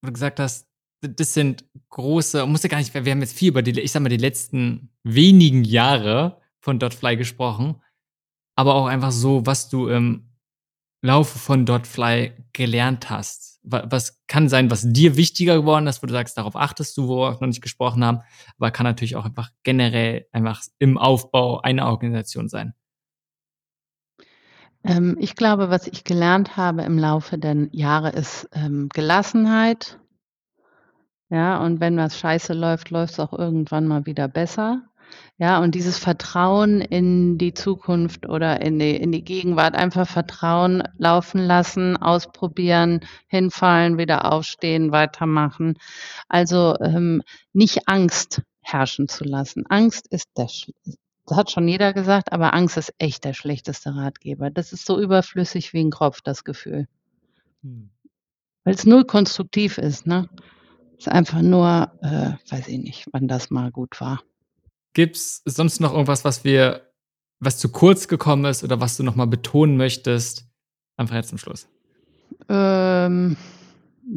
wo 0.00 0.06
du 0.06 0.14
gesagt 0.14 0.40
hast, 0.40 0.69
das 1.00 1.34
sind 1.34 1.64
große, 1.88 2.46
muss 2.46 2.62
ja 2.62 2.68
gar 2.68 2.78
nicht, 2.78 2.92
wir 2.92 3.10
haben 3.10 3.20
jetzt 3.20 3.36
viel 3.36 3.48
über 3.48 3.62
die, 3.62 3.78
ich 3.80 3.92
sag 3.92 4.02
mal, 4.02 4.08
die 4.08 4.16
letzten 4.16 4.90
wenigen 5.02 5.64
Jahre 5.64 6.40
von 6.60 6.78
Dotfly 6.78 7.16
gesprochen, 7.16 7.80
aber 8.54 8.74
auch 8.74 8.86
einfach 8.86 9.12
so, 9.12 9.46
was 9.46 9.68
du 9.68 9.88
im 9.88 10.30
Laufe 11.02 11.38
von 11.38 11.64
Dotfly 11.64 12.32
gelernt 12.52 13.08
hast. 13.08 13.58
Was 13.62 14.24
kann 14.26 14.48
sein, 14.48 14.70
was 14.70 14.90
dir 14.90 15.16
wichtiger 15.16 15.56
geworden 15.56 15.86
ist, 15.86 16.02
wo 16.02 16.06
du 16.06 16.12
sagst, 16.12 16.36
darauf 16.36 16.56
achtest 16.56 16.96
du, 16.96 17.08
wo 17.08 17.20
wir 17.20 17.32
noch 17.32 17.40
nicht 17.40 17.62
gesprochen 17.62 18.04
haben, 18.04 18.20
aber 18.58 18.70
kann 18.70 18.84
natürlich 18.84 19.16
auch 19.16 19.24
einfach 19.24 19.50
generell 19.62 20.26
einfach 20.32 20.62
im 20.78 20.98
Aufbau 20.98 21.60
einer 21.60 21.86
Organisation 21.86 22.48
sein. 22.48 22.74
Ähm, 24.84 25.16
ich 25.20 25.36
glaube, 25.36 25.70
was 25.70 25.86
ich 25.86 26.04
gelernt 26.04 26.56
habe 26.56 26.82
im 26.82 26.98
Laufe 26.98 27.38
der 27.38 27.68
Jahre 27.72 28.10
ist 28.10 28.48
ähm, 28.52 28.88
Gelassenheit, 28.92 29.98
ja, 31.30 31.58
und 31.62 31.80
wenn 31.80 31.96
was 31.96 32.18
scheiße 32.18 32.52
läuft, 32.54 32.90
läuft 32.90 33.14
es 33.14 33.20
auch 33.20 33.32
irgendwann 33.32 33.86
mal 33.86 34.04
wieder 34.04 34.26
besser. 34.26 34.82
Ja, 35.38 35.58
und 35.60 35.74
dieses 35.74 35.96
Vertrauen 35.98 36.80
in 36.80 37.38
die 37.38 37.54
Zukunft 37.54 38.28
oder 38.28 38.60
in 38.60 38.78
die, 38.78 38.96
in 38.96 39.10
die 39.10 39.24
Gegenwart, 39.24 39.74
einfach 39.74 40.06
Vertrauen 40.06 40.82
laufen 40.98 41.40
lassen, 41.40 41.96
ausprobieren, 41.96 43.00
hinfallen, 43.26 43.96
wieder 43.96 44.30
aufstehen, 44.32 44.92
weitermachen. 44.92 45.78
Also 46.28 46.76
ähm, 46.80 47.22
nicht 47.52 47.88
Angst 47.88 48.42
herrschen 48.60 49.08
zu 49.08 49.24
lassen. 49.24 49.64
Angst 49.68 50.08
ist 50.08 50.28
der, 50.36 50.48
das 51.26 51.36
hat 51.38 51.50
schon 51.50 51.68
jeder 51.68 51.92
gesagt, 51.92 52.32
aber 52.32 52.54
Angst 52.54 52.76
ist 52.76 52.92
echt 52.98 53.24
der 53.24 53.34
schlechteste 53.34 53.94
Ratgeber. 53.94 54.50
Das 54.50 54.72
ist 54.72 54.84
so 54.84 55.00
überflüssig 55.00 55.72
wie 55.72 55.80
ein 55.80 55.90
Kropf, 55.90 56.20
das 56.22 56.44
Gefühl. 56.44 56.86
Hm. 57.62 57.90
Weil 58.64 58.74
es 58.74 58.84
null 58.84 59.04
konstruktiv 59.04 59.78
ist, 59.78 60.06
ne? 60.06 60.28
Ist 61.00 61.08
einfach 61.08 61.40
nur, 61.40 61.90
äh, 62.02 62.32
weiß 62.52 62.68
ich 62.68 62.78
nicht, 62.78 63.06
wann 63.10 63.26
das 63.26 63.48
mal 63.48 63.70
gut 63.70 64.02
war. 64.02 64.20
Gibt's 64.92 65.40
sonst 65.46 65.80
noch 65.80 65.92
irgendwas, 65.92 66.26
was 66.26 66.44
wir, 66.44 66.92
was 67.38 67.56
zu 67.56 67.70
kurz 67.70 68.06
gekommen 68.06 68.44
ist 68.44 68.62
oder 68.62 68.82
was 68.82 68.98
du 68.98 69.02
noch 69.02 69.16
mal 69.16 69.26
betonen 69.26 69.78
möchtest? 69.78 70.44
Einfach 70.98 71.14
jetzt 71.14 71.30
zum 71.30 71.38
Schluss. 71.38 71.66
Ähm, 72.50 73.38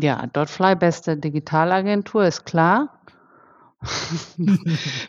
ja, 0.01 0.27
Dotfly, 0.27 0.75
beste 0.75 1.15
Digitalagentur, 1.15 2.25
ist 2.25 2.45
klar. 2.45 2.99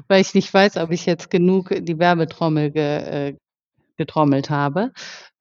Weil 0.07 0.21
ich 0.21 0.33
nicht 0.33 0.55
weiß, 0.55 0.77
ob 0.77 0.93
ich 0.93 1.07
jetzt 1.07 1.29
genug 1.29 1.71
die 1.77 1.99
Werbetrommel 1.99 2.71
ge, 2.71 3.31
äh, 3.31 3.37
getrommelt 3.97 4.49
habe. 4.49 4.93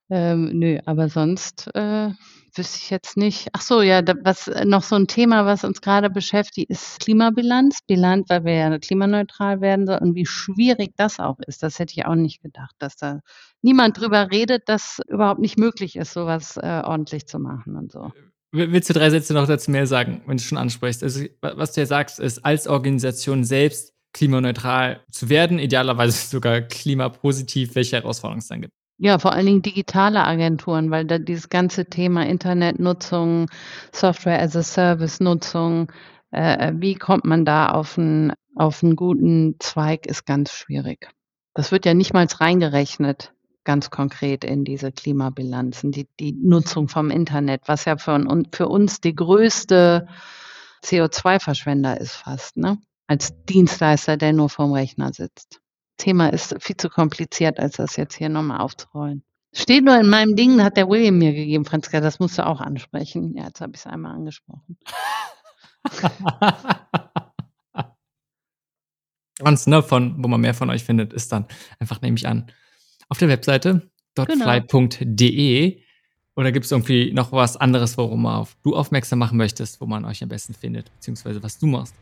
Ähm, 0.09 0.49
nö, 0.57 0.79
aber 0.85 1.09
sonst 1.09 1.69
äh, 1.75 2.09
wüsste 2.57 2.77
ich 2.81 2.89
jetzt 2.89 3.17
nicht. 3.17 3.49
Ach 3.53 3.61
so, 3.61 3.81
ja, 3.81 4.01
da, 4.01 4.13
was 4.23 4.47
äh, 4.47 4.65
noch 4.65 4.83
so 4.83 4.95
ein 4.95 5.07
Thema, 5.07 5.45
was 5.45 5.63
uns 5.63 5.81
gerade 5.81 6.09
beschäftigt, 6.09 6.69
ist 6.69 6.99
Klimabilanz. 6.99 7.79
Bilanz, 7.87 8.29
weil 8.29 8.45
wir 8.45 8.53
ja 8.53 8.79
klimaneutral 8.79 9.61
werden 9.61 9.85
sollen 9.85 9.99
und 9.99 10.15
wie 10.15 10.25
schwierig 10.25 10.93
das 10.97 11.19
auch 11.19 11.37
ist. 11.47 11.63
Das 11.63 11.79
hätte 11.79 11.93
ich 11.97 12.05
auch 12.05 12.15
nicht 12.15 12.41
gedacht, 12.41 12.75
dass 12.79 12.95
da 12.95 13.19
niemand 13.61 13.99
drüber 13.99 14.31
redet, 14.31 14.67
dass 14.67 14.99
überhaupt 15.07 15.39
nicht 15.39 15.57
möglich 15.57 15.95
ist, 15.95 16.13
sowas 16.13 16.57
äh, 16.57 16.81
ordentlich 16.83 17.27
zu 17.27 17.39
machen 17.39 17.75
und 17.75 17.91
so. 17.91 18.11
Willst 18.51 18.89
du 18.89 18.93
drei 18.93 19.09
Sätze 19.09 19.33
noch 19.33 19.47
dazu 19.47 19.71
mehr 19.71 19.87
sagen, 19.87 20.21
wenn 20.27 20.37
du 20.37 20.43
schon 20.43 20.59
ansprichst? 20.59 21.01
Also, 21.01 21.25
was 21.41 21.73
du 21.73 21.81
ja 21.81 21.87
sagst, 21.87 22.19
ist, 22.19 22.45
als 22.45 22.67
Organisation 22.67 23.43
selbst 23.43 23.93
klimaneutral 24.13 25.03
zu 25.09 25.29
werden, 25.29 25.57
idealerweise 25.57 26.27
sogar 26.29 26.61
klimapositiv, 26.61 27.73
welche 27.75 27.95
Herausforderungen 27.95 28.39
es 28.39 28.47
dann 28.47 28.61
gibt. 28.61 28.73
Ja, 28.97 29.19
vor 29.19 29.33
allen 29.33 29.45
Dingen 29.45 29.61
digitale 29.61 30.23
Agenturen, 30.23 30.91
weil 30.91 31.05
da 31.05 31.17
dieses 31.17 31.49
ganze 31.49 31.85
Thema 31.85 32.25
Internetnutzung, 32.25 33.49
Software 33.91 34.41
as 34.41 34.55
a 34.55 34.63
Service 34.63 35.19
Nutzung, 35.19 35.91
äh, 36.31 36.71
wie 36.75 36.95
kommt 36.95 37.25
man 37.25 37.43
da 37.45 37.69
auf 37.69 37.97
einen, 37.97 38.33
auf 38.55 38.83
einen 38.83 38.95
guten 38.95 39.55
Zweig, 39.59 40.05
ist 40.05 40.25
ganz 40.25 40.51
schwierig. 40.51 41.09
Das 41.53 41.71
wird 41.71 41.85
ja 41.85 41.93
nicht 41.93 42.13
mal 42.13 42.25
reingerechnet, 42.25 43.33
ganz 43.63 43.89
konkret 43.89 44.43
in 44.43 44.63
diese 44.63 44.91
Klimabilanzen, 44.91 45.91
die, 45.91 46.07
die 46.19 46.33
Nutzung 46.33 46.87
vom 46.87 47.09
Internet, 47.09 47.61
was 47.65 47.85
ja 47.85 47.97
für, 47.97 48.43
für 48.51 48.67
uns 48.67 49.01
die 49.01 49.15
größte 49.15 50.07
CO2-Verschwender 50.83 51.99
ist 51.99 52.13
fast, 52.13 52.57
ne? 52.57 52.77
Als 53.07 53.33
Dienstleister, 53.45 54.17
der 54.17 54.33
nur 54.33 54.49
vorm 54.49 54.73
Rechner 54.73 55.13
sitzt. 55.13 55.62
Thema 55.97 56.29
ist 56.29 56.55
viel 56.59 56.77
zu 56.77 56.89
kompliziert, 56.89 57.59
als 57.59 57.75
das 57.77 57.95
jetzt 57.95 58.15
hier 58.15 58.29
nochmal 58.29 58.59
aufzurollen. 58.59 59.23
Steht 59.55 59.83
nur 59.83 59.99
in 59.99 60.09
meinem 60.09 60.35
Ding, 60.35 60.63
hat 60.63 60.77
der 60.77 60.89
William 60.89 61.19
mir 61.19 61.31
gegeben, 61.31 61.63
Franziska, 61.65 62.01
das 62.01 62.19
musst 62.19 62.39
du 62.39 62.45
auch 62.45 62.59
ansprechen. 62.59 63.35
Ja, 63.37 63.45
jetzt 63.45 63.61
habe 63.61 63.73
ich 63.75 63.81
es 63.81 63.87
einmal 63.87 64.13
angesprochen. 64.15 64.77
Sonst, 69.39 69.67
ne, 69.67 69.83
von, 69.83 70.15
wo 70.23 70.27
man 70.27 70.41
mehr 70.41 70.53
von 70.53 70.69
euch 70.69 70.83
findet, 70.83 71.13
ist 71.13 71.31
dann 71.31 71.45
einfach, 71.79 72.01
nehme 72.01 72.17
ich 72.17 72.27
an, 72.27 72.51
auf 73.09 73.17
der 73.19 73.29
Webseite 73.29 73.89
dotfly.de. 74.15 75.71
Genau. 75.71 75.83
Oder 76.35 76.51
gibt 76.51 76.65
es 76.65 76.71
irgendwie 76.71 77.13
noch 77.13 77.31
was 77.31 77.57
anderes, 77.57 77.95
worum 77.97 78.25
auf, 78.25 78.57
du 78.63 78.75
aufmerksam 78.75 79.19
machen 79.19 79.37
möchtest, 79.37 79.79
wo 79.81 79.85
man 79.85 80.03
euch 80.05 80.23
am 80.23 80.29
besten 80.29 80.55
findet, 80.55 80.91
beziehungsweise 80.93 81.43
was 81.43 81.59
du 81.59 81.67
machst? 81.67 81.93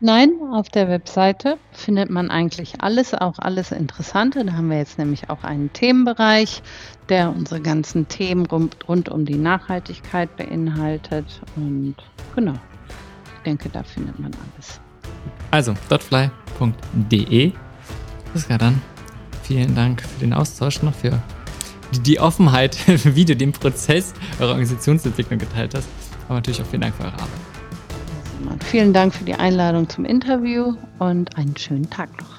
Nein, 0.00 0.30
auf 0.52 0.68
der 0.68 0.88
Webseite 0.88 1.58
findet 1.72 2.08
man 2.08 2.30
eigentlich 2.30 2.82
alles, 2.82 3.14
auch 3.14 3.40
alles 3.40 3.72
Interessante. 3.72 4.44
Da 4.44 4.52
haben 4.52 4.70
wir 4.70 4.78
jetzt 4.78 4.96
nämlich 4.96 5.28
auch 5.28 5.42
einen 5.42 5.72
Themenbereich, 5.72 6.62
der 7.08 7.34
unsere 7.36 7.60
ganzen 7.60 8.06
Themen 8.06 8.46
rund, 8.46 8.76
rund 8.88 9.08
um 9.08 9.24
die 9.24 9.34
Nachhaltigkeit 9.34 10.36
beinhaltet. 10.36 11.40
Und 11.56 11.96
genau, 12.36 12.52
ich 12.52 13.42
denke, 13.44 13.70
da 13.70 13.82
findet 13.82 14.20
man 14.20 14.30
alles. 14.54 14.80
Also, 15.50 15.74
dotfly.de. 15.88 17.52
Das 18.34 18.48
war 18.48 18.58
dann. 18.58 18.80
Vielen 19.42 19.74
Dank 19.74 20.02
für 20.02 20.20
den 20.20 20.32
Austausch 20.32 20.80
noch, 20.82 20.94
für 20.94 21.20
die 22.04 22.20
Offenheit, 22.20 22.76
wie 22.86 23.24
du 23.24 23.34
den 23.34 23.50
Prozess 23.50 24.14
eurer 24.38 24.50
Organisationsentwicklung 24.50 25.40
geteilt 25.40 25.74
hast. 25.74 25.88
Aber 26.26 26.36
natürlich 26.36 26.62
auch 26.62 26.66
vielen 26.66 26.82
Dank 26.82 26.94
für 26.94 27.02
eure 27.02 27.14
Arbeit. 27.14 27.47
Vielen 28.64 28.92
Dank 28.92 29.14
für 29.14 29.24
die 29.24 29.34
Einladung 29.34 29.88
zum 29.88 30.04
Interview 30.04 30.74
und 30.98 31.36
einen 31.36 31.56
schönen 31.56 31.88
Tag 31.88 32.10
noch. 32.20 32.38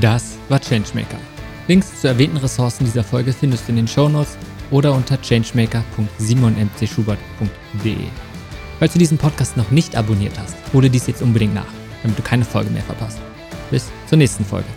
Das 0.00 0.36
war 0.48 0.60
Changemaker. 0.60 1.18
Links 1.66 2.00
zu 2.00 2.08
erwähnten 2.08 2.38
Ressourcen 2.38 2.84
dieser 2.84 3.04
Folge 3.04 3.32
findest 3.32 3.66
du 3.66 3.72
in 3.72 3.76
den 3.76 3.88
Shownotes 3.88 4.38
oder 4.70 4.94
unter 4.94 5.20
changemaker.simonmcschubert.de. 5.20 7.96
Falls 8.78 8.92
du 8.92 8.98
diesen 8.98 9.18
Podcast 9.18 9.56
noch 9.56 9.70
nicht 9.70 9.96
abonniert 9.96 10.38
hast, 10.38 10.56
hole 10.72 10.88
dies 10.88 11.06
jetzt 11.06 11.22
unbedingt 11.22 11.54
nach, 11.54 11.66
damit 12.02 12.18
du 12.18 12.22
keine 12.22 12.44
Folge 12.44 12.70
mehr 12.70 12.82
verpasst. 12.82 13.18
Bis 13.70 13.90
zur 14.06 14.18
nächsten 14.18 14.44
Folge. 14.44 14.68